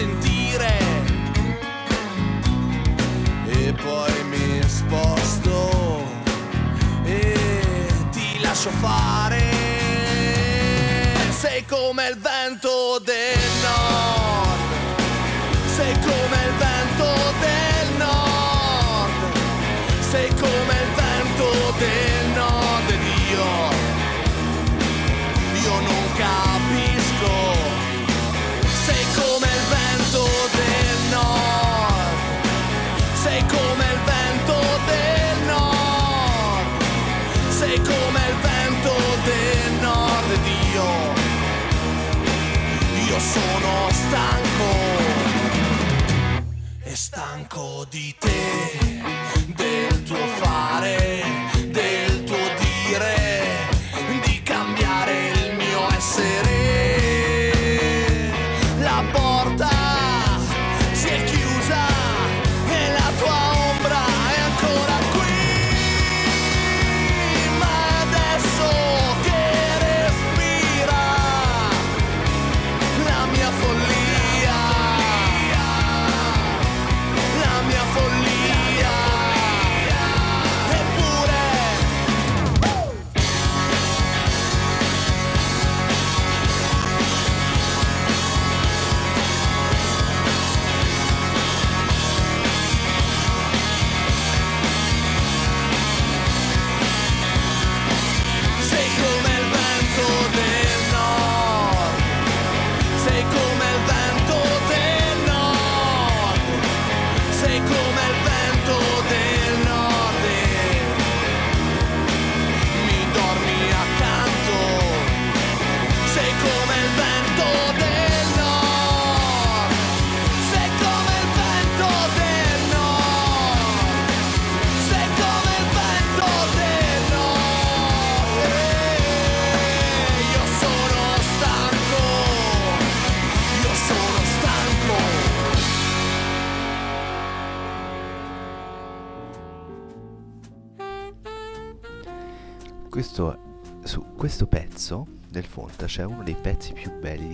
sentire. 0.00 0.78
E 3.46 3.74
poi 3.74 4.12
mi 4.30 4.62
sposto 4.66 6.04
e 7.04 7.36
ti 8.10 8.40
lascio 8.40 8.70
fare. 8.70 9.48
Sei 11.30 11.64
come 11.66 12.08
il 12.08 12.18
vento 12.18 12.98
del 13.04 13.50
nord, 13.62 14.68
sei 15.76 15.94
come 16.00 16.36
il 16.48 16.54
vento 16.66 17.10
del 17.44 17.88
nord, 17.98 19.20
sei 20.10 20.28
come 20.28 20.74
il 20.84 20.90
vento 20.94 21.74
del 21.78 22.00
nord 22.04 22.09
sono 43.30 43.88
stanco. 43.90 44.68
E 46.82 46.96
stanco 46.96 47.86
di 47.88 48.14
te, 48.18 48.90
del 49.54 50.02
tuo 50.02 50.26
fare, 50.40 51.29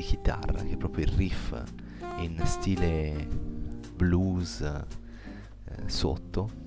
chitarra, 0.07 0.63
che 0.63 0.75
è 0.75 0.77
proprio 0.77 1.05
il 1.05 1.13
riff 1.13 1.53
in 2.19 2.41
stile 2.45 3.27
blues 3.97 4.61
eh, 4.61 4.85
sotto, 5.87 6.65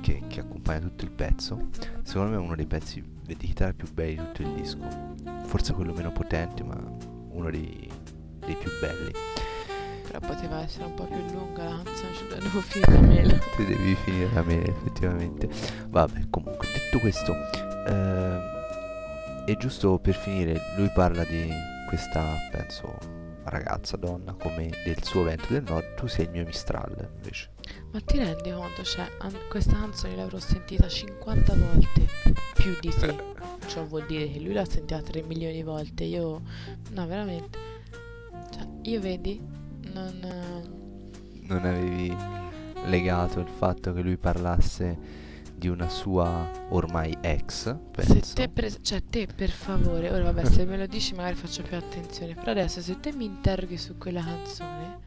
che, 0.00 0.22
che 0.28 0.40
accompagna 0.40 0.80
tutto 0.80 1.04
il 1.04 1.10
pezzo. 1.10 1.68
Secondo 2.02 2.30
me 2.30 2.36
è 2.36 2.38
uno 2.38 2.54
dei 2.54 2.66
pezzi 2.66 3.02
di 3.24 3.36
chitarra 3.36 3.72
più 3.72 3.92
belli 3.92 4.16
di 4.16 4.22
tutto 4.26 4.42
il 4.42 4.52
disco. 4.54 4.78
Forse 5.44 5.72
quello 5.72 5.92
meno 5.92 6.12
potente, 6.12 6.62
ma 6.62 6.80
uno 7.30 7.50
dei, 7.50 7.88
dei 8.38 8.56
più 8.56 8.70
belli. 8.80 9.10
Però 10.06 10.20
poteva 10.20 10.62
essere 10.62 10.84
un 10.84 10.94
po' 10.94 11.06
più 11.06 11.20
lunga 11.32 11.64
la 11.64 11.82
canzone, 11.82 12.14
cioè 12.14 12.38
devo 12.38 12.60
finire 12.60 12.92
la 12.92 13.00
mela. 13.00 13.38
Tu 13.56 13.64
devi 13.64 13.94
finire 13.96 14.32
la 14.32 14.42
mela, 14.42 14.68
effettivamente. 14.68 15.48
Vabbè, 15.88 16.26
comunque, 16.30 16.68
detto 16.68 16.98
questo, 17.00 17.34
ehm, 17.88 18.40
e 19.46 19.56
giusto 19.56 19.98
per 19.98 20.14
finire, 20.14 20.60
lui 20.76 20.90
parla 20.94 21.24
di 21.24 21.71
questa, 21.92 22.34
penso, 22.50 22.96
ragazza, 23.44 23.98
donna, 23.98 24.32
come 24.32 24.70
del 24.82 25.02
suo 25.02 25.24
vento 25.24 25.46
del 25.50 25.62
nord, 25.62 25.94
tu 25.94 26.06
sei 26.06 26.24
il 26.24 26.30
mio 26.30 26.44
Mistral, 26.46 27.10
invece. 27.16 27.50
Ma 27.92 28.00
ti 28.00 28.16
rendi 28.16 28.50
conto? 28.50 28.82
Cioè, 28.82 29.06
an- 29.18 29.36
questa 29.50 29.74
canzone 29.74 30.16
l'avrò 30.16 30.38
sentita 30.38 30.88
50 30.88 31.54
volte 31.54 32.08
più 32.54 32.74
di 32.80 32.88
te. 32.88 33.14
Ciò 33.68 33.84
vuol 33.84 34.06
dire 34.06 34.30
che 34.30 34.40
lui 34.40 34.54
l'ha 34.54 34.64
sentita 34.64 35.02
3 35.02 35.22
milioni 35.22 35.54
di 35.54 35.62
volte. 35.62 36.04
Io, 36.04 36.40
no, 36.92 37.06
veramente. 37.06 37.58
Cioè, 38.54 38.66
io 38.82 39.00
vedi, 39.00 39.38
non. 39.92 40.20
eh, 40.24 41.46
Non 41.46 41.66
avevi 41.66 42.16
legato 42.86 43.40
il 43.40 43.48
fatto 43.48 43.92
che 43.92 44.00
lui 44.00 44.16
parlasse 44.16 45.20
di 45.62 45.68
una 45.68 45.88
sua 45.88 46.50
ormai 46.70 47.16
ex, 47.20 47.72
penso. 47.92 48.24
Se 48.24 48.34
te, 48.34 48.48
pre- 48.48 48.82
cioè, 48.82 49.00
te 49.08 49.28
per 49.32 49.50
favore, 49.50 50.10
ora 50.10 50.24
vabbè, 50.24 50.44
se 50.44 50.64
me 50.64 50.76
lo 50.76 50.86
dici 50.86 51.14
magari 51.14 51.36
faccio 51.36 51.62
più 51.62 51.76
attenzione. 51.76 52.34
Però 52.34 52.50
adesso 52.50 52.80
se 52.80 52.98
te 52.98 53.12
mi 53.12 53.26
interroghi 53.26 53.78
su 53.78 53.96
quella 53.96 54.24
canzone, 54.24 54.98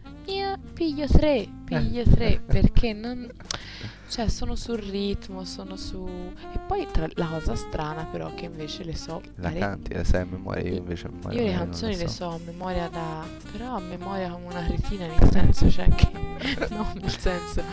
io 0.56 0.72
piglio 0.74 1.08
tre, 1.08 1.48
piglio 1.66 2.04
tre, 2.04 2.40
perché 2.46 2.94
non. 2.94 3.30
Cioè, 4.08 4.28
sono 4.30 4.56
sul 4.56 4.78
ritmo, 4.78 5.44
sono 5.46 5.76
su. 5.76 6.08
E 6.54 6.60
poi 6.68 6.88
tra- 6.92 7.08
la 7.16 7.26
cosa 7.26 7.56
strana, 7.56 8.06
però, 8.06 8.34
che 8.36 8.46
invece 8.46 8.84
le 8.84 8.96
so. 8.96 9.22
La 9.38 9.48
pare- 9.50 9.60
canti, 9.60 9.94
la 9.94 10.04
sai 10.04 10.22
a 10.22 10.26
memoria, 10.26 10.64
io 10.70 10.78
invece 10.78 11.08
a 11.08 11.10
memoria 11.10 11.42
Io 11.42 11.48
le 11.48 11.54
canzoni 11.58 11.96
le 11.98 12.08
so. 12.08 12.14
so 12.14 12.30
a 12.30 12.40
memoria 12.46 12.88
da. 12.88 13.26
però 13.52 13.76
a 13.76 13.80
memoria 13.80 14.30
come 14.30 14.46
una 14.46 14.64
cretina, 14.64 15.08
nel 15.08 15.32
senso, 15.32 15.70
cioè 15.72 15.88
che. 15.90 16.10
no, 16.70 16.92
nel 17.02 17.18
senso. 17.18 17.64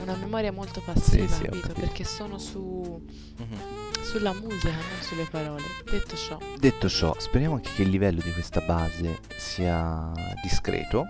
Una 0.00 0.14
memoria 0.14 0.52
molto 0.52 0.80
passiva, 0.84 1.26
sì, 1.26 1.42
ho 1.42 1.46
capito? 1.46 1.72
Perché 1.74 2.04
sono 2.04 2.38
su. 2.38 3.04
Mhm. 3.38 3.56
sulla 4.02 4.32
musica, 4.32 4.70
non 4.70 5.00
sulle 5.00 5.26
parole. 5.30 5.62
Detto 5.90 6.14
ciò. 6.16 6.38
Detto 6.58 6.88
ciò, 6.88 7.14
speriamo 7.18 7.56
anche 7.56 7.70
che 7.74 7.82
il 7.82 7.88
livello 7.90 8.20
di 8.22 8.32
questa 8.32 8.60
base 8.60 9.18
sia 9.36 10.12
discreto. 10.42 11.04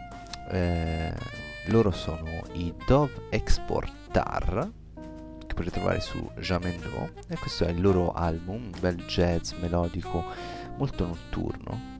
Eh, 0.50 1.14
loro 1.66 1.90
sono 1.90 2.42
i 2.52 2.74
Dove 2.86 3.26
Exportar, 3.30 4.70
che 5.46 5.54
potete 5.54 5.70
trovare 5.78 6.00
su 6.00 6.30
Jamendo, 6.38 7.10
e 7.28 7.36
questo 7.36 7.64
è 7.64 7.70
il 7.70 7.80
loro 7.80 8.12
album, 8.12 8.56
un 8.56 8.72
bel 8.80 8.96
jazz 9.06 9.52
melodico 9.52 10.24
molto 10.76 11.06
notturno. 11.06 11.90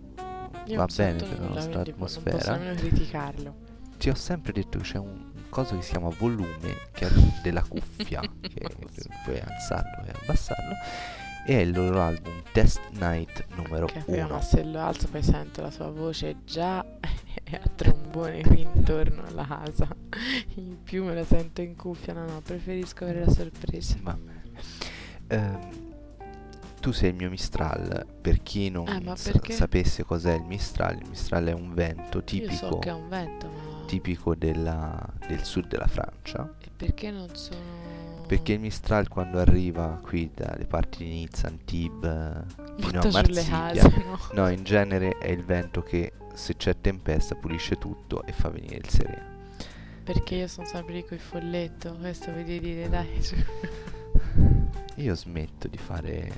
Io 0.67 0.77
Va 0.77 0.87
bene 0.87 1.19
per 1.19 1.41
la 1.41 1.47
nostra 1.49 1.83
quindi 1.83 1.91
non 1.91 1.99
posso 1.99 2.21
atmosfera. 2.21 2.75
criticarlo. 2.75 3.55
Ti 3.99 4.09
ho 4.09 4.15
sempre 4.15 4.53
detto 4.53 4.79
che 4.79 4.85
c'è 4.85 4.99
un 4.99 5.31
coso 5.49 5.77
che 5.77 5.83
si 5.83 5.91
chiama 5.93 6.09
volume, 6.19 6.77
che 6.93 7.07
è 7.07 7.11
della 7.43 7.63
cuffia, 7.63 8.21
che 8.41 8.67
puoi 9.25 9.39
alzarlo 9.39 10.05
e 10.07 10.13
abbassarlo, 10.23 10.73
e 11.47 11.57
è 11.59 11.61
il 11.61 11.73
loro 11.73 12.01
album 12.01 12.43
Test 12.53 12.81
Night 12.93 13.45
numero 13.57 13.87
Che 13.87 14.03
1. 14.07 14.29
ma 14.29 14.41
se 14.41 14.63
lo 14.65 14.79
alzo 14.81 15.09
poi 15.09 15.23
sento 15.23 15.61
la 15.63 15.71
sua 15.71 15.91
voce 15.91 16.37
già 16.45 16.85
è 17.43 17.55
a 17.55 17.69
trombone 17.75 18.43
qui 18.43 18.61
intorno 18.61 19.23
alla 19.27 19.47
casa. 19.47 19.89
In 20.57 20.83
più 20.83 21.05
me 21.05 21.15
la 21.15 21.25
sento 21.25 21.61
in 21.63 21.75
cuffia, 21.77 22.13
no 22.13 22.27
no, 22.27 22.41
preferisco 22.43 23.05
avere 23.05 23.25
la 23.25 23.31
sorpresa. 23.33 23.97
Va 24.03 24.17
bene. 24.23 24.41
Ehm, 25.29 25.59
tu 26.81 26.91
sei 26.93 27.11
il 27.11 27.15
mio 27.17 27.31
Mistral, 27.31 28.07
per 28.21 28.43
chi 28.43 28.69
non 28.69 28.87
Eh, 28.89 29.17
sa- 29.17 29.33
sapesse 29.51 30.03
cos'è 30.05 30.35
il 30.35 30.43
Mistral, 30.43 30.99
il 31.01 31.09
Mistral 31.09 31.45
è 31.47 31.53
un 31.53 31.73
vento 31.75 32.19
so 32.19 32.23
tipico, 32.25 32.81
è 32.83 32.93
un 32.93 33.09
vento, 33.09 33.47
ma 33.47 33.85
tipico 33.87 34.35
della- 34.35 35.07
del 35.29 35.45
sud 35.45 35.69
della 35.69 35.87
Francia. 35.87 36.53
e 36.61 36.69
perché 36.77 37.11
non 37.13 37.29
sono 37.35 37.61
Perché 38.33 38.55
il 38.55 38.61
Mistral 38.61 39.09
quando 39.09 39.39
arriva 39.39 40.01
qui 40.03 40.31
dalle 40.35 40.65
parti 40.65 41.05
di 41.05 41.11
Nizza, 41.11 41.49
Antibes, 41.49 42.47
fino 42.79 43.01
a 43.03 43.11
Marsiglia, 43.11 43.83
no? 43.83 44.19
no, 44.33 44.49
in 44.49 44.65
genere 44.65 45.19
è 45.19 45.29
il 45.29 45.45
vento 45.45 45.83
che 45.83 46.13
se 46.33 46.57
c'è 46.57 46.81
tempesta 46.81 47.35
pulisce 47.35 47.77
tutto 47.77 48.25
e 48.25 48.33
fa 48.33 48.49
venire 48.49 48.77
il 48.77 48.89
sereno. 48.89 49.25
Perché 50.03 50.37
io 50.37 50.47
sono 50.47 50.67
sempre 50.67 50.95
lì 50.95 51.05
col 51.05 51.19
folletto, 51.19 51.95
questo 52.01 52.33
vedi 52.33 52.59
dire 52.59 52.89
dai. 52.89 53.21
Io 54.97 55.15
smetto 55.15 55.69
di 55.69 55.77
fare 55.77 56.33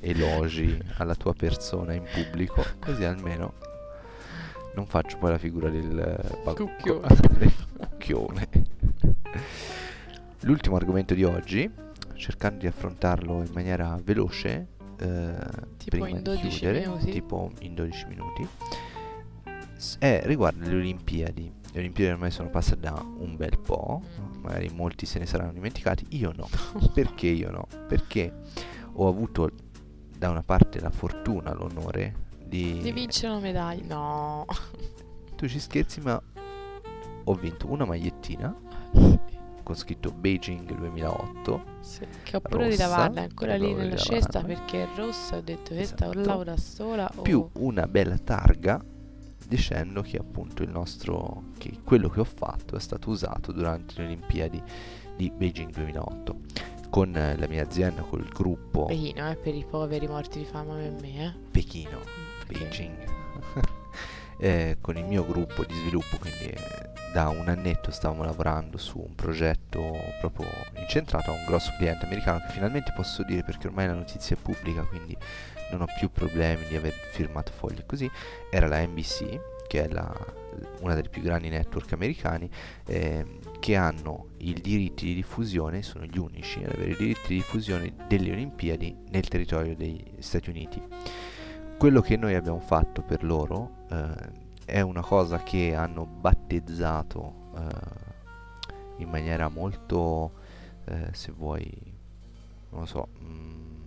elogi 0.00 0.78
alla 0.98 1.14
tua 1.14 1.32
persona 1.32 1.94
in 1.94 2.04
pubblico, 2.12 2.62
così 2.78 3.04
almeno 3.04 3.54
non 4.74 4.86
faccio 4.86 5.16
poi 5.16 5.30
la 5.30 5.38
figura 5.38 5.70
del 5.70 5.98
eh, 5.98 6.52
Cucchione. 6.52 8.48
L'ultimo 10.42 10.76
argomento 10.76 11.14
di 11.14 11.24
oggi, 11.24 11.70
cercando 12.14 12.58
di 12.60 12.66
affrontarlo 12.66 13.42
in 13.42 13.50
maniera 13.52 13.98
veloce, 14.02 14.68
eh, 14.98 15.34
Tipo 15.76 15.90
prima 15.90 16.08
in 16.08 16.16
di 16.16 16.22
12 16.22 16.48
chiudere, 16.48 16.80
minuti? 16.86 17.10
tipo 17.10 17.50
in 17.60 17.74
12 17.74 18.06
minuti, 18.06 18.48
è 19.98 20.22
riguardo 20.24 20.64
le 20.68 20.74
Olimpiadi. 20.76 21.52
Le 21.72 21.78
Olimpiadi 21.80 22.10
ormai 22.12 22.30
sono 22.30 22.48
passate 22.50 22.80
da 22.80 22.92
un 23.18 23.36
bel 23.36 23.58
po', 23.58 24.02
Mm. 24.20 24.42
magari 24.42 24.70
molti 24.70 25.06
se 25.06 25.18
ne 25.18 25.26
saranno 25.26 25.52
dimenticati, 25.52 26.06
io 26.10 26.32
no. 26.34 26.48
Perché 26.94 27.26
io 27.26 27.50
no? 27.50 27.66
Perché 27.86 28.32
ho 28.94 29.08
avuto 29.08 29.50
da 30.16 30.30
una 30.30 30.42
parte 30.42 30.80
la 30.80 30.90
fortuna, 30.90 31.52
l'onore 31.52 32.26
di... 32.44 32.78
Di 32.80 32.92
vincere 32.92 33.32
una 33.32 33.40
medaglia? 33.40 33.94
No. 33.94 34.46
Tu 35.36 35.46
ci 35.48 35.58
scherzi, 35.60 36.00
ma 36.00 36.20
ho 37.24 37.34
vinto 37.34 37.70
una 37.70 37.84
magliettina 37.84 38.52
con 39.68 39.76
scritto 39.76 40.10
Beijing 40.10 40.74
2008. 40.74 41.62
Sì, 41.80 42.06
che 42.22 42.36
ho 42.36 42.40
paura 42.40 42.64
di 42.64 42.70
Rossa, 42.70 42.86
lavarla, 42.86 43.20
è 43.20 43.24
ancora 43.24 43.56
lì 43.56 43.74
nella 43.74 43.96
cesta 43.96 44.42
perché 44.42 44.84
è 44.84 44.88
rossa. 44.96 45.36
Ho 45.36 45.40
detto 45.42 45.74
questa 45.74 46.06
o 46.06 46.10
Esatto. 46.12 46.26
lavo 46.26 46.42
da 46.42 46.56
sola 46.56 47.10
o 47.14 47.20
Più 47.20 47.46
una 47.58 47.86
bella 47.86 48.16
targa 48.16 48.82
dicendo 49.46 50.00
che 50.00 50.16
appunto 50.16 50.62
il 50.62 50.70
nostro... 50.70 51.42
che 51.58 51.80
quello 51.84 52.08
che 52.08 52.20
ho 52.20 52.24
fatto 52.24 52.76
è 52.76 52.80
stato 52.80 53.10
usato 53.10 53.52
durante 53.52 53.92
le 53.98 54.04
Olimpiadi 54.06 54.62
di 55.16 55.30
Beijing 55.30 55.70
2008. 55.70 56.36
Con 56.88 57.14
eh, 57.14 57.36
la 57.36 57.46
mia 57.46 57.62
azienda, 57.62 58.00
col 58.00 58.24
gruppo 58.24 58.86
Pechino, 58.86 59.28
eh, 59.30 59.36
per 59.36 59.54
i 59.54 59.66
poveri 59.68 60.08
morti 60.08 60.38
di 60.38 60.44
fame 60.46 60.68
come 60.68 60.94
me, 60.98 61.26
eh. 61.26 61.32
Pechino. 61.50 61.98
Perché- 62.46 62.64
Beijing 62.64 62.96
eh, 64.40 64.78
con 64.80 64.96
il 64.96 65.04
mio 65.04 65.26
gruppo 65.26 65.62
di 65.64 65.74
sviluppo 65.74 66.16
quindi 66.16 66.44
eh, 66.44 66.87
da 67.12 67.28
un 67.28 67.48
annetto 67.48 67.90
stavamo 67.90 68.24
lavorando 68.24 68.76
su 68.78 68.98
un 68.98 69.14
progetto 69.14 69.96
proprio 70.20 70.48
incentrato 70.76 71.30
a 71.30 71.34
un 71.34 71.44
grosso 71.46 71.72
cliente 71.78 72.04
americano 72.04 72.40
che 72.40 72.52
finalmente 72.52 72.92
posso 72.94 73.22
dire 73.22 73.42
perché 73.42 73.68
ormai 73.68 73.86
la 73.86 73.94
notizia 73.94 74.36
è 74.36 74.38
pubblica 74.38 74.82
quindi 74.82 75.16
non 75.70 75.82
ho 75.82 75.86
più 75.98 76.10
problemi 76.10 76.66
di 76.66 76.76
aver 76.76 76.92
firmato 76.92 77.52
fogli 77.52 77.78
e 77.78 77.86
così 77.86 78.10
era 78.50 78.66
la 78.66 78.84
NBC 78.84 79.40
che 79.66 79.84
è 79.84 79.88
la- 79.88 80.36
una 80.80 80.94
delle 80.94 81.08
più 81.08 81.22
grandi 81.22 81.48
network 81.48 81.92
americani 81.92 82.48
ehm, 82.86 83.58
che 83.60 83.76
hanno 83.76 84.28
i 84.38 84.54
diritti 84.54 85.06
di 85.06 85.14
diffusione 85.14 85.82
sono 85.82 86.04
gli 86.04 86.18
unici 86.18 86.62
ad 86.64 86.72
avere 86.72 86.92
i 86.92 86.96
diritti 86.96 87.28
di 87.28 87.34
diffusione 87.36 87.92
delle 88.06 88.32
Olimpiadi 88.32 88.96
nel 89.10 89.28
territorio 89.28 89.76
degli 89.76 90.02
Stati 90.18 90.50
Uniti. 90.50 90.82
Quello 91.76 92.00
che 92.00 92.16
noi 92.16 92.34
abbiamo 92.34 92.60
fatto 92.60 93.02
per 93.02 93.22
loro 93.22 93.84
eh, 93.90 94.46
è 94.68 94.82
una 94.82 95.00
cosa 95.00 95.42
che 95.42 95.74
hanno 95.74 96.04
battezzato 96.04 97.50
eh, 97.56 99.02
in 99.02 99.08
maniera 99.08 99.48
molto, 99.48 100.32
eh, 100.84 101.08
se 101.12 101.32
vuoi, 101.32 101.72
non 102.68 102.80
lo 102.80 102.86
so, 102.86 103.08
mm, 103.22 103.82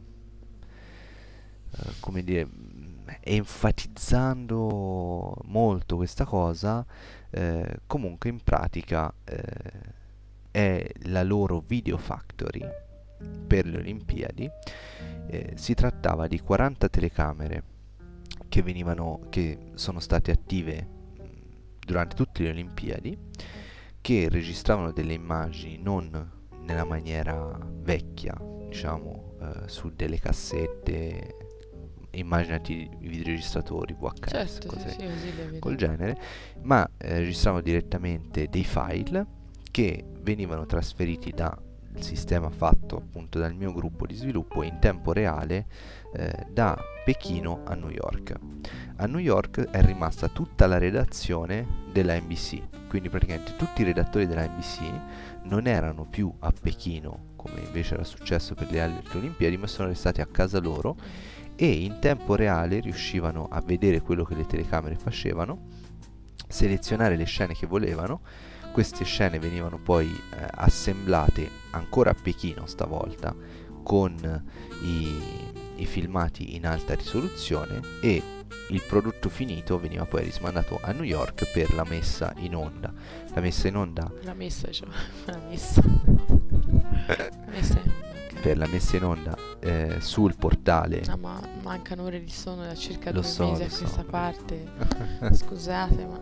eh, 1.77 1.93
come 1.99 2.23
dire, 2.23 2.45
mm, 2.47 3.09
enfatizzando 3.19 4.55
molto 5.43 5.97
questa 5.97 6.25
cosa, 6.25 6.84
eh, 7.29 7.77
comunque 7.86 8.32
in 8.32 8.41
pratica 8.43 9.13
eh, 9.23 9.99
è 10.49 10.91
la 11.03 11.21
loro 11.21 11.63
Video 11.65 11.97
Factory 11.97 12.65
per 13.45 13.67
le 13.67 13.77
Olimpiadi. 13.77 14.49
Si 15.53 15.73
trattava 15.75 16.27
di 16.27 16.41
40 16.41 16.89
telecamere 16.89 17.63
che 18.52 18.62
venivano 18.62 19.22
che 19.30 19.58
sono 19.76 20.02
state 20.02 20.30
attive 20.30 20.86
mh, 21.18 21.24
durante 21.86 22.18
tutte 22.18 22.43
le 22.43 22.49
Olimpiadi 22.49 23.18
che 24.02 24.28
registravano 24.28 24.91
delle 24.91 25.14
immagini 25.14 25.78
non 25.82 26.30
nella 26.60 26.84
maniera 26.84 27.58
vecchia, 27.82 28.36
diciamo, 28.68 29.36
eh, 29.39 29.70
su 29.70 29.93
delle 29.95 30.20
cassette 30.20 31.36
immaginati 32.12 32.89
i 32.99 33.08
videoregistratori, 33.08 33.95
VHS, 33.97 34.30
Certo, 34.30 34.68
cose 34.68 34.89
sì, 34.89 34.99
sì, 34.99 35.60
col 35.60 35.76
genere, 35.76 36.20
ma 36.64 36.86
eh, 36.97 37.20
registravano 37.20 37.64
direttamente 37.64 38.49
dei 38.49 38.66
file 38.66 39.26
che 39.72 40.04
venivano 40.20 40.66
trasferiti 40.66 41.32
dal 41.32 41.58
sistema 41.99 42.49
fatto 42.49 42.97
appunto 42.97 43.39
dal 43.39 43.56
mio 43.56 43.72
gruppo 43.72 44.06
di 44.06 44.16
sviluppo 44.16 44.62
in 44.64 44.78
tempo 44.80 45.14
reale 45.14 45.68
eh, 46.14 46.47
da 46.51 46.78
Pechino 47.03 47.62
a 47.66 47.76
New 47.76 47.89
York. 47.89 48.34
A 48.97 49.05
New 49.07 49.20
York 49.20 49.70
è 49.70 49.82
rimasta 49.84 50.28
tutta 50.28 50.68
la 50.68 50.78
redazione 50.78 51.66
della 51.91 52.16
NBC, 52.16 52.88
quindi 52.88 53.09
praticamente 53.09 53.55
tutti 53.55 53.82
i 53.82 53.86
redattori 53.86 54.28
della 54.28 54.45
NBC 54.45 54.80
non 55.43 55.66
erano 55.66 56.05
più 56.05 56.32
a 56.39 56.51
Pechino 56.51 57.30
come 57.41 57.62
invece 57.62 57.95
era 57.95 58.03
successo 58.03 58.53
per 58.53 58.70
le 58.70 58.82
altre 58.82 59.18
Olimpiadi, 59.18 59.57
ma 59.57 59.66
sono 59.66 59.88
restati 59.88 60.22
a 60.22 60.28
casa 60.28 60.59
loro 60.59 60.95
e 61.55 61.68
in 61.68 61.97
tempo 61.99 62.36
reale 62.36 62.80
riuscivano 62.80 63.47
a 63.49 63.62
vedere 63.62 64.01
quello 64.01 64.24
che 64.24 64.36
le 64.36 64.45
telecamere 64.45 64.95
facevano, 64.95 65.66
selezionare 66.47 67.16
le 67.16 67.24
scene 67.24 67.55
che 67.55 67.66
volevano. 67.66 68.22
Queste 68.72 69.03
scene 69.03 69.39
venivano 69.39 69.78
poi 69.78 70.07
eh, 70.07 70.47
assemblate 70.49 71.49
ancora 71.72 72.12
a 72.12 72.16
Pechino 72.16 72.68
stavolta 72.68 73.36
con 73.84 74.43
i, 74.84 75.51
i 75.78 75.86
filmati 75.86 76.55
in 76.55 76.65
alta 76.65 76.95
risoluzione 76.95 77.80
e 78.01 78.22
il 78.69 78.82
prodotto 78.88 79.30
finito 79.30 79.80
veniva 79.80 80.05
poi 80.05 80.24
rismandato 80.24 80.80
a 80.82 80.91
New 80.91 81.03
York 81.03 81.51
per 81.51 81.74
la 81.74 81.84
messa 81.84 82.34
in 82.38 82.55
onda. 82.55 82.93
La 83.34 83.41
messa 83.41 83.67
in 83.67 83.76
onda 83.78 84.11
La 84.24 84.34
messa, 84.34 84.72
cioè, 84.72 84.88
la 85.26 85.39
messa. 85.49 85.82
La 87.05 87.51
messa 87.51 87.82
è 87.82 88.34
ok. 88.34 88.41
per 88.41 88.57
la 88.57 88.67
messa 88.67 88.95
in 88.97 89.03
onda 89.03 89.38
eh, 89.59 89.95
sul 89.99 90.36
portale 90.36 91.01
Ah, 91.07 91.15
ma 91.17 91.39
mancano 91.61 92.03
ore 92.03 92.24
di 92.24 92.30
sonno 92.30 92.63
da 92.63 92.76
circa 92.76 93.11
Lo 93.11 93.22
due 93.22 93.30
so, 93.30 93.49
mesi 93.49 93.63
a 93.63 93.69
so, 93.69 93.78
questa 93.80 94.03
parte. 94.03 94.67
Scusate, 95.32 96.05
ma 96.05 96.19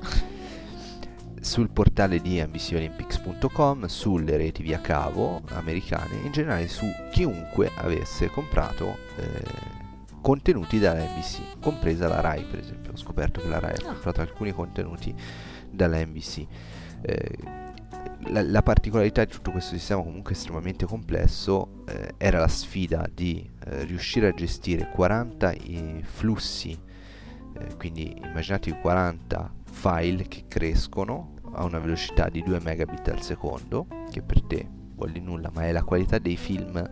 sul 1.42 1.70
portale 1.70 2.20
di 2.20 2.42
NBCOlympics.com, 2.42 3.86
sulle 3.86 4.38
reti 4.38 4.62
via 4.64 4.80
cavo 4.82 5.42
americane, 5.50 6.16
in 6.24 6.32
generale 6.32 6.68
su 6.68 6.86
chiunque 7.12 7.72
avesse 7.76 8.28
comprato 8.30 8.98
eh, 9.18 9.78
contenuti 10.22 10.80
dalla 10.80 11.02
NBC, 11.04 11.60
compresa 11.60 12.08
la 12.08 12.20
RAI 12.22 12.44
per 12.46 12.60
esempio. 12.60 12.92
Ho 12.92 12.98
scoperto 12.98 13.40
che 13.42 13.48
la 13.48 13.60
RAI 13.60 13.74
ha 13.84 13.90
Ah. 13.90 13.94
comprato 13.94 14.22
alcuni 14.22 14.52
contenuti 14.52 15.14
dalla 15.70 16.04
NBC. 16.04 16.46
Eh, 17.02 17.38
la, 18.28 18.42
la 18.44 18.62
particolarità 18.62 19.24
di 19.24 19.32
tutto 19.32 19.52
questo 19.52 19.76
sistema 19.76 20.02
comunque 20.04 20.34
estremamente 20.34 20.86
complesso 20.86 21.84
eh, 21.88 22.14
era 22.18 22.40
la 22.40 22.48
sfida 22.50 23.08
di 23.14 23.50
eh, 23.66 23.86
riuscire 23.86 24.28
a 24.28 24.34
gestire 24.34 24.90
40 24.94 25.52
i 25.54 26.02
flussi 26.04 26.78
eh, 27.58 27.76
quindi 27.78 28.14
immaginate 28.22 28.70
i 28.72 28.80
40 28.80 29.54
file 29.80 30.28
che 30.28 30.44
crescono 30.50 31.36
a 31.54 31.64
una 31.64 31.80
velocità 31.80 32.28
di 32.28 32.44
2 32.44 32.60
megabit 32.60 33.08
al 33.08 33.22
secondo, 33.22 33.88
che 34.12 34.22
per 34.22 34.42
te 34.44 34.68
vuol 34.96 35.12
dire 35.12 35.24
nulla, 35.24 35.50
ma 35.54 35.64
è 35.64 35.72
la 35.72 35.84
qualità 35.84 36.20
dei 36.20 36.36
film 36.36 36.84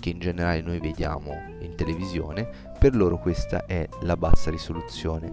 che 0.00 0.08
in 0.08 0.20
generale 0.20 0.62
noi 0.62 0.80
vediamo 0.80 1.38
in 1.60 1.74
televisione, 1.74 2.48
per 2.78 2.96
loro 2.96 3.18
questa 3.18 3.66
è 3.66 3.86
la 4.00 4.16
bassa 4.16 4.50
risoluzione. 4.50 5.32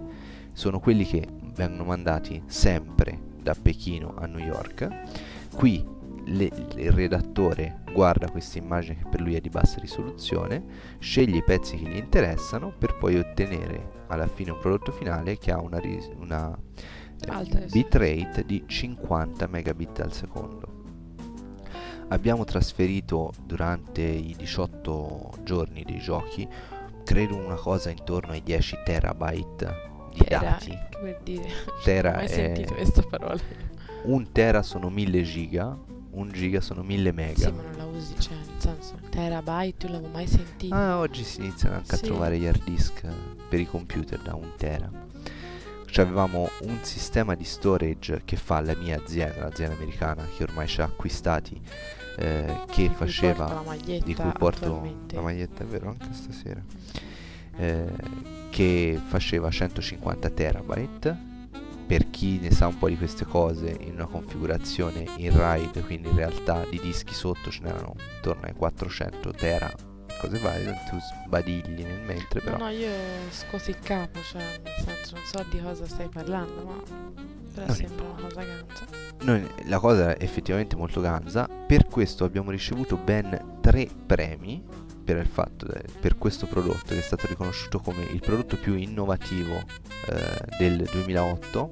Sono 0.52 0.80
quelli 0.80 1.06
che 1.06 1.26
vengono 1.54 1.84
mandati 1.84 2.42
sempre 2.44 3.18
da 3.40 3.54
Pechino 3.54 4.14
a 4.18 4.26
New 4.26 4.44
York. 4.44 4.86
Qui 5.54 5.82
le- 6.26 6.50
il 6.76 6.92
redattore 6.92 7.80
guarda 7.90 8.30
questa 8.30 8.58
immagine 8.58 8.98
che 8.98 9.08
per 9.08 9.22
lui 9.22 9.34
è 9.34 9.40
di 9.40 9.48
bassa 9.48 9.80
risoluzione, 9.80 10.62
sceglie 10.98 11.38
i 11.38 11.42
pezzi 11.42 11.78
che 11.78 11.88
gli 11.88 11.96
interessano 11.96 12.70
per 12.76 12.98
poi 12.98 13.16
ottenere 13.16 14.01
alla 14.12 14.26
fine 14.28 14.50
un 14.50 14.58
prodotto 14.58 14.92
finale 14.92 15.38
che 15.38 15.50
ha 15.50 15.58
una, 15.60 15.78
ris- 15.78 16.10
una 16.18 16.56
eh, 17.20 17.66
bitrate 17.70 18.44
di 18.46 18.62
50 18.66 19.46
megabit 19.46 20.00
al 20.00 20.12
secondo. 20.12 20.80
Abbiamo 22.08 22.44
trasferito 22.44 23.32
durante 23.44 24.02
i 24.02 24.34
18 24.36 25.30
giorni 25.44 25.82
dei 25.82 25.98
giochi, 25.98 26.46
credo 27.04 27.36
una 27.36 27.54
cosa 27.54 27.88
intorno 27.90 28.32
ai 28.32 28.42
10 28.42 28.76
terabyte 28.84 29.90
di 30.12 30.24
Tera, 30.24 30.40
dati. 30.40 30.68
che 30.70 30.98
vuol 31.00 31.16
dire? 31.22 31.48
Tera 31.82 32.10
Non 32.10 32.18
ho 32.18 32.22
mai 32.22 32.26
è- 32.30 32.34
sentito 32.34 32.74
questa 32.74 33.02
parola. 33.02 33.40
Un 34.04 34.30
tera 34.32 34.62
sono 34.62 34.90
1000 34.90 35.22
giga, 35.22 35.78
un 36.10 36.28
giga 36.32 36.60
sono 36.60 36.82
1000 36.82 37.12
mega. 37.12 37.38
Sì, 37.38 37.50
ma 37.52 37.62
non 37.62 37.72
la 37.76 37.84
usi, 37.86 38.14
cioè, 38.18 38.34
nel 38.34 38.44
senso, 38.60 38.94
terabyte, 39.08 39.86
non 39.86 39.94
l'avevo 39.94 40.12
mai 40.12 40.26
sentito. 40.26 40.74
Ah, 40.74 40.98
oggi 40.98 41.24
si 41.24 41.40
iniziano 41.40 41.76
anche 41.76 41.96
Sì. 41.96 42.04
a 42.04 42.08
trovare 42.08 42.36
gli 42.38 42.44
hard 42.46 42.64
disk 42.64 43.06
per 43.52 43.60
i 43.60 43.66
computer 43.66 44.18
da 44.18 44.34
un 44.34 44.52
tera. 44.56 44.90
Cioè 45.84 46.06
avevamo 46.06 46.48
un 46.62 46.78
sistema 46.80 47.34
di 47.34 47.44
storage 47.44 48.22
che 48.24 48.36
fa 48.36 48.62
la 48.62 48.74
mia 48.74 48.96
azienda, 48.96 49.40
l'azienda 49.40 49.74
americana 49.74 50.26
che 50.34 50.44
ormai 50.44 50.66
ci 50.66 50.80
ha 50.80 50.84
acquistati, 50.84 51.60
eh, 52.16 52.60
che 52.70 52.88
Di 52.88 52.88
faceva 52.88 53.62
di 53.84 54.14
cui 54.14 54.32
porto 54.38 54.80
la 55.12 55.20
maglietta, 55.20 55.64
è 55.64 55.66
vero, 55.66 55.90
anche 55.90 56.14
stasera, 56.14 56.62
eh, 57.56 57.92
che 58.48 58.98
faceva 59.06 59.50
150 59.50 60.30
terabyte. 60.30 61.30
Per 61.86 62.08
chi 62.08 62.38
ne 62.38 62.50
sa 62.52 62.68
un 62.68 62.78
po' 62.78 62.88
di 62.88 62.96
queste 62.96 63.26
cose, 63.26 63.76
in 63.80 63.92
una 63.92 64.06
configurazione 64.06 65.04
in 65.18 65.36
RAID, 65.36 65.84
quindi 65.84 66.08
in 66.08 66.16
realtà 66.16 66.64
di 66.70 66.80
dischi 66.80 67.12
sotto 67.12 67.50
ce 67.50 67.60
n'erano 67.64 67.96
intorno 68.16 68.46
ai 68.46 68.54
400 68.54 69.30
tera, 69.32 69.91
cose 70.22 70.38
varie, 70.38 70.78
tu 70.88 70.96
sbadigli 71.26 71.82
nel 71.84 72.00
mentre 72.00 72.40
però. 72.40 72.56
No, 72.56 72.64
no, 72.64 72.70
io 72.70 72.88
scuoto 73.30 73.70
il 73.70 73.78
capo, 73.78 74.20
cioè, 74.22 74.42
nel 74.62 74.72
senso, 74.84 75.14
non 75.16 75.24
so 75.24 75.44
di 75.50 75.60
cosa 75.60 75.86
stai 75.86 76.08
parlando, 76.08 76.64
ma 76.64 76.82
però 77.52 77.66
Non 77.66 77.76
sembra 77.76 78.04
una 78.08 78.22
cosa 78.22 78.42
ganza. 78.42 78.86
Noi- 79.22 79.46
la 79.66 79.78
cosa 79.78 80.16
è 80.16 80.22
effettivamente 80.24 80.74
molto 80.76 81.00
ganza, 81.00 81.46
per 81.46 81.86
questo 81.86 82.24
abbiamo 82.24 82.50
ricevuto 82.50 82.96
ben 82.96 83.58
tre 83.60 83.86
premi 84.06 84.62
per, 85.04 85.16
il 85.18 85.26
fatto 85.26 85.66
per 86.00 86.16
questo 86.16 86.46
prodotto 86.46 86.86
che 86.94 86.98
è 86.98 87.02
stato 87.02 87.26
riconosciuto 87.26 87.80
come 87.80 88.04
il 88.04 88.20
prodotto 88.20 88.56
più 88.56 88.74
innovativo 88.74 89.60
eh, 90.08 90.38
del 90.58 90.88
2008 90.90 91.70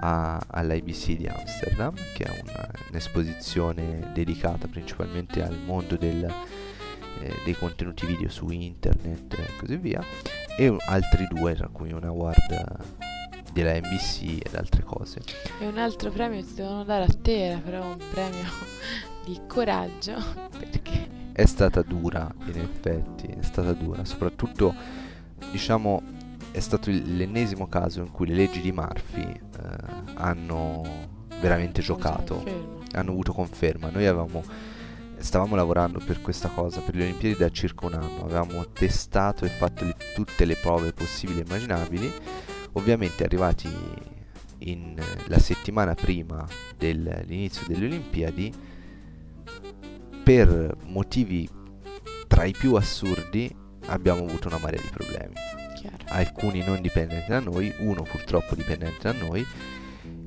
a- 0.00 0.40
all'IBC 0.48 1.12
di 1.16 1.26
Amsterdam, 1.26 1.94
che 2.14 2.24
è 2.24 2.42
una- 2.44 2.68
un'esposizione 2.90 4.10
dedicata 4.12 4.66
principalmente 4.68 5.42
al 5.42 5.56
mondo 5.64 5.96
del, 5.96 6.30
eh, 7.20 7.34
dei 7.44 7.54
contenuti 7.54 8.06
video 8.06 8.28
su 8.28 8.48
internet 8.50 9.34
e 9.34 9.56
così 9.58 9.76
via, 9.76 10.02
e 10.56 10.76
altri 10.86 11.26
due, 11.28 11.54
tra 11.54 11.68
cui 11.68 11.92
un 11.92 12.04
award 12.04 12.50
eh, 12.50 13.06
della 13.52 13.74
NBC 13.74 14.46
ed 14.46 14.54
altre 14.54 14.82
cose. 14.82 15.20
E 15.60 15.66
un 15.66 15.78
altro 15.78 16.10
premio 16.10 16.42
ti 16.44 16.54
devono 16.54 16.84
dare 16.84 17.04
a 17.04 17.16
te, 17.20 17.46
era 17.46 17.58
però 17.58 17.84
un 17.84 17.98
premio 18.10 18.48
di 19.24 19.40
coraggio, 19.46 20.14
perché 20.58 21.08
è 21.32 21.46
stata 21.46 21.82
dura 21.82 22.32
in 22.46 22.58
effetti, 22.58 23.26
è 23.26 23.42
stata 23.42 23.72
dura, 23.72 24.04
soprattutto 24.04 24.74
diciamo 25.50 26.02
è 26.50 26.60
stato 26.60 26.90
l'ennesimo 26.90 27.68
caso 27.68 28.00
in 28.00 28.10
cui 28.10 28.26
le 28.26 28.34
leggi 28.34 28.60
di 28.60 28.72
Murphy 28.72 29.22
eh, 29.22 29.40
hanno 30.14 30.82
veramente 31.40 31.82
giocato, 31.82 32.42
hanno 32.92 33.10
avuto 33.10 33.32
conferma. 33.32 33.90
Noi 33.90 34.06
avevamo 34.06 34.42
stavamo 35.18 35.56
lavorando 35.56 35.98
per 35.98 36.20
questa 36.20 36.48
cosa 36.48 36.80
per 36.80 36.94
le 36.94 37.04
Olimpiadi 37.04 37.36
da 37.36 37.50
circa 37.50 37.86
un 37.86 37.94
anno, 37.94 38.24
avevamo 38.24 38.70
testato 38.70 39.44
e 39.44 39.48
fatto 39.48 39.84
le- 39.84 39.96
tutte 40.14 40.44
le 40.44 40.56
prove 40.56 40.92
possibili 40.92 41.40
e 41.40 41.44
immaginabili. 41.46 42.12
Ovviamente 42.72 43.24
arrivati 43.24 43.68
in 44.58 45.00
la 45.26 45.38
settimana 45.38 45.94
prima 45.94 46.46
dell'inizio 46.76 47.66
delle 47.66 47.86
Olimpiadi 47.86 48.52
per 50.22 50.76
motivi 50.84 51.48
tra 52.26 52.44
i 52.44 52.52
più 52.52 52.74
assurdi 52.74 53.54
abbiamo 53.86 54.24
avuto 54.24 54.48
una 54.48 54.58
marea 54.58 54.80
di 54.80 54.90
problemi. 54.90 55.34
Chiaro. 55.76 56.04
Alcuni 56.08 56.62
non 56.64 56.80
dipendenti 56.80 57.30
da 57.30 57.40
noi, 57.40 57.72
uno 57.78 58.02
purtroppo 58.02 58.54
dipendente 58.54 58.98
da 59.00 59.12
noi 59.12 59.46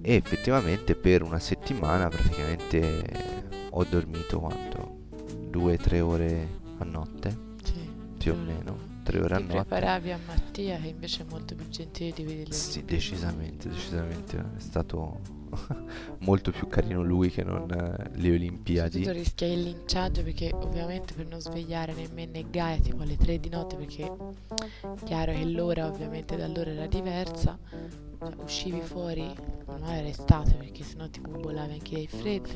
e 0.02 0.16
effettivamente 0.16 0.96
per 0.96 1.22
una 1.22 1.40
settimana 1.40 2.08
praticamente 2.08 3.50
ho 3.72 3.84
dormito 3.90 4.40
quanto? 4.40 5.00
Due, 5.50 5.78
tre 5.78 6.00
ore 6.02 6.48
a 6.78 6.84
notte, 6.86 7.38
Sì. 7.64 7.90
più 8.18 8.34
o 8.34 8.36
meno, 8.36 8.78
tre 9.04 9.20
ore 9.20 9.36
a 9.36 9.38
Ti 9.38 9.44
notte. 9.44 9.56
preparavi 9.56 10.12
a 10.12 10.20
Mattia 10.26 10.78
che 10.78 10.88
invece 10.88 11.24
è 11.24 11.26
molto 11.30 11.56
più 11.56 11.68
gentile 11.70 12.12
di 12.12 12.24
vedere 12.24 12.52
Sì, 12.54 12.84
decisamente, 12.86 13.68
decisamente. 13.70 14.38
È 14.38 14.60
stato 14.60 15.20
molto 16.20 16.52
più 16.52 16.68
carino 16.68 17.04
lui 17.04 17.30
che 17.30 17.44
non 17.44 17.70
eh, 17.70 18.10
le 18.18 18.32
Olimpiadi. 18.32 19.00
Soprattutto 19.04 19.18
rischia 19.24 19.48
il 19.48 19.62
linciaggio 19.62 20.24
perché 20.24 20.52
ovviamente 20.54 21.14
per 21.14 21.28
non 21.28 21.42
svegliare 21.42 21.94
né 21.94 22.08
me 22.14 22.26
né 22.26 22.46
Gaia 22.50 22.80
tipo 22.80 23.02
alle 23.04 23.18
3 23.18 23.40
di 23.40 23.50
notte 23.50 23.76
perché 23.76 24.10
chiaro 25.04 25.34
che 25.34 25.44
l'ora 25.46 25.88
ovviamente 25.88 26.38
da 26.38 26.46
allora 26.46 26.70
era 26.72 26.88
diversa. 26.88 27.58
Cioè, 28.20 28.34
uscivi 28.44 28.80
fuori, 28.82 29.34
non 29.66 29.84
era 29.90 30.08
estate 30.08 30.54
perché 30.54 30.84
sennò 30.84 31.10
ti 31.10 31.20
bubbolavi 31.20 31.74
anche 31.74 31.94
dai 31.96 32.08
freddo. 32.08 32.50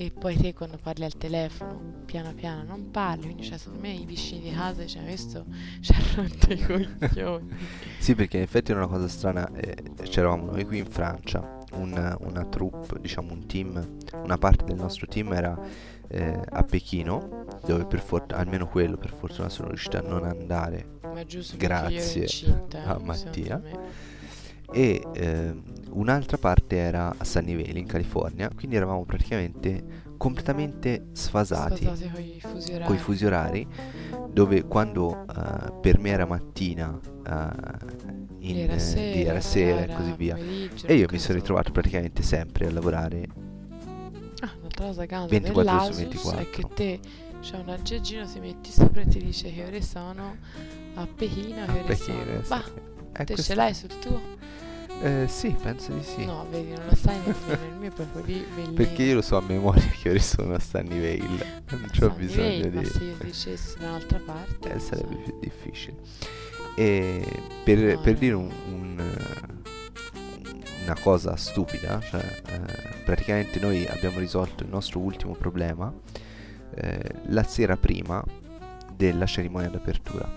E 0.00 0.10
poi 0.10 0.34
te 0.34 0.54
quando 0.54 0.78
parli 0.82 1.04
al 1.04 1.14
telefono 1.18 2.00
piano 2.06 2.32
piano 2.32 2.62
non 2.62 2.90
parli, 2.90 3.24
quindi 3.24 3.42
cioè, 3.42 3.58
secondo 3.58 3.82
me 3.82 3.92
i 3.92 4.06
vicini 4.06 4.48
di 4.48 4.50
casa 4.50 4.86
cioè 4.86 5.02
questo 5.02 5.44
ci 5.82 5.92
ha 5.92 5.98
rotto 6.14 6.52
i 6.54 6.58
coglioni. 6.58 7.48
Sì, 7.98 8.14
perché 8.14 8.38
in 8.38 8.44
effetti 8.44 8.70
era 8.70 8.80
una 8.80 8.88
cosa 8.88 9.08
strana, 9.08 9.46
eh, 9.52 9.76
c'eravamo 10.02 10.52
noi 10.52 10.64
qui 10.64 10.78
in 10.78 10.86
Francia, 10.86 11.58
un- 11.72 12.16
una 12.18 12.44
troupe, 12.46 12.98
diciamo 12.98 13.34
un 13.34 13.44
team, 13.44 13.96
una 14.22 14.38
parte 14.38 14.64
del 14.64 14.76
nostro 14.76 15.06
team 15.06 15.34
era 15.34 15.60
eh, 16.08 16.40
a 16.48 16.62
Pechino, 16.62 17.44
dove 17.66 17.84
per 17.84 18.00
fortuna, 18.00 18.40
almeno 18.40 18.66
quello 18.68 18.96
per 18.96 19.12
fortuna 19.12 19.50
sono 19.50 19.68
riuscito 19.68 19.98
a 19.98 20.00
non 20.00 20.24
andare 20.24 20.98
Ma 21.02 21.20
è 21.20 21.26
giusto 21.26 21.58
Grazie 21.58 22.22
incinta, 22.22 22.84
eh, 22.84 22.88
a 22.88 22.98
Mattia. 22.98 23.60
E 24.72 25.02
ehm, 25.14 25.62
un'altra 25.90 26.38
parte 26.38 26.76
era 26.76 27.14
a 27.16 27.24
Sunnyvale 27.24 27.78
in 27.78 27.86
California, 27.86 28.50
quindi 28.54 28.76
eravamo 28.76 29.04
praticamente 29.04 30.08
completamente 30.16 31.06
sfasati 31.12 31.84
Sposati 31.84 32.10
con 32.84 32.94
i 32.94 32.98
fusi 32.98 33.24
orari. 33.24 33.66
dove 34.30 34.64
quando 34.64 35.24
eh, 35.26 35.72
per 35.80 35.98
me 35.98 36.10
era 36.10 36.26
mattina, 36.26 36.98
eh, 37.26 37.98
in, 38.40 38.58
era 38.58 38.74
eh, 38.74 38.78
sera, 38.78 39.14
lì 39.16 39.24
era 39.24 39.40
sera 39.40 39.82
e 39.82 39.94
così 39.94 40.12
via. 40.16 40.36
E 40.84 40.94
io 40.94 41.06
mi 41.10 41.18
sono 41.18 41.38
ritrovato 41.38 41.72
praticamente 41.72 42.22
sempre 42.22 42.66
a 42.66 42.70
lavorare 42.70 43.26
Ah, 44.42 44.50
un'altra 44.58 44.86
cosa 44.86 45.04
grande 45.04 45.38
24 45.38 45.60
ore 45.74 45.92
su 45.92 45.98
dell'Asus 45.98 46.32
24. 46.32 46.40
è 46.40 46.50
che 46.50 46.64
te 46.74 47.00
c'è 47.40 47.56
un 47.58 47.68
aggeggino, 47.68 48.26
si 48.26 48.38
metti 48.40 48.70
sopra 48.70 49.00
e 49.02 49.06
ti 49.06 49.18
dice 49.22 49.52
che 49.52 49.64
ore 49.64 49.82
sono 49.82 50.36
a 50.94 51.06
Pechino, 51.06 51.64
che 51.66 51.70
ore 51.72 51.82
Pechino. 51.84 52.42
sono. 52.42 52.62
sì. 52.62 52.70
Eh, 53.12 53.24
te 53.24 53.34
questo- 53.34 53.42
ce 53.42 53.54
l'hai 53.54 53.74
sul 53.74 53.98
tuo? 53.98 54.20
Eh, 55.02 55.26
sì, 55.28 55.56
penso 55.60 55.92
di 55.92 56.02
sì. 56.02 56.24
No, 56.26 56.46
vedi, 56.50 56.72
non 56.72 56.84
lo 56.86 56.94
sai 56.94 57.16
nemmeno, 57.18 57.64
il 57.72 57.78
mio 57.78 57.88
è 57.88 57.92
proprio 57.92 58.22
lì, 58.24 58.44
bellino. 58.54 58.72
Perché 58.74 59.02
io 59.02 59.14
lo 59.14 59.22
so 59.22 59.38
a 59.38 59.40
memoria 59.42 59.82
che 60.00 60.10
ore 60.10 60.18
sono 60.20 60.54
a 60.54 60.58
Sunnyvale. 60.58 61.62
Non 61.70 61.88
c'ho 61.90 62.10
bisogno 62.10 62.68
Ma 62.70 62.80
di... 62.80 62.84
se 62.86 63.04
io 63.04 63.16
dicessi 63.22 63.78
da 63.78 63.88
un'altra 63.88 64.18
parte... 64.24 64.74
Eh, 64.74 64.78
sarebbe 64.78 65.14
so. 65.14 65.20
più 65.22 65.38
difficile. 65.40 65.96
E 66.76 67.24
per, 67.64 67.78
No, 67.78 68.00
per 68.00 68.12
no. 68.12 68.18
dire 68.18 68.34
un- 68.34 68.52
un, 68.68 68.98
eh, 69.00 70.82
una 70.84 70.96
cosa 71.00 71.34
stupida, 71.36 72.00
cioè 72.00 72.42
eh, 72.48 72.60
praticamente 73.04 73.58
noi 73.60 73.86
abbiamo 73.86 74.18
risolto 74.18 74.62
il 74.64 74.68
nostro 74.68 75.00
ultimo 75.00 75.34
problema 75.34 75.92
eh, 76.74 77.02
la 77.28 77.42
sera 77.42 77.76
prima 77.76 78.22
della 78.94 79.24
cerimonia 79.26 79.70
d'apertura. 79.70 80.28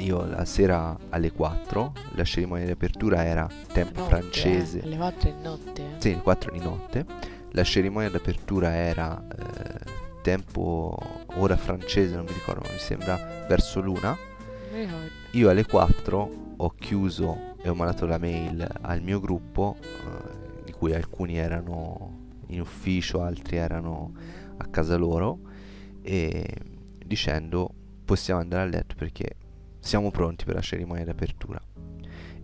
Io 0.00 0.24
la 0.24 0.44
sera 0.46 0.96
alle 1.10 1.30
4, 1.30 1.92
la 2.14 2.24
cerimonia 2.24 2.64
di 2.64 2.70
apertura 2.72 3.24
era 3.24 3.46
tempo 3.72 4.00
Notte, 4.00 4.08
francese, 4.14 4.78
Eh, 4.80 4.84
alle 4.84 4.96
4 4.96 5.28
è 5.28 5.32
notte. 5.42 5.82
eh. 5.82 6.00
sì, 6.00 6.14
4 6.14 6.52
di 6.52 6.58
notte. 6.58 7.06
La 7.52 7.64
cerimonia 7.64 8.08
d'apertura 8.10 8.72
era 8.74 9.22
eh, 9.28 9.78
tempo 10.22 10.96
ora 11.34 11.56
francese, 11.56 12.14
non 12.16 12.24
mi 12.24 12.32
ricordo, 12.32 12.62
ma 12.66 12.72
mi 12.72 12.78
sembra 12.78 13.16
verso 13.48 13.80
l'una. 13.80 14.16
Io 15.32 15.50
alle 15.50 15.66
4 15.66 16.30
ho 16.56 16.74
chiuso 16.78 17.54
e 17.60 17.68
ho 17.68 17.74
mandato 17.74 18.06
la 18.06 18.18
mail 18.18 18.66
al 18.80 19.02
mio 19.02 19.20
gruppo, 19.20 19.76
eh, 19.80 20.64
di 20.64 20.72
cui 20.72 20.94
alcuni 20.94 21.36
erano 21.36 22.18
in 22.46 22.60
ufficio, 22.60 23.20
altri 23.22 23.56
erano 23.58 24.12
a 24.56 24.66
casa 24.66 24.96
loro, 24.96 25.40
e 26.02 26.46
dicendo 27.04 27.74
possiamo 28.04 28.40
andare 28.40 28.62
a 28.62 28.66
letto 28.66 28.94
perché 28.96 29.36
siamo 29.80 30.10
pronti 30.10 30.44
per 30.44 30.54
la 30.54 30.60
cerimonia 30.60 31.04
d'apertura. 31.04 31.60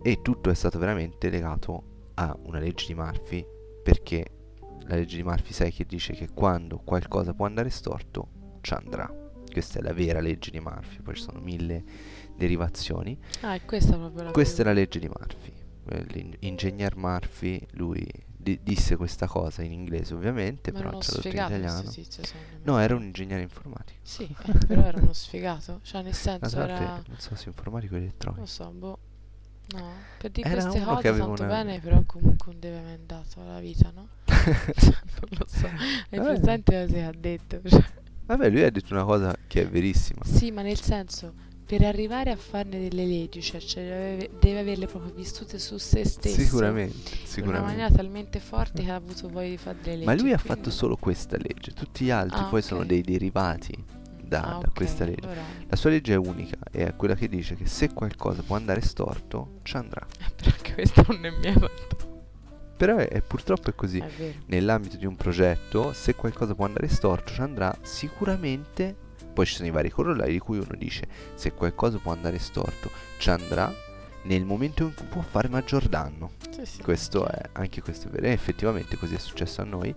E 0.03 0.20
tutto 0.22 0.51
è 0.51 0.55
stato 0.55 0.78
veramente 0.78 1.30
legato 1.30 2.11
a 2.14 2.37
una 2.45 2.59
legge 2.59 2.87
di 2.87 2.95
Murphy, 2.95 3.47
perché 3.82 4.24
la 4.87 4.97
legge 4.97 5.16
di 5.16 5.22
Murphy 5.22 5.53
sai 5.53 5.72
che 5.72 5.84
dice 5.84 6.12
che 6.12 6.28
quando 6.32 6.78
qualcosa 6.78 7.34
può 7.34 7.47
andare 7.47 7.70
storto, 7.70 8.59
ci 8.61 8.72
andrà. 8.74 9.12
Questa 9.51 9.78
è 9.78 9.82
la 9.82 9.93
vera 9.93 10.20
legge 10.20 10.51
di 10.51 10.61
Murphy, 10.61 11.01
poi 11.01 11.14
ci 11.14 11.22
sono 11.22 11.41
mille 11.41 11.82
derivazioni. 12.37 13.18
Ah, 13.41 13.55
è 13.55 13.64
questa 13.64 13.97
proprio 13.97 14.24
la 14.24 14.30
Questa 14.30 14.62
è 14.62 14.64
la 14.64 14.72
legge 14.72 14.99
di 14.99 15.09
Murphy. 15.09 15.53
L'ingegner 16.41 16.97
Murphy, 16.97 17.64
lui 17.72 18.07
di- 18.47 18.61
disse 18.63 18.95
questa 18.97 19.27
cosa 19.27 19.63
in 19.63 19.73
inglese 19.73 20.15
ovviamente, 20.15 20.71
Ma 20.71 20.79
però 20.79 20.99
tradotto 20.99 21.27
in 21.27 21.35
italiano. 21.35 21.91
tizio. 21.91 22.23
No, 22.63 22.79
era 22.79 22.95
un 22.95 23.03
ingegnere 23.03 23.43
informatico. 23.43 23.99
Sì, 24.03 24.23
eh, 24.45 24.53
però 24.67 24.83
era 24.85 25.01
uno 25.01 25.13
sfigato. 25.13 25.81
Cioè, 25.83 26.03
nel 26.03 26.15
senso 26.15 26.61
era... 26.61 27.03
non 27.07 27.19
so 27.19 27.35
se 27.35 27.49
informatico 27.49 27.95
o 27.95 27.97
Non 27.97 28.05
elettronico. 28.07 28.41
lo 28.43 28.47
so, 28.47 28.71
boh. 28.71 28.99
No, 29.75 29.93
per 30.19 30.31
dire 30.31 30.49
Era 30.49 30.63
queste 30.63 30.85
cose 30.85 31.03
tanto 31.19 31.43
una- 31.43 31.47
bene, 31.47 31.81
però 31.81 32.01
comunque 32.07 32.53
non 32.53 32.61
deve 32.61 32.79
aver 32.79 32.99
dato 33.01 33.41
alla 33.41 33.59
vita, 33.59 33.91
no? 33.93 34.07
non 34.27 35.29
lo 35.31 35.47
so. 35.49 35.69
Vabbè. 36.11 36.23
presente 36.39 36.87
cosa 36.87 37.07
ha 37.09 37.13
detto? 37.19 37.61
Cioè, 37.69 37.85
Vabbè, 38.27 38.49
lui 38.51 38.63
ha 38.63 38.71
detto 38.71 38.95
una 38.95 39.05
cosa 39.05 39.35
che 39.49 39.63
è 39.63 39.69
verissima. 39.69 40.21
sì, 40.25 40.53
ma 40.53 40.63
nel 40.63 40.81
senso, 40.81 41.35
per 41.67 41.83
arrivare 41.83 42.31
a 42.31 42.37
farne 42.37 42.79
delle 42.79 43.05
leggi, 43.05 43.43
cioè, 43.43 43.59
cioè, 43.61 44.31
deve, 44.39 44.61
averle 44.61 44.87
proprio 44.87 45.12
vissute 45.12 45.59
su 45.59 45.77
se 45.79 46.05
stesso. 46.05 46.41
Sicuramente, 46.41 47.11
In 47.11 47.19
una 47.19 47.27
sicuramente. 47.27 47.67
maniera 47.67 47.91
talmente 47.95 48.39
forte 48.39 48.85
che 48.85 48.91
ha 48.91 48.95
avuto 48.95 49.29
voglia 49.29 49.49
di 49.49 49.57
fare 49.57 49.77
delle 49.83 49.97
leggi. 49.97 50.07
Ma 50.07 50.14
lui 50.14 50.33
ha 50.33 50.39
fatto 50.39 50.71
solo 50.71 50.97
questa 50.97 51.37
legge, 51.37 51.73
tutti 51.73 52.05
gli 52.05 52.11
altri 52.11 52.39
Ah, 52.39 52.45
poi 52.45 52.61
ok. 52.61 52.64
sono 52.64 52.85
dei 52.85 53.03
derivati 53.03 53.75
da, 54.23 54.41
Ah, 54.43 54.49
da 54.51 54.57
ok, 54.69 54.75
questa 54.75 55.05
legge. 55.05 55.27
allora- 55.27 55.41
La 55.69 55.77
sua 55.77 55.91
legge 55.91 56.12
è 56.12 56.17
unica 56.17 56.57
e 56.71 56.87
è 56.87 56.95
quella 56.95 57.14
che 57.17 57.29
dice 57.29 57.57
che 57.57 57.67
se 57.67 57.93
qualcosa 57.93 58.43
può 58.43 58.55
andare 58.55 58.81
storto, 58.81 59.59
ci 59.62 59.77
andrà. 59.77 60.07
Eh, 60.19 60.31
però 60.37 60.51
anche 60.57 60.73
questo 60.75 61.05
non 61.09 61.25
è 61.25 61.31
mia 61.31 61.53
fatto. 61.53 62.14
Però 62.77 62.97
è, 62.97 63.09
è- 63.09 63.23
purtroppo 63.23 63.71
è 63.71 63.75
così. 63.75 63.99
È. 63.99 64.35
Nell'ambito 64.47 64.97
di 64.99 65.07
un 65.07 65.17
progetto, 65.17 65.93
se 65.93 66.14
qualcosa 66.14 66.55
può 66.55 66.64
andare 66.67 66.87
storto, 66.89 67.33
ci 67.33 67.41
andrà 67.41 67.77
sicuramente. 67.83 69.05
Poi 69.37 69.45
ci 69.45 69.57
sono 69.57 69.68
i 69.68 69.70
vari 69.70 69.91
corollari 69.91 70.32
di 70.32 70.39
cui 70.39 70.57
uno 70.57 70.74
dice 70.78 71.07
se 71.34 71.53
qualcosa 71.53 71.99
può 71.99 72.11
andare 72.11 72.39
storto, 72.39 72.91
ci 73.18 73.28
andrà 73.28 73.70
nel 74.22 74.47
momento 74.47 74.84
in 74.84 74.95
cui 74.95 75.05
può 75.05 75.20
fare 75.20 75.49
maggior 75.49 75.89
danno. 75.89 76.30
Sì, 76.49 76.64
sì. 76.64 76.82
Questo 76.82 77.28
è, 77.28 77.51
anche 77.53 77.82
questo 77.82 78.09
è 78.09 78.11
vero, 78.11 78.28
e 78.28 78.30
effettivamente 78.30 78.97
così 78.97 79.14
è 79.14 79.18
successo 79.18 79.61
a 79.61 79.64
noi, 79.64 79.95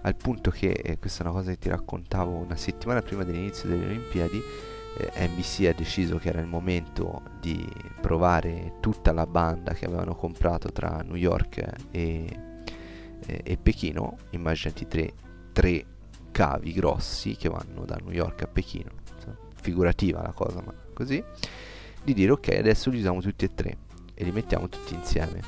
al 0.00 0.16
punto 0.16 0.50
che, 0.50 0.72
e 0.72 0.98
questa 0.98 1.22
è 1.22 1.26
una 1.28 1.36
cosa 1.36 1.52
che 1.52 1.58
ti 1.58 1.68
raccontavo 1.68 2.32
una 2.32 2.56
settimana 2.56 3.02
prima 3.02 3.22
dell'inizio 3.22 3.68
delle 3.68 3.84
Olimpiadi, 3.84 4.42
eh, 4.98 5.28
NBC 5.28 5.68
ha 5.68 5.74
deciso 5.74 6.18
che 6.18 6.30
era 6.30 6.40
il 6.40 6.48
momento 6.48 7.22
di 7.38 7.64
provare 8.00 8.78
tutta 8.80 9.12
la 9.12 9.28
banda 9.28 9.74
che 9.74 9.84
avevano 9.84 10.16
comprato 10.16 10.72
tra 10.72 11.02
New 11.04 11.14
York 11.14 11.64
e, 11.92 12.26
e- 13.26 13.40
e 13.44 13.56
Pechino, 13.58 14.16
immaginati 14.30 14.88
tre, 14.88 15.12
tre 15.52 15.84
cavi 16.32 16.72
grossi 16.72 17.36
che 17.36 17.48
vanno 17.48 17.84
da 17.84 17.96
New 18.02 18.10
York 18.10 18.42
a 18.42 18.46
Pechino, 18.46 18.90
figurativa 19.60 20.22
la 20.22 20.32
cosa, 20.32 20.60
ma 20.64 20.74
così, 20.92 21.22
di 22.02 22.14
dire 22.14 22.32
ok 22.32 22.48
adesso 22.58 22.90
li 22.90 22.98
usiamo 22.98 23.20
tutti 23.20 23.44
e 23.44 23.54
tre 23.54 23.76
e 24.14 24.24
li 24.24 24.32
mettiamo 24.32 24.68
tutti 24.68 24.94
insieme. 24.94 25.40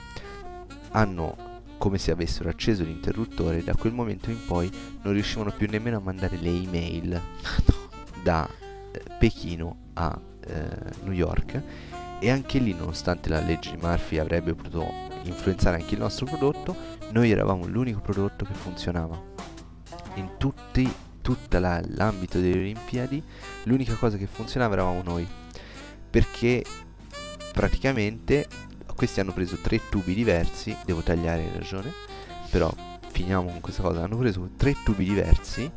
Hanno 0.93 1.53
come 1.79 1.99
se 1.99 2.13
avessero 2.13 2.49
acceso 2.49 2.85
l'interruttore 2.85 3.59
e 3.59 3.65
da 3.65 3.75
quel 3.75 3.93
momento 3.93 4.31
in 4.31 4.39
poi 4.47 4.71
non 5.03 5.13
riuscivano 5.13 5.51
più 5.51 5.67
nemmeno 5.69 5.97
a 5.97 6.01
mandare 6.01 6.37
le 6.37 6.49
email 6.49 7.21
da 8.23 8.49
eh, 8.93 9.03
Pechino 9.19 9.77
a 9.95 10.19
eh, 10.47 10.69
New 11.03 11.13
York. 11.13 11.63
E 12.21 12.31
anche 12.31 12.59
lì 12.59 12.73
nonostante 12.73 13.29
la 13.29 13.41
legge 13.41 13.73
di 13.73 13.79
Murphy 13.83 14.19
avrebbe 14.19 14.55
potuto 14.55 14.87
influenzare 15.25 15.81
anche 15.81 15.95
il 15.95 16.01
nostro 16.01 16.27
prodotto 16.27 16.77
noi 17.15 17.31
eravamo 17.31 17.67
l'unico 17.67 18.01
prodotto 18.01 18.45
che 18.45 18.55
funzionava 18.55 19.17
in 20.15 20.31
tutti 20.39 20.93
tutta 21.21 21.59
la- 21.59 21.81
l'ambito 21.95 22.39
delle 22.39 22.59
Olimpiadi 22.59 23.23
l'unica 23.65 23.95
cosa 23.95 24.17
che 24.19 24.27
funzionava 24.27 24.75
eravamo 24.75 25.03
noi 25.03 25.27
perché 26.11 26.63
praticamente 27.53 28.47
questi 28.95 29.21
hanno 29.21 29.33
preso 29.33 29.57
tre 29.57 29.81
tubi 29.89 30.15
diversi, 30.15 30.77
devo 30.85 31.01
tagliare 31.01 31.43
in 31.43 31.53
ragione, 31.53 31.93
però 32.51 32.73
finiamo 33.09 33.49
con 33.51 33.61
questa 33.61 33.83
cosa, 33.83 34.05
hanno 34.05 34.17
preso 34.17 34.51
tre 34.57 34.77
tubi 34.85 35.05
diversi 35.05 35.69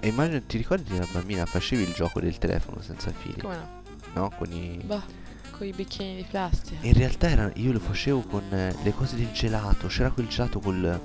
e 0.00 0.08
immagino, 0.08 0.42
ti 0.42 0.58
ricordi 0.58 0.96
da 0.98 1.06
bambina 1.12 1.46
facevi 1.46 1.82
il 1.82 1.92
gioco 1.94 2.20
del 2.20 2.36
telefono 2.38 2.82
senza 2.82 3.10
fili, 3.10 3.40
Come 3.40 3.56
no? 3.56 3.82
no? 4.14 4.32
Con 4.36 4.52
i... 4.52 4.80
Bah, 4.84 5.02
con 5.50 5.66
i 5.66 5.72
bicchieri 5.72 6.16
di 6.16 6.26
plastica. 6.28 6.86
In 6.86 6.92
realtà 6.92 7.30
era- 7.30 7.50
io 7.54 7.72
lo 7.72 7.78
facevo 7.80 8.20
con 8.22 8.42
eh, 8.52 8.74
le 8.82 8.92
cose 8.92 9.16
del 9.16 9.32
gelato, 9.32 9.86
c'era 9.86 10.10
quel 10.10 10.28
gelato 10.28 10.60
col, 10.60 11.00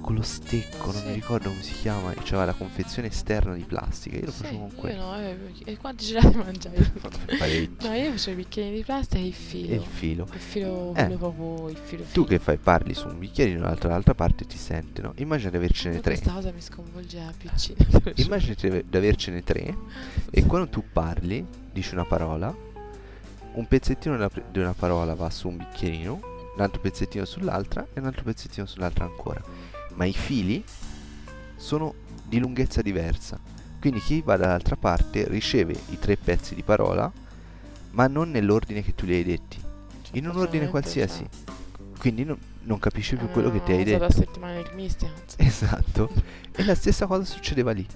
con 0.00 0.14
lo 0.14 0.22
stecco, 0.22 0.92
non 0.92 1.00
Sì. 1.00 1.06
mi 1.08 1.12
ricordo 1.14 1.48
come 1.50 1.62
si 1.62 1.72
chiama, 1.74 2.12
c'aveva 2.14 2.44
la 2.46 2.52
confezione 2.52 3.08
esterna 3.08 3.54
di 3.54 3.62
plastica, 3.62 4.16
io 4.16 4.26
lo 4.26 4.30
Sì, 4.32 4.42
facevo 4.42 4.58
con 4.58 4.74
quello. 4.74 5.00
no, 5.02 5.18
eh, 5.20 5.36
e 5.64 5.76
quanti 5.76 6.04
gelati 6.04 6.36
mangiavi? 6.36 6.92
Parecchi. 7.38 7.86
No, 7.86 7.94
io 7.94 8.10
facevo 8.10 8.40
i 8.40 8.42
bicchierini 8.44 8.76
di 8.76 8.82
plastica 8.84 9.22
e 9.22 9.26
il 9.26 9.32
filo. 9.34 9.72
E 9.72 9.76
il 9.76 9.82
filo. 9.82 10.28
Il 10.32 10.38
filo, 10.40 10.92
Eh. 10.96 11.06
proprio, 11.16 11.68
il 11.70 11.76
filo 11.76 12.02
Tu 12.02 12.08
filo. 12.10 12.24
che 12.26 12.38
fai? 12.38 12.56
Parli 12.58 12.92
su 12.94 13.06
un 13.08 13.18
bicchierino, 13.18 13.60
l'altra, 13.62 13.88
dall'altra 13.88 14.14
parte 14.14 14.44
ti 14.46 14.58
sentono. 14.58 15.12
Immagina 15.16 15.50
di 15.50 15.56
avercene 15.56 16.00
tre. 16.00 16.14
Questa 16.14 16.32
cosa 16.32 16.50
mi 16.52 16.60
sconvolgeva 16.60 17.32
piccina. 17.36 17.84
Immagina 18.16 18.54
di 18.84 18.96
avercene 18.96 19.42
tre 19.42 19.76
e 20.30 20.44
quando 20.44 20.68
tu 20.68 20.82
parli, 20.92 21.44
dici 21.72 21.94
una 21.94 22.04
parola, 22.04 22.54
un 23.54 23.68
pezzettino 23.68 24.16
della 24.16 24.30
di 24.50 24.58
una 24.58 24.74
parola 24.74 25.14
va 25.14 25.30
su 25.30 25.48
un 25.48 25.56
bicchierino, 25.58 26.20
un 26.56 26.60
altro 26.60 26.80
pezzettino 26.80 27.24
sull'altra 27.24 27.86
e 27.92 28.00
un 28.00 28.06
altro 28.06 28.24
pezzettino 28.24 28.66
sull'altra 28.66 29.04
ancora. 29.04 29.42
Ma 29.94 30.04
i 30.04 30.12
fili 30.12 30.64
sono 31.56 31.94
di 32.26 32.38
lunghezza 32.38 32.82
diversa. 32.82 33.38
Quindi 33.80 34.00
chi 34.00 34.22
va 34.22 34.36
dall'altra 34.36 34.76
parte 34.76 35.28
riceve 35.28 35.74
i 35.90 35.98
tre 35.98 36.16
pezzi 36.16 36.54
di 36.54 36.62
parola, 36.62 37.10
ma 37.90 38.06
non 38.06 38.30
nell'ordine 38.30 38.82
che 38.82 38.94
tu 38.94 39.04
li 39.04 39.14
hai 39.14 39.24
detti, 39.24 39.60
in 40.12 40.28
un 40.28 40.36
ordine 40.36 40.68
qualsiasi. 40.68 41.26
Quindi 41.98 42.24
non, 42.24 42.38
non 42.62 42.78
capisci 42.78 43.16
più 43.16 43.28
quello 43.28 43.50
che 43.50 43.62
ti 43.62 43.72
hai 43.72 43.84
detto. 43.84 43.98
la 43.98 44.10
settimana 44.10 44.54
del 44.54 44.70
mistica. 44.74 45.12
anzi. 45.12 45.36
Esatto. 45.38 46.10
E 46.52 46.64
la 46.64 46.74
stessa 46.74 47.06
cosa 47.06 47.24
succedeva 47.24 47.72
lì. 47.72 47.86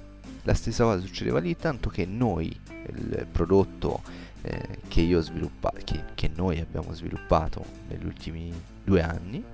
La 0.43 0.55
stessa 0.55 0.85
cosa 0.85 1.01
succedeva 1.01 1.41
lì, 1.41 1.57
tanto 1.57 1.91
che 1.91 2.07
noi, 2.07 2.47
il 2.87 3.27
prodotto 3.31 4.03
eh, 4.43 4.79
che 4.89 5.01
io 5.01 5.19
ho 5.19 5.23
sviluppato, 5.23 5.79
che, 5.85 6.05
che 6.15 6.31
noi 6.35 6.59
abbiamo 6.59 6.93
sviluppato 6.95 7.65
negli 7.89 8.05
ultimi 8.05 8.53
due 8.85 9.03
anni, 9.03 9.45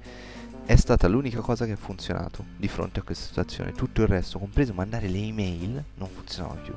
è 0.67 0.77
stata 0.77 1.09
l'unica 1.09 1.41
cosa 1.41 1.67
che 1.67 1.73
ha 1.73 1.77
funzionato 1.77 2.45
di 2.57 2.69
fronte 2.69 3.01
a 3.01 3.03
questa 3.03 3.27
situazione. 3.27 3.73
Tutto 3.73 4.01
il 4.03 4.09
resto, 4.09 4.39
compreso 4.39 4.73
mandare 4.73 5.09
le 5.09 5.19
email, 5.19 5.85
non 5.97 6.09
funzionava 6.09 6.55
più. 6.55 6.75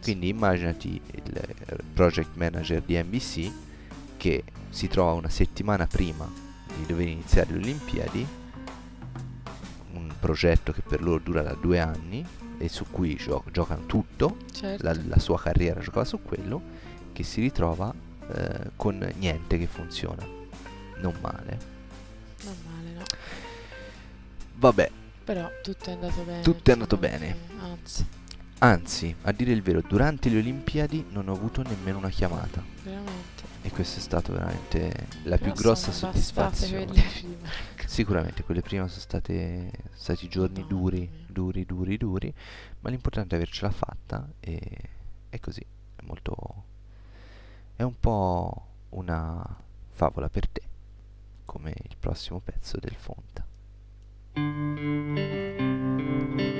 Quindi 0.00 0.28
immaginati 0.28 1.00
il 1.12 1.36
eh, 1.36 1.76
project 1.92 2.30
manager 2.34 2.82
di 2.82 3.00
NBC 3.02 3.52
che 4.16 4.44
si 4.70 4.88
trova 4.88 5.12
una 5.12 5.28
settimana 5.28 5.86
prima 5.86 6.30
di 6.76 6.86
dover 6.86 7.08
iniziare 7.08 7.52
le 7.52 7.58
Olimpiadi, 7.58 8.26
un 9.92 10.12
progetto 10.18 10.72
che 10.72 10.82
per 10.82 11.02
loro 11.02 11.20
dura 11.22 11.42
da 11.42 11.54
due 11.54 11.78
anni 11.80 12.24
e 12.58 12.68
su 12.68 12.86
cui 12.90 13.16
gio- 13.16 13.44
giocano 13.50 13.86
tutto, 13.86 14.36
certo. 14.52 14.84
la, 14.84 14.96
la 15.06 15.18
sua 15.18 15.40
carriera 15.40 15.80
giocava 15.80 16.04
su 16.04 16.22
quello, 16.22 16.62
che 17.12 17.22
si 17.22 17.40
ritrova 17.40 17.92
eh, 18.32 18.70
con 18.76 19.06
niente 19.16 19.58
che 19.58 19.66
funziona. 19.66 20.24
Non 21.00 21.14
male. 21.20 21.79
No. 24.60 24.68
Vabbè, 24.68 24.90
Però 25.24 25.50
tutto 25.62 25.90
è 25.90 25.92
andato 25.92 26.22
bene. 26.22 26.42
Tutto 26.42 26.70
è 26.70 26.72
andato 26.72 26.96
bene. 26.96 27.36
Anzi, 27.60 28.06
anzi, 28.58 29.14
a 29.22 29.32
dire 29.32 29.52
il 29.52 29.62
vero, 29.62 29.80
durante 29.80 30.28
le 30.28 30.38
Olimpiadi 30.38 31.06
non 31.10 31.28
ho 31.28 31.32
avuto 31.32 31.62
nemmeno 31.62 31.98
una 31.98 32.10
chiamata. 32.10 32.62
veramente. 32.82 33.48
E 33.62 33.70
questa 33.70 33.98
è 33.98 34.02
stata 34.02 34.32
veramente 34.32 35.06
la 35.24 35.36
più 35.36 35.52
Però 35.52 35.54
grossa 35.54 35.92
sono 35.92 36.12
bastate 36.12 36.56
soddisfazione. 36.56 36.84
quelle. 36.86 37.48
Sicuramente 37.90 38.42
quelle 38.44 38.60
prima 38.62 38.86
sono 38.88 39.00
state 39.00 39.70
stati 39.94 40.28
giorni 40.28 40.60
Mamma 40.60 40.68
duri, 40.68 41.10
duri, 41.26 41.66
duri, 41.66 41.96
duri, 41.98 42.34
ma 42.80 42.88
l'importante 42.90 43.34
è 43.34 43.38
avercela 43.38 43.70
fatta 43.70 44.26
e 44.40 44.60
è 45.28 45.38
così, 45.40 45.60
è 45.60 46.02
molto 46.04 46.64
è 47.76 47.82
un 47.82 47.98
po' 47.98 48.66
una 48.90 49.44
favola 49.90 50.28
per 50.28 50.48
te, 50.48 50.62
come 51.44 51.74
il 51.82 51.96
prossimo 51.98 52.40
pezzo 52.40 52.78
del 52.78 52.94
Fonta. 52.96 53.44
thank 54.34 54.78
you 56.40 56.59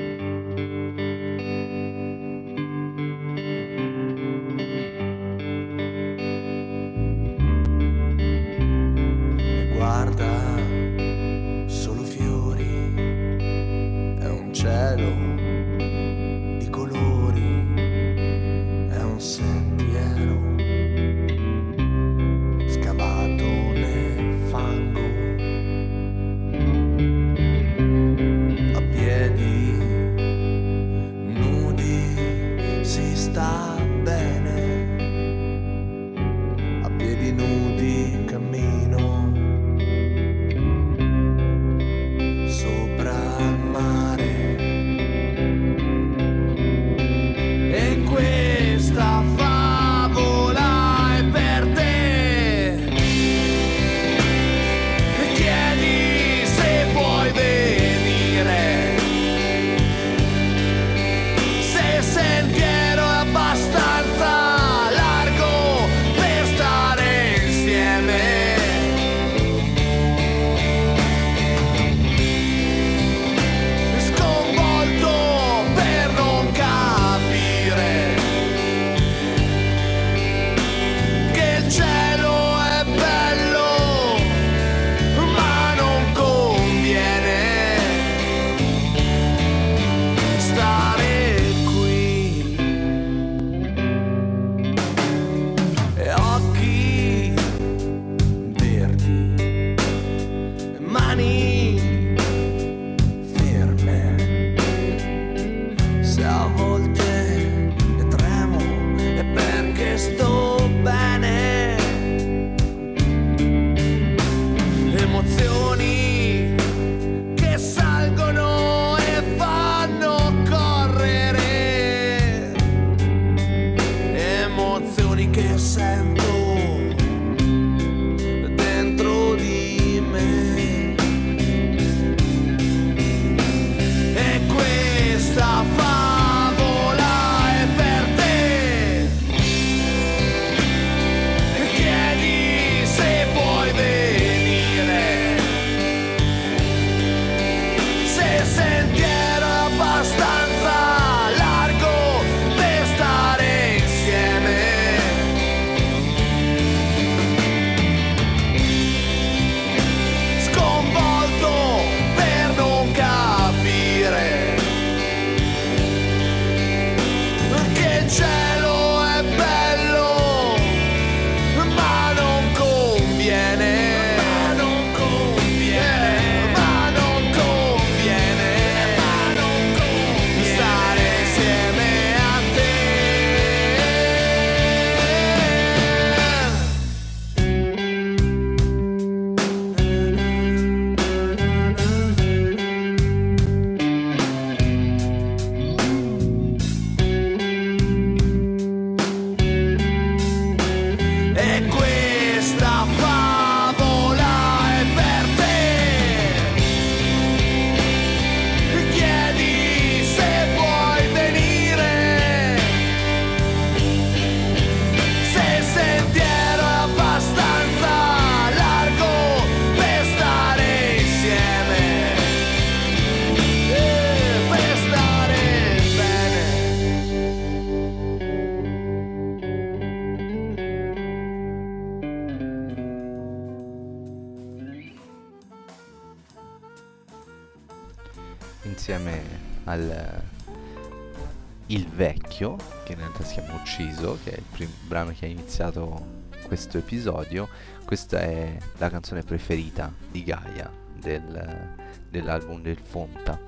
Vecchio, 242.40 242.56
che 242.84 242.92
in 242.92 242.98
realtà 242.98 243.22
si 243.22 243.34
chiama 243.34 243.54
Ucciso, 243.54 244.18
che 244.24 244.30
è 244.30 244.38
il 244.38 244.44
primo 244.50 244.72
brano 244.86 245.12
che 245.12 245.26
ha 245.26 245.28
iniziato 245.28 246.28
questo 246.46 246.78
episodio. 246.78 247.48
Questa 247.84 248.20
è 248.20 248.56
la 248.78 248.88
canzone 248.88 249.22
preferita 249.22 249.92
di 250.10 250.24
Gaia 250.24 250.70
del, 250.98 251.76
dell'album 252.08 252.62
del 252.62 252.78
Fonta. 252.78 253.38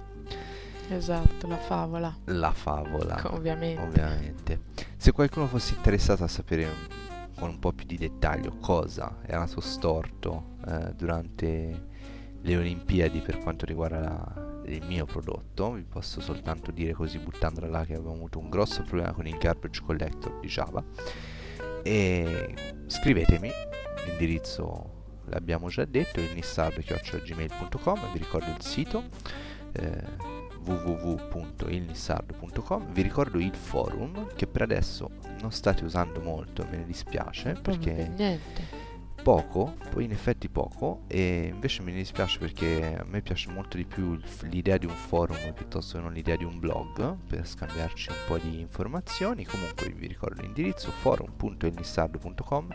Esatto, 0.88 1.46
la 1.46 1.56
favola. 1.56 2.14
La 2.24 2.52
favola. 2.52 3.20
Ovviamente. 3.32 3.82
Ovviamente. 3.82 4.60
Se 4.96 5.12
qualcuno 5.12 5.46
fosse 5.46 5.74
interessato 5.74 6.24
a 6.24 6.28
sapere 6.28 6.68
con 7.38 7.48
un 7.48 7.58
po' 7.58 7.72
più 7.72 7.86
di 7.86 7.96
dettaglio 7.96 8.56
cosa 8.60 9.16
è 9.22 9.32
nato 9.32 9.60
storto 9.60 10.56
eh, 10.66 10.92
durante 10.94 11.86
le 12.40 12.56
Olimpiadi 12.56 13.20
per 13.20 13.38
quanto 13.38 13.64
riguarda 13.64 14.00
la, 14.00 14.51
il 14.66 14.84
mio 14.86 15.04
prodotto, 15.04 15.72
vi 15.72 15.82
posso 15.82 16.20
soltanto 16.20 16.70
dire 16.70 16.92
così 16.92 17.18
buttandola 17.18 17.66
là 17.66 17.84
che 17.84 17.94
abbiamo 17.94 18.14
avuto 18.14 18.38
un 18.38 18.48
grosso 18.48 18.82
problema 18.82 19.12
con 19.12 19.26
il 19.26 19.36
garbage 19.36 19.82
collector 19.82 20.38
di 20.40 20.48
Java 20.48 20.82
e 21.82 22.54
scrivetemi, 22.86 23.50
l'indirizzo 24.06 25.00
l'abbiamo 25.26 25.68
già 25.68 25.84
detto, 25.84 26.20
il 26.20 26.32
vi 28.12 28.18
ricordo 28.18 28.50
il 28.50 28.62
sito 28.62 29.04
eh, 29.72 30.40
www.ilnissardo.com 30.64 32.92
vi 32.92 33.02
ricordo 33.02 33.38
il 33.38 33.54
forum 33.54 34.28
che 34.34 34.46
per 34.46 34.62
adesso 34.62 35.10
non 35.40 35.50
state 35.50 35.84
usando 35.84 36.20
molto, 36.20 36.64
me 36.70 36.76
ne 36.78 36.84
dispiace 36.84 37.58
perché 37.60 37.92
Per 37.92 38.08
niente. 38.10 38.90
Poco, 39.22 39.76
poi 39.90 40.04
in 40.04 40.10
effetti 40.10 40.48
poco 40.48 41.02
e 41.06 41.48
invece 41.52 41.82
ne 41.82 41.92
dispiace 41.92 42.38
perché 42.38 42.96
a 42.98 43.04
me 43.04 43.22
piace 43.22 43.50
molto 43.50 43.76
di 43.76 43.84
più 43.84 44.18
l'idea 44.42 44.76
di 44.76 44.86
un 44.86 44.94
forum 44.94 45.52
piuttosto 45.54 45.96
che 45.96 46.02
non 46.02 46.12
l'idea 46.12 46.36
di 46.36 46.44
un 46.44 46.58
blog 46.58 47.16
per 47.28 47.46
scambiarci 47.46 48.10
un 48.10 48.16
po' 48.26 48.38
di 48.38 48.60
informazioni. 48.60 49.44
Comunque 49.44 49.90
vi 49.90 50.06
ricordo 50.08 50.42
l'indirizzo 50.42 50.90
forum.elnissardo.com 50.90 52.68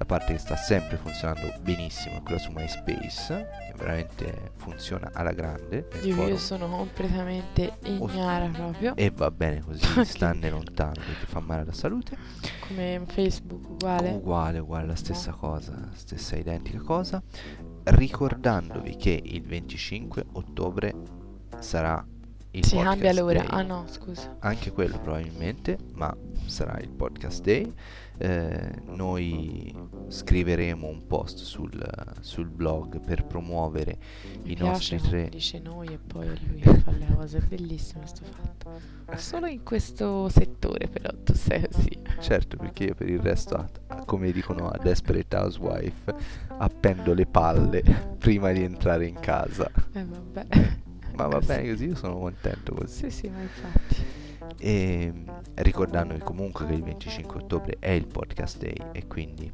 la 0.00 0.06
parte 0.06 0.32
che 0.32 0.38
sta 0.38 0.56
sempre 0.56 0.96
funzionando 0.96 1.52
benissimo 1.60 2.16
è 2.16 2.22
quella 2.22 2.38
su 2.38 2.50
MySpace 2.52 3.48
che 3.68 3.74
veramente 3.76 4.52
funziona 4.56 5.10
alla 5.12 5.32
grande 5.32 5.88
Io, 6.00 6.14
forum. 6.14 6.30
io 6.30 6.38
sono 6.38 6.68
completamente 6.68 7.74
ignara 7.84 8.48
proprio. 8.48 8.96
e 8.96 9.10
va 9.10 9.30
bene 9.30 9.60
così, 9.60 9.82
stanne 10.04 10.48
lontano 10.48 10.94
perché 10.94 11.26
fa 11.26 11.40
male 11.40 11.60
alla 11.62 11.74
salute 11.74 12.16
Come 12.66 13.02
Facebook 13.08 13.68
uguale. 13.68 14.08
Uguale, 14.12 14.58
uguale, 14.60 14.86
la 14.86 14.94
stessa 14.96 15.32
cosa, 15.32 15.90
stessa 15.92 16.34
identica 16.36 16.80
cosa. 16.80 17.22
Ricordandovi 17.82 18.96
che 18.96 19.20
il 19.22 19.42
25 19.42 20.24
ottobre 20.32 20.94
sarà 21.58 22.02
il 22.52 22.64
si 22.64 22.74
podcast 22.76 23.00
cambia 23.00 23.12
l'ora. 23.20 23.38
day. 23.40 23.46
Ah 23.50 23.62
no, 23.62 23.84
scusa. 23.86 24.36
Anche 24.40 24.70
quello 24.72 24.98
probabilmente, 24.98 25.76
ma 25.92 26.14
sarà 26.46 26.78
il 26.80 26.88
podcast 26.90 27.42
day. 27.42 27.72
Eh, 28.22 28.82
noi 28.88 29.74
scriveremo 30.08 30.86
un 30.86 31.06
post 31.06 31.38
sul, 31.38 31.82
sul 32.20 32.48
blog 32.50 33.00
per 33.00 33.24
promuovere 33.24 33.96
Mi 34.42 34.52
i 34.52 34.56
nostri 34.56 35.00
tre 35.00 35.30
dice 35.30 35.58
noi 35.58 35.86
e 35.86 35.96
poi 35.98 36.28
lui 36.46 36.60
fa 36.60 36.90
le 36.90 37.06
cose. 37.14 37.38
È 37.38 37.40
bellissimo 37.40 38.00
questo 38.00 38.24
fatto. 38.26 38.78
Solo 39.16 39.46
in 39.46 39.62
questo 39.62 40.28
settore 40.28 40.86
però 40.88 41.08
tu 41.24 41.32
sei 41.32 41.66
così. 41.66 41.98
Certo, 42.20 42.58
perché 42.58 42.84
io 42.84 42.94
per 42.94 43.08
il 43.08 43.20
resto, 43.20 43.54
a- 43.54 43.68
a- 43.86 44.04
come 44.04 44.30
dicono 44.32 44.68
a 44.68 44.76
Desperate 44.76 45.34
Housewife, 45.36 46.14
appendo 46.58 47.14
le 47.14 47.24
palle 47.24 47.82
prima 48.18 48.52
di 48.52 48.62
entrare 48.62 49.06
in 49.06 49.18
casa. 49.18 49.70
Eh 49.94 50.04
vabbè. 50.04 50.46
Ma 51.16 51.26
va 51.26 51.38
bene 51.38 51.70
così, 51.70 51.86
io 51.86 51.94
sono 51.96 52.18
contento 52.18 52.74
così. 52.74 53.10
Sì, 53.10 53.10
sì, 53.10 53.28
ma 53.30 53.40
infatti. 53.40 54.19
E 54.58 55.12
ricordandovi 55.54 56.20
comunque 56.20 56.66
che 56.66 56.72
il 56.74 56.82
25 56.82 57.40
ottobre 57.42 57.76
è 57.78 57.90
il 57.90 58.06
podcast 58.06 58.58
day 58.58 58.76
e 58.92 59.06
quindi 59.06 59.50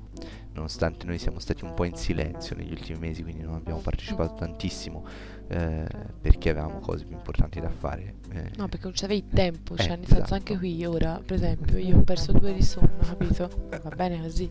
nonostante 0.52 1.04
noi 1.06 1.18
siamo 1.18 1.38
stati 1.38 1.64
un 1.64 1.74
po' 1.74 1.84
in 1.84 1.94
silenzio 1.96 2.56
negli 2.56 2.72
ultimi 2.72 2.98
mesi, 2.98 3.22
quindi 3.22 3.42
non 3.42 3.54
abbiamo 3.54 3.80
partecipato 3.80 4.34
tantissimo 4.34 5.04
eh, 5.48 5.86
perché 6.20 6.50
avevamo 6.50 6.78
cose 6.80 7.04
più 7.04 7.14
importanti 7.14 7.60
da 7.60 7.68
fare. 7.68 8.14
eh, 8.32 8.50
No, 8.56 8.66
perché 8.68 8.84
non 8.84 8.92
c'avevi 8.94 9.26
tempo, 9.28 9.76
cioè 9.76 9.92
Eh, 9.92 9.96
nel 9.96 10.06
senso 10.06 10.14
esatto. 10.22 10.34
anche 10.34 10.56
qui 10.56 10.84
ora, 10.86 11.20
per 11.24 11.36
esempio, 11.36 11.76
io 11.76 11.98
ho 11.98 12.02
perso 12.02 12.32
due 12.32 12.52
di 12.54 12.62
sonno, 12.62 12.96
capito? 13.04 13.68
Va 13.82 13.90
bene 13.94 14.20
così. 14.22 14.50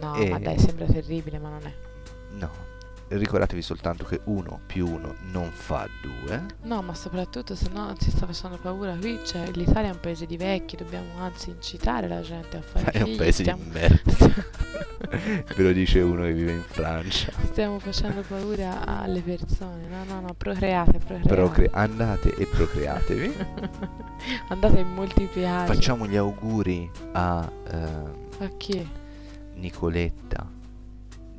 No, 0.00 0.14
E- 0.16 0.28
ma 0.28 0.38
dai, 0.38 0.58
sembra 0.58 0.86
terribile, 0.86 1.38
ma 1.38 1.48
non 1.50 1.60
è. 1.64 1.72
No, 2.32 2.50
ricordatevi 3.08 3.62
soltanto 3.62 4.04
che 4.04 4.20
1 4.24 4.60
più 4.66 4.86
1 4.86 5.14
non 5.32 5.50
fa 5.50 5.88
2. 6.02 6.46
No, 6.62 6.82
ma 6.82 6.94
soprattutto 6.94 7.54
se 7.54 7.68
no 7.72 7.94
si 7.98 8.10
sta 8.10 8.26
facendo 8.26 8.58
paura 8.58 8.94
qui, 8.96 9.18
cioè 9.24 9.50
l'Italia 9.52 9.90
è 9.90 9.92
un 9.92 10.00
paese 10.00 10.26
di 10.26 10.36
vecchi, 10.36 10.76
dobbiamo 10.76 11.06
anzi 11.18 11.50
incitare 11.50 12.08
la 12.08 12.20
gente 12.20 12.56
a 12.56 12.62
fare 12.62 12.90
È 12.92 12.98
un 13.00 13.04
figli, 13.06 13.16
paese 13.16 13.42
stiamo, 13.42 13.62
di 13.62 13.70
merda. 13.70 14.56
Ve 15.56 15.62
lo 15.62 15.72
dice 15.72 16.00
uno 16.00 16.22
che 16.22 16.32
vive 16.32 16.52
in 16.52 16.62
Francia. 16.66 17.32
stiamo 17.44 17.78
facendo 17.78 18.22
paura 18.22 18.84
alle 18.84 19.20
persone. 19.20 19.86
No, 19.88 20.04
no, 20.04 20.20
no, 20.20 20.34
procreate, 20.34 20.98
procreate. 20.98 21.28
Procre- 21.28 21.70
andate 21.72 22.34
e 22.34 22.46
procreatevi. 22.46 23.34
Andate 24.48 24.80
in 24.80 24.92
moltiplicare. 24.94 25.72
Facciamo 25.72 26.06
gli 26.06 26.16
auguri 26.16 26.90
a 27.12 27.50
ehm, 27.70 28.12
A 28.38 28.48
chi? 28.56 28.86
Nicoletta 29.54 30.57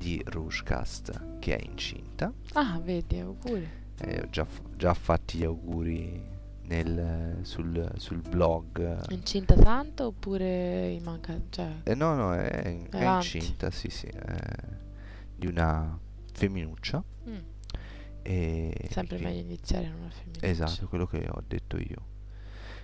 di 0.10 0.22
Rougecast 0.26 1.38
che 1.40 1.56
è 1.56 1.64
incinta. 1.64 2.34
Ah, 2.54 2.80
vedi, 2.84 3.20
auguri. 3.20 3.68
Eh, 4.02 4.22
ho 4.22 4.30
già, 4.30 4.46
già 4.76 4.94
fatti 4.96 5.38
gli 5.38 5.44
auguri 5.44 6.20
nel- 6.64 7.38
sul, 7.44 7.92
sul 7.98 8.22
blog. 8.28 9.12
Incinta 9.12 9.54
tanto 9.56 10.08
oppure 10.08 11.00
manca... 11.04 11.40
Cioè, 11.50 11.82
Eh, 11.84 11.94
no, 11.96 12.16
no, 12.16 12.34
è, 12.34 12.88
è 12.90 13.06
incinta, 13.16 13.70
sì, 13.70 13.90
sì. 13.90 14.10
di 15.36 15.46
una 15.48 15.98
femminuccia. 16.34 17.04
mm, 17.28 17.36
E 18.24 18.74
sempre 18.90 19.18
quindi- 19.18 19.24
meglio 19.26 19.40
iniziare 19.42 19.86
in 19.86 19.94
una 19.94 20.10
femminuccia. 20.10 20.46
Esatto, 20.48 20.88
quello 20.88 21.06
che 21.06 21.28
ho 21.30 21.44
detto 21.48 21.78
io. 21.78 22.08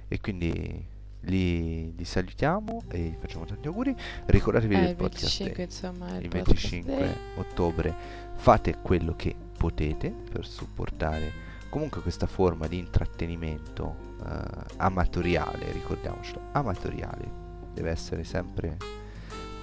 E 0.07 0.19
quindi 0.19 0.85
li, 1.26 1.95
li 1.95 2.06
salutiamo 2.06 2.84
e 2.89 2.97
gli 2.99 3.15
facciamo 3.19 3.45
tanti 3.45 3.68
auguri. 3.68 3.95
Ricordatevi 4.26 4.73
Eh, 4.76 4.80
del 4.80 4.89
il 4.89 4.95
podcast 4.95 5.38
25 5.43 5.56
day. 5.56 5.65
insomma 5.65 6.18
il, 6.18 6.23
il 6.23 6.30
podcast 6.30 6.69
25 6.69 6.95
day. 6.97 7.15
ottobre 7.35 7.95
fate 8.35 8.77
quello 8.81 9.15
che 9.15 9.35
potete 9.57 10.10
per 10.31 10.45
supportare 10.45 11.31
comunque 11.69 12.02
questa 12.02 12.27
forma 12.27 12.68
di 12.68 12.77
intrattenimento 12.77 13.95
eh, 14.26 14.39
amatoriale, 14.77 15.72
ricordiamocelo, 15.72 16.39
amatoriale. 16.53 17.43
Deve 17.73 17.89
essere 17.89 18.23
sempre 18.23 18.77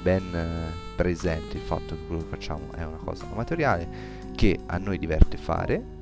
ben 0.03 0.23
eh, 0.35 0.95
presente 0.97 1.57
il 1.57 1.63
fatto 1.63 1.95
che 1.95 2.07
quello 2.07 2.23
che 2.23 2.29
facciamo 2.29 2.73
è 2.75 2.85
una 2.85 2.97
cosa 2.99 3.25
amatoriale 3.31 3.89
che 4.35 4.59
a 4.67 4.77
noi 4.79 4.99
diverte 4.99 5.37
fare 5.37 6.01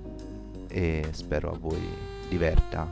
e 0.68 1.08
spero 1.12 1.52
a 1.52 1.58
voi 1.58 1.80
diverta 2.28 2.88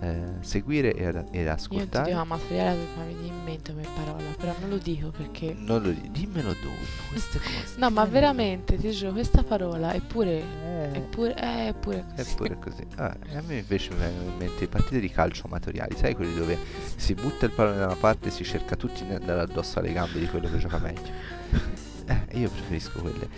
eh, 0.00 0.24
seguire 0.40 0.94
ed, 0.94 1.14
ed 1.16 1.24
Io 1.34 1.42
ti 1.42 1.48
ascoltare. 1.48 2.10
dico 2.10 2.20
amatoriale 2.20 2.76
perché 2.76 3.00
mi 3.08 3.14
viene 3.20 3.36
in 3.38 3.44
mente 3.44 3.72
come 3.72 3.86
parola, 3.94 4.30
però 4.36 4.54
non 4.60 4.68
lo 4.70 4.76
dico 4.78 5.10
perché... 5.10 5.54
Non 5.56 5.82
lo 5.82 5.90
di- 5.90 6.10
dimmelo 6.10 6.48
dopo, 6.52 6.68
queste 7.10 7.38
cose. 7.38 7.74
No, 7.78 7.90
ma 7.90 8.04
veramente, 8.04 8.76
ti 8.76 8.90
giuro, 8.90 9.12
questa 9.12 9.42
parola 9.42 9.92
è 9.92 10.00
pure... 10.00 10.40
dopo. 10.40 11.24
È 11.26 11.68
Eh. 11.68 11.74
pure... 11.80 12.04
Così. 12.14 12.34
pure 12.34 12.58
così. 12.58 12.84
Ah, 12.96 13.14
e 13.28 13.36
a 13.36 13.42
me 13.46 13.58
invece 13.58 13.90
mi 13.92 13.98
vengono 14.00 14.30
in 14.30 14.36
mente 14.36 14.60
le 14.60 14.68
partite 14.68 15.00
di 15.00 15.08
calcio 15.10 15.46
amatoriali, 15.46 15.96
sai 15.96 16.14
quelli 16.14 16.34
dove 16.34 16.56
si 16.96 17.14
butta 17.14 17.46
il 17.46 17.52
pallone 17.52 17.78
da 17.78 17.86
una 17.86 17.94
parte 17.96 18.28
e 18.28 18.30
si 18.30 18.44
cerca 18.44 18.76
tutti 18.76 19.04
di 19.04 19.12
andare 19.12 19.40
addosso 19.40 19.78
alle 19.78 19.92
gambe 19.92 20.18
di 20.18 20.26
quello 20.28 20.48
che 20.50 20.58
gioca 20.58 20.78
meglio. 20.78 21.84
Eh, 22.08 22.38
io 22.38 22.48
preferisco 22.50 23.00
quelle. 23.00 23.28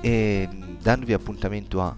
E 0.00 0.48
mh, 0.50 0.78
dandovi 0.80 1.12
appuntamento 1.12 1.82
a 1.82 1.94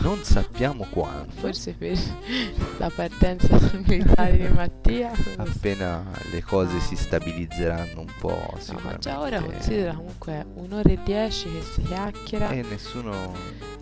non 0.00 0.22
sappiamo 0.22 0.86
quando, 0.90 1.32
Forse 1.32 1.72
per 1.72 1.98
la 2.78 2.90
partenza 2.94 3.48
militare 3.86 4.36
di 4.36 4.48
Mattia. 4.48 5.10
appena 5.36 6.04
le 6.30 6.42
cose 6.42 6.78
si 6.80 6.96
stabilizzeranno 6.96 8.00
un 8.00 8.12
po'. 8.18 8.58
No, 8.72 8.80
ma 8.82 8.96
già 8.98 9.20
ora 9.20 9.40
considera 9.40 9.94
comunque 9.94 10.46
un'ora 10.54 10.88
e 10.90 10.98
dieci 11.04 11.50
che 11.50 11.62
si 11.62 11.82
chiacchiera 11.82 12.50
E 12.50 12.62
nessuno 12.62 13.32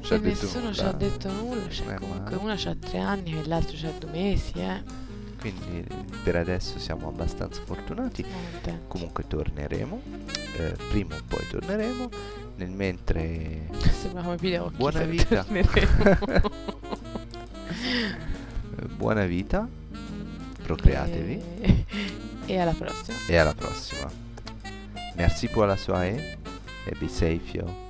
ci 0.01 0.15
ha 0.15 0.19
detto 0.19 0.45
nessuno 0.45 0.73
ci 0.73 0.81
nulla. 0.81 0.91
ha 0.91 0.97
detto 0.97 1.33
nulla. 1.33 1.69
Cioè, 1.71 1.95
Eh, 1.95 1.99
comunque 1.99 2.37
ma- 2.37 2.43
una 2.43 2.55
c'ha 2.57 2.75
tre 2.75 2.99
anni 2.99 3.39
e 3.39 3.47
l'altro 3.47 3.77
c'ha 3.79 3.91
due 3.99 4.11
mesi, 4.11 4.53
eh. 4.57 4.83
Quindi 5.45 5.85
per 6.23 6.37
adesso 6.37 6.79
siamo 6.79 7.09
abbastanza 7.09 7.61
fortunati. 7.67 8.23
Contenti. 8.23 8.85
Comunque 8.89 9.27
torneremo, 9.27 10.01
eh, 10.57 10.75
prima 10.89 11.17
o 11.17 11.21
poi 11.29 11.47
torneremo, 11.47 12.09
nel 12.57 12.71
mentre 12.71 13.67
Sembra 14.01 14.23
come 14.23 14.37
Pidocchi. 14.37 14.77
buona 14.77 15.03
vita, 15.05 15.45
buona 18.97 19.27
vita, 19.27 19.69
procreatevi 20.63 21.43
E... 21.61 21.85
e 22.47 22.59
alla 22.59 22.73
prossima. 22.73 23.17
e 23.27 23.37
alla 23.37 23.55
prossima. 23.55 24.11
Merci 25.17 25.49
pour 25.49 25.67
la 25.67 25.77
soirée 25.77 26.39
e 26.87 26.95
be 26.99 27.07
safe 27.09 27.43
yo. 27.53 27.84